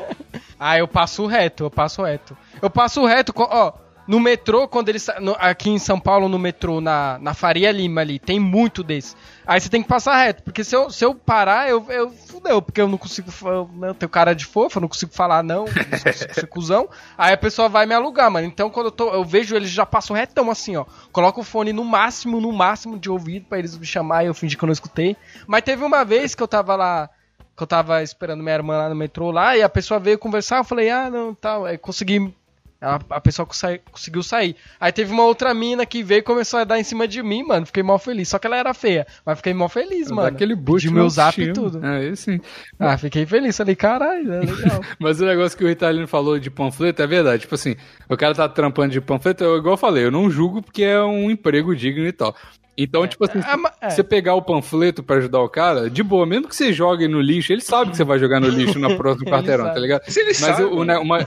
ah, 0.58 0.78
eu 0.78 0.88
passo 0.88 1.26
reto, 1.26 1.64
eu 1.64 1.70
passo 1.70 2.02
reto. 2.02 2.36
Eu 2.60 2.70
passo 2.70 3.04
reto, 3.04 3.32
ó. 3.36 3.72
No 4.08 4.18
metrô, 4.18 4.66
quando 4.66 4.88
eles. 4.88 5.06
Aqui 5.38 5.68
em 5.68 5.78
São 5.78 6.00
Paulo, 6.00 6.30
no 6.30 6.38
metrô, 6.38 6.80
na, 6.80 7.18
na 7.20 7.34
Faria 7.34 7.70
Lima 7.70 8.00
ali, 8.00 8.18
tem 8.18 8.40
muito 8.40 8.82
desse. 8.82 9.14
Aí 9.46 9.60
você 9.60 9.68
tem 9.68 9.82
que 9.82 9.88
passar 9.88 10.16
reto, 10.16 10.42
porque 10.42 10.64
se 10.64 10.74
eu, 10.74 10.88
se 10.88 11.04
eu 11.04 11.14
parar, 11.14 11.68
eu, 11.68 11.84
eu 11.90 12.10
fudeu, 12.10 12.62
porque 12.62 12.80
eu 12.80 12.88
não 12.88 12.96
consigo. 12.96 13.30
Eu, 13.42 13.68
eu 13.82 13.94
tenho 13.94 14.08
cara 14.08 14.34
de 14.34 14.46
fofo, 14.46 14.78
eu 14.78 14.80
não 14.80 14.88
consigo 14.88 15.12
falar 15.12 15.42
não, 15.42 15.66
não 15.66 15.74
consigo 15.74 16.32
ser 16.34 16.46
cuzão. 16.46 16.88
Aí 17.18 17.34
a 17.34 17.36
pessoa 17.36 17.68
vai 17.68 17.84
me 17.84 17.92
alugar, 17.92 18.30
mano. 18.30 18.46
Então 18.46 18.70
quando 18.70 18.86
eu 18.86 18.92
tô. 18.92 19.10
Eu 19.10 19.24
vejo 19.26 19.54
eles 19.54 19.68
já 19.68 19.84
passam 19.84 20.16
retão 20.16 20.50
assim, 20.50 20.74
ó. 20.74 20.86
Coloca 21.12 21.38
o 21.38 21.44
fone 21.44 21.74
no 21.74 21.84
máximo, 21.84 22.40
no 22.40 22.50
máximo 22.50 22.98
de 22.98 23.10
ouvido 23.10 23.44
para 23.46 23.58
eles 23.58 23.76
me 23.76 23.84
chamar 23.84 24.24
e 24.24 24.28
eu 24.28 24.34
fingi 24.34 24.56
que 24.56 24.64
eu 24.64 24.68
não 24.68 24.72
escutei. 24.72 25.18
Mas 25.46 25.60
teve 25.60 25.84
uma 25.84 26.02
vez 26.02 26.34
que 26.34 26.42
eu 26.42 26.48
tava 26.48 26.74
lá 26.74 27.10
que 27.54 27.62
eu 27.62 27.66
tava 27.66 28.02
esperando 28.02 28.42
minha 28.42 28.54
irmã 28.54 28.78
lá 28.78 28.88
no 28.88 28.94
metrô 28.94 29.32
lá, 29.32 29.56
e 29.56 29.62
a 29.64 29.68
pessoa 29.68 29.98
veio 29.98 30.16
conversar, 30.16 30.58
eu 30.58 30.64
falei, 30.64 30.90
ah, 30.90 31.10
não, 31.10 31.34
tal. 31.34 31.64
Aí 31.64 31.76
consegui 31.76 32.32
a, 32.80 33.00
a 33.10 33.20
pessoa 33.20 33.46
conseguiu 33.90 34.22
sair. 34.22 34.54
Aí 34.78 34.92
teve 34.92 35.12
uma 35.12 35.24
outra 35.24 35.52
mina 35.52 35.84
que 35.84 36.02
veio 36.02 36.20
e 36.20 36.22
começou 36.22 36.60
a 36.60 36.64
dar 36.64 36.78
em 36.78 36.84
cima 36.84 37.08
de 37.08 37.22
mim, 37.22 37.42
mano. 37.42 37.66
Fiquei 37.66 37.82
mal 37.82 37.98
feliz. 37.98 38.28
Só 38.28 38.38
que 38.38 38.46
ela 38.46 38.56
era 38.56 38.72
feia. 38.72 39.06
Mas 39.26 39.38
fiquei 39.38 39.52
mal 39.52 39.68
feliz, 39.68 40.10
mano. 40.10 40.28
Aquele 40.28 40.54
boost 40.54 40.86
de 40.86 40.94
meu 40.94 41.08
zap 41.08 41.40
e 41.40 41.52
tudo. 41.52 41.84
É, 41.84 42.14
sim. 42.14 42.40
Ah, 42.78 42.96
fiquei 42.96 43.26
feliz. 43.26 43.56
Falei, 43.56 43.74
caralho, 43.74 44.32
é 44.32 44.40
legal. 44.46 44.80
Mas 44.98 45.20
o 45.20 45.26
negócio 45.26 45.58
que 45.58 45.64
o 45.64 45.68
Italino 45.68 46.06
falou 46.06 46.38
de 46.38 46.50
panfleto 46.50 47.02
é 47.02 47.06
verdade. 47.06 47.42
Tipo 47.42 47.56
assim, 47.56 47.74
o 48.08 48.16
cara 48.16 48.34
tá 48.34 48.48
trampando 48.48 48.92
de 48.92 49.00
panfleto, 49.00 49.42
eu, 49.42 49.58
igual 49.58 49.74
eu 49.74 49.78
falei, 49.78 50.04
eu 50.04 50.10
não 50.10 50.30
julgo 50.30 50.62
porque 50.62 50.84
é 50.84 51.02
um 51.02 51.30
emprego 51.30 51.74
digno 51.74 52.06
e 52.06 52.12
tal. 52.12 52.34
Então, 52.80 53.02
é, 53.02 53.08
tipo 53.08 53.24
assim, 53.24 53.40
é, 53.80 53.90
se 53.90 53.96
você 53.96 54.04
pegar 54.04 54.36
o 54.36 54.42
panfleto 54.42 55.02
para 55.02 55.16
ajudar 55.16 55.40
o 55.40 55.48
cara, 55.48 55.90
de 55.90 56.00
boa, 56.00 56.24
mesmo 56.24 56.46
que 56.46 56.54
você 56.54 56.72
jogue 56.72 57.08
no 57.08 57.20
lixo, 57.20 57.52
ele 57.52 57.60
sabe 57.60 57.90
que 57.90 57.96
você 57.96 58.04
vai 58.04 58.20
jogar 58.20 58.38
no 58.38 58.46
lixo 58.46 58.78
na 58.78 58.94
próxima 58.94 59.26
quarteirão, 59.28 59.64
tá 59.64 59.80
ligado? 59.80 60.02
Mas 60.06 60.36
sabe, 60.36 60.62
o, 60.62 60.84
né, 60.84 60.96
uma, 60.96 61.26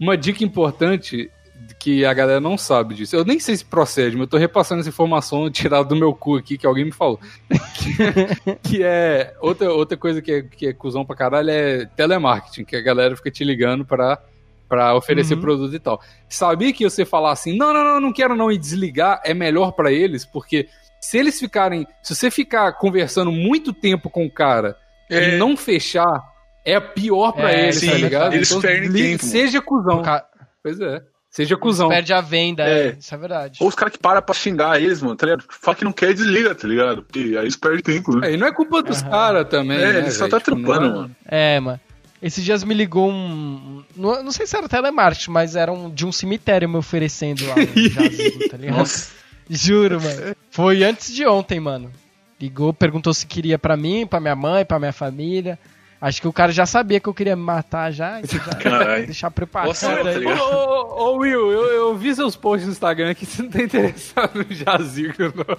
uma 0.00 0.16
dica 0.16 0.42
importante 0.42 1.30
que 1.78 2.04
a 2.04 2.12
galera 2.12 2.40
não 2.40 2.58
sabe 2.58 2.94
disso. 2.96 3.14
Eu 3.14 3.24
nem 3.24 3.38
sei 3.38 3.56
se 3.56 3.64
procede, 3.64 4.16
mas 4.16 4.22
eu 4.24 4.30
tô 4.30 4.36
repassando 4.36 4.80
essa 4.80 4.88
informação 4.88 5.48
tirada 5.50 5.84
do 5.84 5.94
meu 5.94 6.12
cu 6.12 6.36
aqui, 6.36 6.58
que 6.58 6.66
alguém 6.66 6.84
me 6.84 6.92
falou. 6.92 7.20
que, 7.74 8.54
que, 8.68 8.82
é. 8.82 9.34
Outra, 9.40 9.72
outra 9.72 9.96
coisa 9.96 10.20
que 10.20 10.32
é, 10.32 10.42
que 10.42 10.66
é 10.66 10.72
cuzão 10.72 11.04
pra 11.04 11.14
caralho 11.14 11.50
é 11.50 11.86
telemarketing, 11.96 12.64
que 12.64 12.74
a 12.74 12.80
galera 12.80 13.14
fica 13.16 13.30
te 13.30 13.44
ligando 13.44 13.84
pra, 13.84 14.20
para 14.72 14.96
oferecer 14.96 15.34
uhum. 15.34 15.42
produto 15.42 15.74
e 15.74 15.78
tal. 15.78 16.00
Sabia 16.26 16.72
que 16.72 16.82
você 16.82 17.04
falar 17.04 17.32
assim, 17.32 17.54
não, 17.54 17.74
não, 17.74 17.84
não, 17.84 18.00
não 18.00 18.10
quero 18.10 18.34
não 18.34 18.50
e 18.50 18.56
desligar 18.56 19.20
é 19.22 19.34
melhor 19.34 19.72
para 19.72 19.92
eles, 19.92 20.24
porque 20.24 20.66
se 20.98 21.18
eles 21.18 21.38
ficarem, 21.38 21.86
se 22.02 22.14
você 22.14 22.30
ficar 22.30 22.72
conversando 22.78 23.30
muito 23.30 23.74
tempo 23.74 24.08
com 24.08 24.24
o 24.24 24.30
cara 24.30 24.74
é. 25.10 25.34
e 25.34 25.38
não 25.38 25.58
fechar, 25.58 26.22
é 26.64 26.80
pior 26.80 27.32
para 27.32 27.52
é, 27.52 27.64
eles, 27.64 27.80
sim, 27.80 27.90
tá 27.90 27.96
ligado? 27.98 28.32
Eles 28.32 28.50
então, 28.50 28.62
perdem 28.62 28.90
tempo. 28.90 29.24
Seja 29.26 29.60
cuzão. 29.60 30.00
Ca... 30.00 30.24
Pois 30.62 30.80
é. 30.80 31.02
Seja 31.28 31.54
cuzão. 31.54 31.88
Eles 31.88 31.96
perde 31.96 32.12
a 32.14 32.20
venda, 32.22 32.62
é. 32.62 32.86
é. 32.86 32.96
isso 32.98 33.14
é 33.14 33.18
verdade. 33.18 33.58
Ou 33.60 33.68
os 33.68 33.74
caras 33.74 33.92
que 33.92 33.98
param 33.98 34.22
pra 34.22 34.34
xingar 34.34 34.80
eles, 34.80 35.02
mano, 35.02 35.16
tá 35.16 35.26
ligado? 35.26 35.44
Fala 35.50 35.76
que 35.76 35.84
não 35.84 35.92
quer 35.92 36.12
e 36.12 36.14
desliga, 36.14 36.54
tá 36.54 36.66
ligado? 36.66 37.02
Porque 37.02 37.18
aí 37.18 37.44
eles 37.44 37.56
perdem 37.56 37.82
tempo. 37.82 38.16
Né? 38.16 38.30
É, 38.30 38.32
e 38.32 38.36
não 38.38 38.46
é 38.46 38.52
culpa 38.52 38.82
dos 38.82 39.02
uhum. 39.02 39.10
caras 39.10 39.46
também. 39.50 39.76
É, 39.76 39.92
né, 39.92 39.98
ele 39.98 40.10
só 40.10 40.26
tá 40.26 40.38
tipo, 40.40 40.56
trampando, 40.56 40.86
é... 40.86 40.90
mano. 40.90 41.16
É, 41.26 41.60
mano. 41.60 41.80
Esses 42.22 42.44
dias 42.44 42.62
me 42.62 42.72
ligou 42.72 43.10
um. 43.10 43.82
Não, 43.96 44.22
não 44.22 44.30
sei 44.30 44.46
se 44.46 44.56
era 44.56 44.68
telemarketing, 44.68 45.30
mas 45.30 45.56
era 45.56 45.72
um, 45.72 45.90
de 45.90 46.06
um 46.06 46.12
cemitério 46.12 46.68
me 46.68 46.76
oferecendo 46.76 47.44
lá 47.46 47.54
um 47.54 47.90
jazigo, 47.90 48.48
tá 48.48 48.56
ligado? 48.56 48.78
Nossa. 48.78 49.10
Juro, 49.50 50.00
mano. 50.00 50.36
Foi 50.50 50.84
antes 50.84 51.12
de 51.12 51.26
ontem, 51.26 51.58
mano. 51.58 51.90
Ligou, 52.40 52.72
perguntou 52.72 53.12
se 53.12 53.26
queria 53.26 53.58
pra 53.58 53.76
mim, 53.76 54.06
pra 54.06 54.20
minha 54.20 54.36
mãe, 54.36 54.64
pra 54.64 54.78
minha 54.78 54.92
família. 54.92 55.58
Acho 56.00 56.20
que 56.20 56.28
o 56.28 56.32
cara 56.32 56.50
já 56.50 56.66
sabia 56.66 56.98
que 56.98 57.08
eu 57.08 57.14
queria 57.14 57.36
me 57.36 57.42
matar 57.42 57.92
já, 57.92 58.20
então 58.20 58.40
já 58.60 58.98
deixar 59.06 59.30
preparado. 59.30 59.68
Nossa, 59.68 59.88
ô, 59.88 61.04
ô, 61.10 61.14
ô, 61.14 61.16
Will, 61.18 61.52
eu, 61.52 61.64
eu, 61.66 61.96
vi 61.96 62.14
seus 62.14 62.34
posts 62.34 62.66
no 62.66 62.72
Instagram 62.72 63.14
que 63.14 63.24
você 63.24 63.42
não 63.42 63.50
tá 63.50 63.62
interessado 63.62 64.44
no 64.44 64.54
jazigo, 64.54 65.32
não. 65.36 65.56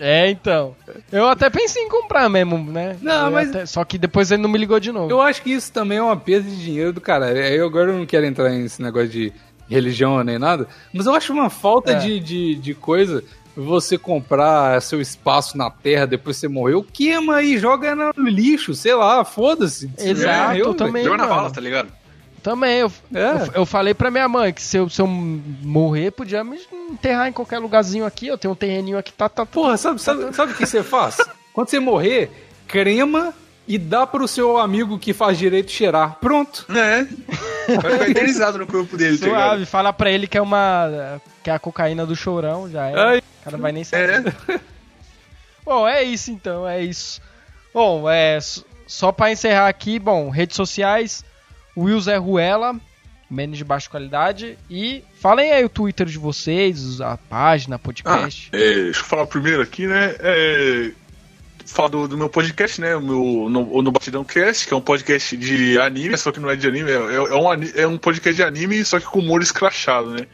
É, 0.00 0.30
então. 0.30 0.76
Eu 1.10 1.26
até 1.28 1.50
pensei 1.50 1.82
em 1.82 1.88
comprar 1.88 2.28
mesmo, 2.28 2.58
né? 2.58 2.96
Não, 3.02 3.26
eu 3.26 3.32
mas. 3.32 3.48
Até... 3.50 3.66
Só 3.66 3.84
que 3.84 3.98
depois 3.98 4.30
ele 4.30 4.42
não 4.42 4.48
me 4.48 4.58
ligou 4.58 4.78
de 4.78 4.92
novo. 4.92 5.10
Eu 5.10 5.20
acho 5.20 5.42
que 5.42 5.50
isso 5.50 5.72
também 5.72 5.98
é 5.98 6.02
uma 6.02 6.16
perda 6.16 6.48
de 6.48 6.62
dinheiro 6.62 6.92
do 6.92 7.00
cara. 7.00 7.30
Eu 7.30 7.66
agora 7.66 7.92
não 7.92 8.06
quero 8.06 8.26
entrar 8.26 8.50
nesse 8.50 8.80
negócio 8.82 9.08
de 9.08 9.32
religião 9.68 10.22
nem 10.24 10.38
nada, 10.38 10.66
mas 10.92 11.06
eu 11.06 11.14
acho 11.14 11.32
uma 11.32 11.50
falta 11.50 11.92
é. 11.92 11.94
de, 11.96 12.20
de, 12.20 12.54
de 12.54 12.74
coisa 12.74 13.22
você 13.54 13.98
comprar 13.98 14.80
seu 14.80 15.00
espaço 15.00 15.58
na 15.58 15.68
terra 15.68 16.06
depois 16.06 16.36
você 16.36 16.46
morreu, 16.46 16.86
queima 16.92 17.42
e 17.42 17.58
joga 17.58 17.94
no 17.94 18.28
lixo, 18.28 18.72
sei 18.74 18.94
lá, 18.94 19.24
foda-se. 19.24 19.90
Exato, 19.98 20.56
eu 20.56 20.74
também. 20.74 21.04
Joga 21.04 21.16
na 21.16 21.26
vala, 21.26 21.50
tá 21.50 21.60
ligado? 21.60 21.88
Também, 22.42 22.78
eu, 22.78 22.92
é. 23.14 23.18
eu, 23.20 23.52
eu, 23.54 23.66
falei 23.66 23.94
pra 23.94 24.10
minha 24.10 24.28
mãe 24.28 24.52
que 24.52 24.62
se 24.62 24.76
eu, 24.76 24.88
se 24.88 25.00
eu 25.00 25.06
morrer, 25.06 26.12
podia 26.12 26.44
me 26.44 26.58
enterrar 26.90 27.28
em 27.28 27.32
qualquer 27.32 27.58
lugarzinho 27.58 28.06
aqui, 28.06 28.26
eu 28.26 28.38
tenho 28.38 28.52
um 28.52 28.56
terreninho 28.56 28.98
aqui, 28.98 29.12
tá, 29.12 29.28
tá, 29.28 29.44
Porra, 29.44 29.76
sabe, 29.76 30.00
sabe, 30.00 30.34
sabe 30.34 30.52
o 30.52 30.54
que 30.54 30.66
você 30.66 30.82
faz? 30.82 31.16
Quando 31.52 31.68
você 31.68 31.80
morrer, 31.80 32.30
crema 32.66 33.34
e 33.66 33.76
dá 33.76 34.06
pro 34.06 34.26
seu 34.26 34.56
amigo 34.56 34.98
que 34.98 35.12
faz 35.12 35.36
direito 35.36 35.70
cheirar. 35.70 36.16
Pronto. 36.20 36.64
É. 36.70 37.04
Vai 37.74 37.92
ficar 37.92 38.08
eternizado 38.10 38.58
no 38.58 38.66
corpo 38.66 38.96
dele, 38.96 39.18
tá 39.18 39.26
Suave, 39.26 39.64
tá 39.64 39.70
fala 39.70 39.92
pra 39.92 40.10
ele 40.10 40.26
que 40.26 40.38
é 40.38 40.42
uma. 40.42 41.20
que 41.42 41.50
é 41.50 41.52
a 41.52 41.58
cocaína 41.58 42.06
do 42.06 42.16
chorão, 42.16 42.70
já 42.70 42.86
é. 42.86 42.94
Ai. 42.98 43.18
O 43.18 43.44
cara 43.44 43.56
não 43.56 43.62
vai 43.62 43.72
nem 43.72 43.84
saber. 43.84 44.34
É. 44.48 44.60
Bom, 45.64 45.86
é 45.86 46.02
isso 46.02 46.30
então, 46.30 46.66
é 46.66 46.82
isso. 46.82 47.20
Bom, 47.74 48.08
é. 48.08 48.38
Só 48.86 49.12
pra 49.12 49.30
encerrar 49.30 49.68
aqui, 49.68 49.98
bom, 49.98 50.30
redes 50.30 50.56
sociais, 50.56 51.22
Will 51.84 52.00
Zé 52.00 52.16
Ruela, 52.16 52.76
menos 53.30 53.58
de 53.58 53.64
baixa 53.64 53.88
qualidade. 53.88 54.58
E 54.70 55.04
falem 55.20 55.52
aí 55.52 55.64
o 55.64 55.68
Twitter 55.68 56.06
de 56.06 56.18
vocês, 56.18 57.00
a 57.00 57.16
página, 57.16 57.78
podcast. 57.78 58.50
Ah, 58.52 58.56
é, 58.56 58.74
deixa 58.74 59.00
eu 59.00 59.04
falar 59.04 59.26
primeiro 59.26 59.62
aqui, 59.62 59.86
né? 59.86 60.14
É, 60.18 60.90
falar 61.66 61.88
do, 61.88 62.08
do, 62.08 62.16
meu 62.16 62.28
podcast, 62.28 62.80
né? 62.80 62.96
O 62.96 63.00
meu, 63.00 63.48
no, 63.50 63.82
no 63.82 63.92
Batidão 63.92 64.24
Cast, 64.24 64.66
que 64.66 64.74
é 64.74 64.76
um 64.76 64.80
podcast 64.80 65.36
de 65.36 65.78
anime, 65.78 66.16
só 66.16 66.32
que 66.32 66.40
não 66.40 66.50
é 66.50 66.56
de 66.56 66.66
anime, 66.66 66.90
é, 66.90 66.94
é, 66.94 67.14
é 67.14 67.34
um, 67.34 67.80
é 67.82 67.86
um 67.86 67.98
podcast 67.98 68.36
de 68.36 68.42
anime, 68.42 68.84
só 68.84 68.98
que 68.98 69.06
com 69.06 69.18
humor 69.20 69.42
escrachado, 69.42 70.10
né? 70.10 70.26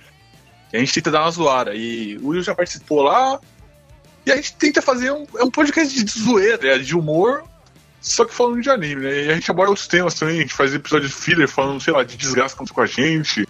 E 0.72 0.76
a 0.76 0.80
gente 0.80 0.95
tenta 0.95 1.11
dar 1.11 1.22
uma 1.22 1.30
zoada. 1.30 1.74
E 1.74 2.16
o 2.18 2.28
Will 2.28 2.42
já 2.42 2.55
participou 2.55 3.03
lá. 3.03 3.40
E 4.26 4.32
a 4.32 4.36
gente 4.36 4.55
tenta 4.55 4.80
fazer 4.80 5.12
um, 5.12 5.26
é 5.36 5.45
um 5.45 5.51
podcast 5.51 6.03
de 6.03 6.11
zoeira, 6.11 6.78
de 6.78 6.97
humor, 6.97 7.45
só 8.05 8.26
que 8.26 8.34
falando 8.34 8.61
de 8.61 8.68
anime, 8.68 9.00
né? 9.00 9.24
E 9.24 9.30
a 9.30 9.34
gente 9.34 9.50
aborda 9.50 9.70
outros 9.70 9.88
temas 9.88 10.12
também. 10.12 10.36
A 10.36 10.40
gente 10.42 10.52
faz 10.52 10.74
episódios 10.74 11.11
de 11.11 11.16
filler 11.16 11.48
falando, 11.48 11.80
sei 11.80 11.94
lá, 11.94 12.05
de 12.05 12.18
desgraça 12.18 12.55
com 12.55 12.80
a 12.80 12.86
gente. 12.86 13.48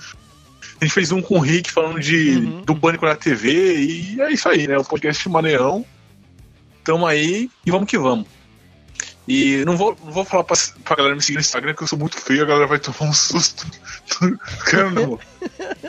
A 0.81 0.85
gente 0.85 0.95
fez 0.95 1.11
um 1.11 1.21
com 1.21 1.39
o 1.39 1.41
Rick 1.41 1.73
falando 1.73 1.99
de, 1.99 2.37
uhum. 2.37 2.63
do 2.63 2.77
pânico 2.77 3.05
na 3.05 3.17
TV. 3.17 3.51
E 3.81 4.21
é 4.21 4.33
isso 4.33 4.49
aí, 4.49 4.69
né? 4.69 4.79
Um 4.79 4.85
podcast 4.85 5.29
maneirão. 5.29 5.85
Tamo 6.85 7.05
aí 7.05 7.51
e 7.67 7.71
vamos 7.71 7.89
que 7.89 7.99
vamos. 7.99 8.29
E 9.27 9.65
não 9.65 9.77
vou, 9.77 9.97
não 10.05 10.13
vou 10.13 10.25
falar 10.25 10.45
pra, 10.45 10.57
pra 10.85 10.97
galera 10.97 11.17
me 11.17 11.23
seguir 11.23 11.37
no 11.37 11.41
Instagram, 11.41 11.73
porque 11.73 11.85
eu 11.85 11.89
sou 11.89 11.99
muito 11.99 12.21
feio, 12.21 12.43
a 12.43 12.47
galera 12.47 12.67
vai 12.69 12.79
tomar 12.79 13.11
um 13.11 13.13
susto. 13.13 13.67
Cara, 14.71 14.91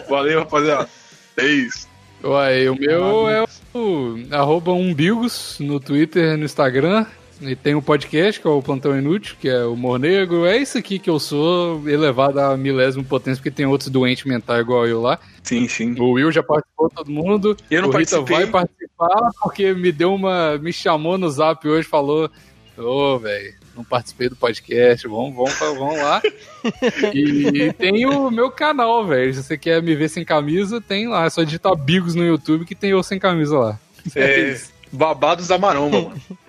Valeu, 0.09 0.39
rapaziada. 0.39 0.89
É 1.38 1.45
isso. 1.45 1.88
Uai, 2.24 2.68
o 2.68 2.76
meu 2.76 3.30
é 3.30 3.43
o 3.76 4.16
arroba 4.32 4.72
umbigos 4.72 5.57
no 5.59 5.80
Twitter 5.80 6.36
no 6.36 6.45
Instagram. 6.45 7.05
E 7.42 7.56
tem 7.56 7.76
um 7.76 7.82
podcast, 7.82 8.40
que 8.40 8.48
é 8.48 8.50
o 8.50 8.62
Plantão 8.62 8.98
Inútil, 8.98 9.36
que 9.40 9.50
é 9.50 9.64
o 9.66 9.74
Humor 9.74 10.00
Negro. 10.00 10.46
É 10.46 10.58
isso 10.58 10.78
aqui 10.78 10.98
que 10.98 11.10
eu 11.10 11.20
sou, 11.20 11.88
elevado 11.88 12.40
a 12.40 12.56
milésimo 12.56 13.04
potência, 13.04 13.38
porque 13.38 13.52
tem 13.52 13.66
outros 13.66 13.90
doentes 13.90 14.24
mentais 14.24 14.62
igual 14.62 14.88
eu 14.88 15.02
lá. 15.02 15.20
Sim, 15.44 15.68
sim. 15.68 15.94
O 16.00 16.12
Will 16.12 16.32
já 16.32 16.42
participou, 16.42 16.90
todo 16.90 17.12
mundo. 17.12 17.58
Eu 17.70 17.82
não 17.82 17.90
o 17.90 17.98
Rita 17.98 18.22
vai 18.22 18.48
participar, 18.48 19.30
porque 19.42 19.74
me 19.74 19.92
deu 19.92 20.14
uma. 20.14 20.58
Me 20.58 20.72
chamou 20.72 21.18
no 21.18 21.30
zap 21.30 21.68
hoje, 21.68 21.88
falou. 21.88 22.30
Ô, 22.78 23.16
oh, 23.16 23.20
velho, 23.20 23.54
não 23.76 23.84
participei 23.84 24.28
do 24.28 24.36
podcast, 24.36 25.08
vamos, 25.08 25.34
vamos, 25.34 25.58
vamos 25.58 25.98
lá. 25.98 26.22
e 27.14 27.72
tem 27.74 28.06
o 28.06 28.30
meu 28.30 28.52
canal, 28.52 29.06
velho. 29.06 29.34
Se 29.34 29.44
você 29.44 29.58
quer 29.58 29.82
me 29.82 29.96
ver 29.96 30.10
sem 30.10 30.26
camisa, 30.26 30.82
tem 30.82 31.08
lá. 31.08 31.26
É 31.26 31.30
só 31.30 31.44
digitar 31.44 31.76
Bigos 31.76 32.16
no 32.16 32.26
YouTube 32.26 32.66
que 32.66 32.76
tem 32.76 32.92
eu 32.92 33.04
sem 33.04 33.20
camisa 33.20 33.58
lá. 33.58 33.80
É, 34.16 34.58
babados 34.92 35.48
da 35.48 35.58
maromba, 35.58 36.02
mano. 36.02 36.22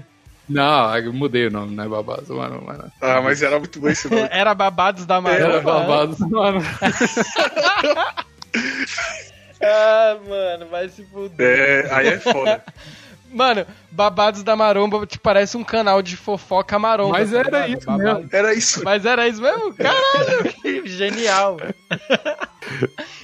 Não, 0.49 0.97
eu 0.97 1.13
mudei 1.13 1.49
o 1.49 1.51
nome, 1.51 1.75
não 1.75 1.85
é 1.85 1.89
Babados 1.89 2.29
da 2.29 2.35
Maromba. 2.35 2.73
Não. 2.75 2.93
Ah, 3.01 3.21
mas 3.21 3.43
era 3.43 3.59
muito 3.59 3.81
bom 3.81 3.89
esse 3.89 4.09
nome. 4.09 4.29
era 4.31 4.55
Babados 4.55 5.05
da 5.05 5.21
Maromba. 5.21 5.45
Era 5.45 5.61
Babados 5.61 6.19
da 6.19 6.27
Maromba. 6.29 6.67
ah, 9.61 10.17
mano, 10.29 10.67
vai 10.71 10.89
se 10.89 11.05
fuder. 11.07 11.87
É, 11.87 11.95
aí 11.95 12.09
é 12.09 12.19
foda. 12.19 12.63
Mano, 13.29 13.67
Babados 13.91 14.45
da 14.45 14.55
Maromba 14.55 15.05
te 15.05 15.19
parece 15.19 15.57
um 15.57 15.65
canal 15.65 16.01
de 16.01 16.17
fofoca 16.17 16.79
maromba. 16.79 17.19
Mas 17.19 17.33
tá 17.33 17.39
era 17.39 17.69
isso 17.69 17.85
Babados. 17.85 18.15
mesmo. 18.15 18.29
Era 18.33 18.55
isso. 18.55 18.85
Mas 18.85 19.05
era 19.05 19.29
isso 19.29 19.43
mesmo? 19.43 19.75
Caralho, 19.75 20.87
genial. 20.87 21.57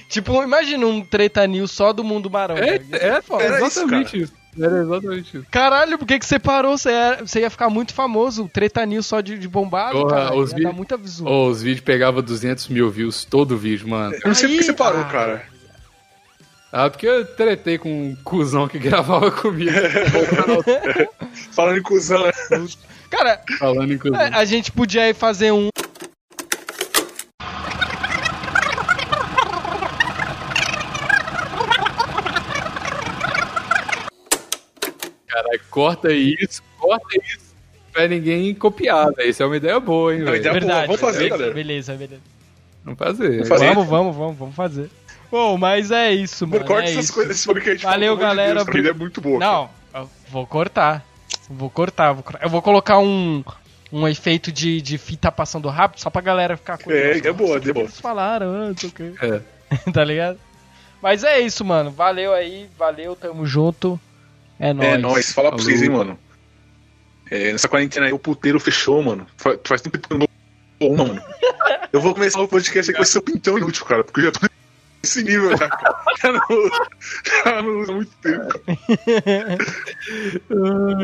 tipo, 0.09 0.43
imagina 0.43 0.85
um 0.85 1.01
treta 1.03 1.47
news 1.47 1.71
só 1.71 1.93
do 1.93 2.03
mundo 2.03 2.29
maromba. 2.29 2.59
É, 2.59 2.81
é, 2.91 3.07
é 3.07 3.57
exatamente 3.57 4.21
isso. 4.21 4.33
isso. 4.33 4.42
Era 4.59 4.81
exatamente 4.81 5.37
isso. 5.37 5.47
Caralho, 5.49 5.97
por 5.97 6.07
que, 6.07 6.19
que 6.19 6.25
você 6.25 6.37
parou? 6.37 6.77
Você 6.77 6.89
ia, 6.89 7.17
você 7.25 7.39
ia 7.41 7.49
ficar 7.49 7.69
muito 7.69 7.93
famoso. 7.93 8.49
Treta 8.51 8.85
News 8.85 9.05
só 9.05 9.21
de, 9.21 9.37
de 9.37 9.47
bombado, 9.47 9.99
Porra, 9.99 10.15
cara. 10.15 10.35
Os 10.35 10.51
ia 10.53 10.71
muita 10.71 10.97
visual. 10.97 11.31
Oh, 11.31 11.47
os 11.49 11.61
vídeos 11.61 11.83
pegavam 11.83 12.21
200 12.21 12.67
mil 12.67 12.89
views 12.89 13.25
todo 13.25 13.57
vídeo, 13.57 13.87
mano. 13.87 14.13
Eu 14.15 14.27
não 14.27 14.35
sei 14.35 14.49
por 14.49 14.57
que 14.57 14.63
você 14.63 14.73
parou, 14.73 15.01
ah. 15.01 15.05
cara. 15.05 15.53
Ah, 16.71 16.89
porque 16.89 17.07
eu 17.07 17.23
tretei 17.23 17.77
com 17.77 17.89
um 17.89 18.15
cuzão 18.23 18.67
que 18.67 18.77
gravava 18.79 19.29
comigo. 19.29 19.71
Falando 21.51 21.77
em 21.77 21.83
cuzão, 21.83 22.25
né? 22.25 22.31
Cara, 23.11 23.41
Falando 23.59 23.93
em 23.93 23.97
cuzão. 23.97 24.19
a 24.19 24.43
gente 24.43 24.71
podia 24.71 25.07
ir 25.07 25.13
fazer 25.13 25.51
um 25.51 25.69
corta 35.69 36.11
isso, 36.11 36.61
corta 36.77 37.17
isso 37.23 37.53
pra 37.93 38.07
ninguém 38.07 38.53
copiar, 38.55 39.13
velho. 39.13 39.29
Isso 39.29 39.43
é 39.43 39.45
uma 39.45 39.57
ideia 39.57 39.79
boa, 39.79 40.13
hein, 40.13 40.23
velho. 40.23 40.35
É 40.35 40.51
verdade. 40.51 40.87
Vamos 40.87 41.01
fazer, 41.01 41.29
galera. 41.29 41.53
Beleza, 41.53 41.93
beleza. 41.93 42.21
Vamos 42.83 42.99
fazer. 42.99 43.31
Vamos, 43.31 43.47
fazer. 43.47 43.67
vamos, 43.67 43.87
vamos, 43.87 44.15
vamos, 44.15 44.37
vamos 44.37 44.55
fazer. 44.55 44.89
Bom, 45.31 45.57
mas 45.57 45.91
é 45.91 46.11
isso, 46.11 46.45
mano. 46.45 46.65
Corta 46.65 46.89
é 46.89 46.91
essas 46.91 47.05
isso. 47.05 47.13
coisas, 47.13 47.37
esse 47.37 47.47
podcast. 47.47 47.83
Valeu, 47.83 48.17
galera. 48.17 48.65
De 48.65 48.71
Deus, 48.71 48.87
é 48.87 48.93
muito 48.93 49.21
boa. 49.21 49.39
Não, 49.39 49.69
vou 50.29 50.45
cortar. 50.45 51.05
Vou 51.49 51.69
cortar, 51.69 52.13
vou 52.13 52.23
cortar. 52.23 52.43
Eu 52.43 52.49
vou 52.49 52.61
colocar 52.61 52.99
um, 52.99 53.43
um 53.91 54.07
efeito 54.07 54.51
de, 54.51 54.81
de 54.81 54.97
fita 54.97 55.31
passando 55.31 55.69
rápido 55.69 55.99
só 55.99 56.09
pra 56.09 56.21
galera 56.21 56.57
ficar 56.57 56.77
curiosa. 56.77 57.05
É, 57.05 57.27
é 57.27 57.33
boa, 57.33 57.57
é 57.57 57.73
boa. 57.73 57.85
Eles 57.85 57.99
falaram, 57.99 58.47
ah, 58.53 58.67
não 58.69 58.77
sei 58.77 58.89
o 58.89 58.91
quê. 58.91 59.13
É. 59.21 59.89
tá 59.91 60.03
ligado? 60.03 60.39
Mas 61.01 61.23
é 61.23 61.39
isso, 61.39 61.65
mano. 61.65 61.91
Valeu 61.91 62.33
aí, 62.33 62.69
valeu, 62.77 63.15
tamo 63.15 63.45
junto. 63.45 63.99
É 64.59 64.73
nóis. 64.73 64.89
É 64.89 64.97
nóis. 64.97 65.31
Fala 65.31 65.49
pra 65.49 65.57
vocês, 65.57 65.81
hein, 65.81 65.89
mano. 65.89 66.19
É, 67.29 67.51
nessa 67.51 67.67
quarentena 67.67 68.05
aí 68.05 68.13
o 68.13 68.19
puteiro 68.19 68.59
fechou, 68.59 69.01
mano. 69.01 69.25
Faz, 69.37 69.59
faz 69.63 69.81
tempo 69.81 69.97
que 69.97 70.13
eu 70.13 70.17
não 70.19 70.27
vou 70.79 70.97
mano. 70.97 71.21
Eu 71.91 72.01
vou 72.01 72.13
começar 72.13 72.41
o 72.41 72.47
podcast 72.47 72.91
aqui 72.91 72.97
com 72.97 73.03
esse 73.03 73.21
pintão 73.21 73.57
inútil, 73.57 73.85
cara, 73.85 74.03
porque 74.03 74.21
eu 74.21 74.25
já 74.25 74.31
tô 74.31 74.47
nesse 75.03 75.23
nível 75.23 75.55
já, 75.55 75.69
cara. 75.69 76.03
Já 76.21 76.31
não, 76.31 76.41
já 77.45 77.61
não 77.61 77.79
uso 77.79 77.91
há 77.91 77.95
muito 77.95 78.11
tempo. 78.17 78.47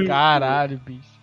Caralho, 0.08 0.80
bicho. 0.86 1.20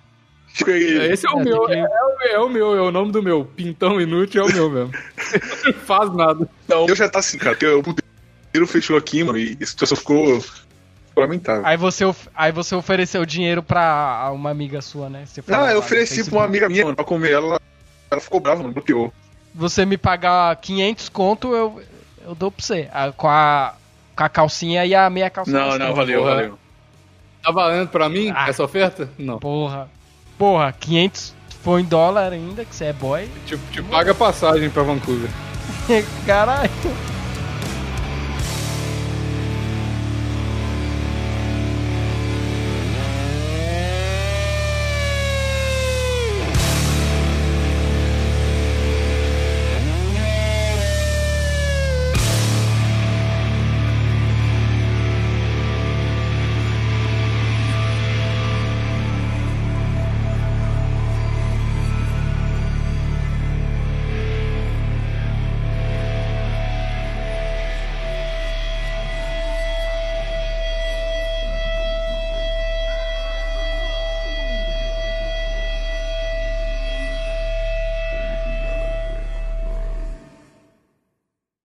Esse 0.67 1.27
é 1.27 1.31
o 1.31 1.41
é, 1.41 1.45
meu, 1.45 1.69
é, 1.69 1.81
é, 1.81 2.33
é, 2.33 2.39
o 2.39 2.49
meu, 2.49 2.75
é 2.75 2.81
o 2.81 2.91
nome 2.91 3.13
do 3.13 3.23
meu. 3.23 3.45
Pintão 3.45 4.01
inútil 4.01 4.43
é 4.43 4.45
o 4.47 4.53
meu 4.53 4.71
mesmo. 4.71 4.93
não 5.67 5.73
faz 5.75 6.15
nada. 6.15 6.49
Não, 6.67 6.87
eu 6.87 6.97
já 6.97 7.09
tá 7.09 7.19
assim, 7.19 7.37
cara, 7.37 7.55
porque 7.55 7.67
o 7.67 7.83
puteiro 7.83 8.67
fechou 8.67 8.97
aqui, 8.97 9.23
mano, 9.23 9.39
e 9.39 9.59
a 9.61 9.67
situação 9.67 9.99
ficou 9.99 10.43
lamentável. 11.21 11.67
Aí 11.67 11.77
você, 11.77 12.05
aí 12.35 12.53
você 12.53 12.75
ofereceu 12.75 13.25
dinheiro 13.25 13.63
pra 13.63 14.31
uma 14.33 14.51
amiga 14.51 14.81
sua, 14.81 15.09
né? 15.09 15.25
Você 15.27 15.43
não, 15.47 15.69
eu 15.69 15.79
ofereci 15.79 16.25
pra 16.25 16.39
uma 16.39 16.45
amiga 16.45 16.69
minha, 16.69 16.85
mano, 16.85 16.97
pra 16.97 17.05
comer 17.05 17.33
ela. 17.33 17.61
Ela 18.11 18.21
ficou 18.21 18.41
brava, 18.41 18.63
mano, 18.63 18.75
bloqueou. 18.75 19.13
Você 19.55 19.85
me 19.85 19.97
pagar 19.97 20.55
500 20.57 21.09
conto, 21.09 21.55
eu, 21.55 21.83
eu 22.25 22.35
dou 22.35 22.51
pra 22.51 22.65
você. 22.65 22.89
A, 22.93 23.11
com, 23.13 23.29
a, 23.29 23.75
com 24.15 24.23
a 24.23 24.29
calcinha 24.29 24.85
e 24.85 24.95
a 24.95 25.09
meia 25.09 25.31
calcinha. 25.31 25.59
Não, 25.59 25.79
não, 25.79 25.95
valeu, 25.95 26.21
porra. 26.21 26.35
valeu. 26.35 26.59
Tá 27.43 27.51
valendo 27.51 27.89
pra 27.89 28.09
mim 28.09 28.33
ah, 28.35 28.49
essa 28.49 28.63
oferta? 28.63 29.09
Não. 29.19 29.39
Porra. 29.39 29.89
Porra, 30.37 30.73
500 30.73 31.35
foi 31.63 31.81
em 31.81 31.85
dólar 31.85 32.33
ainda, 32.33 32.65
que 32.65 32.75
você 32.75 32.87
é 32.87 32.93
boy. 32.93 33.29
Tipo, 33.47 33.63
te 33.73 33.83
paga 33.83 34.15
passagem 34.15 34.69
pra 34.69 34.83
Vancouver. 34.83 35.31
Caralho. 36.27 36.71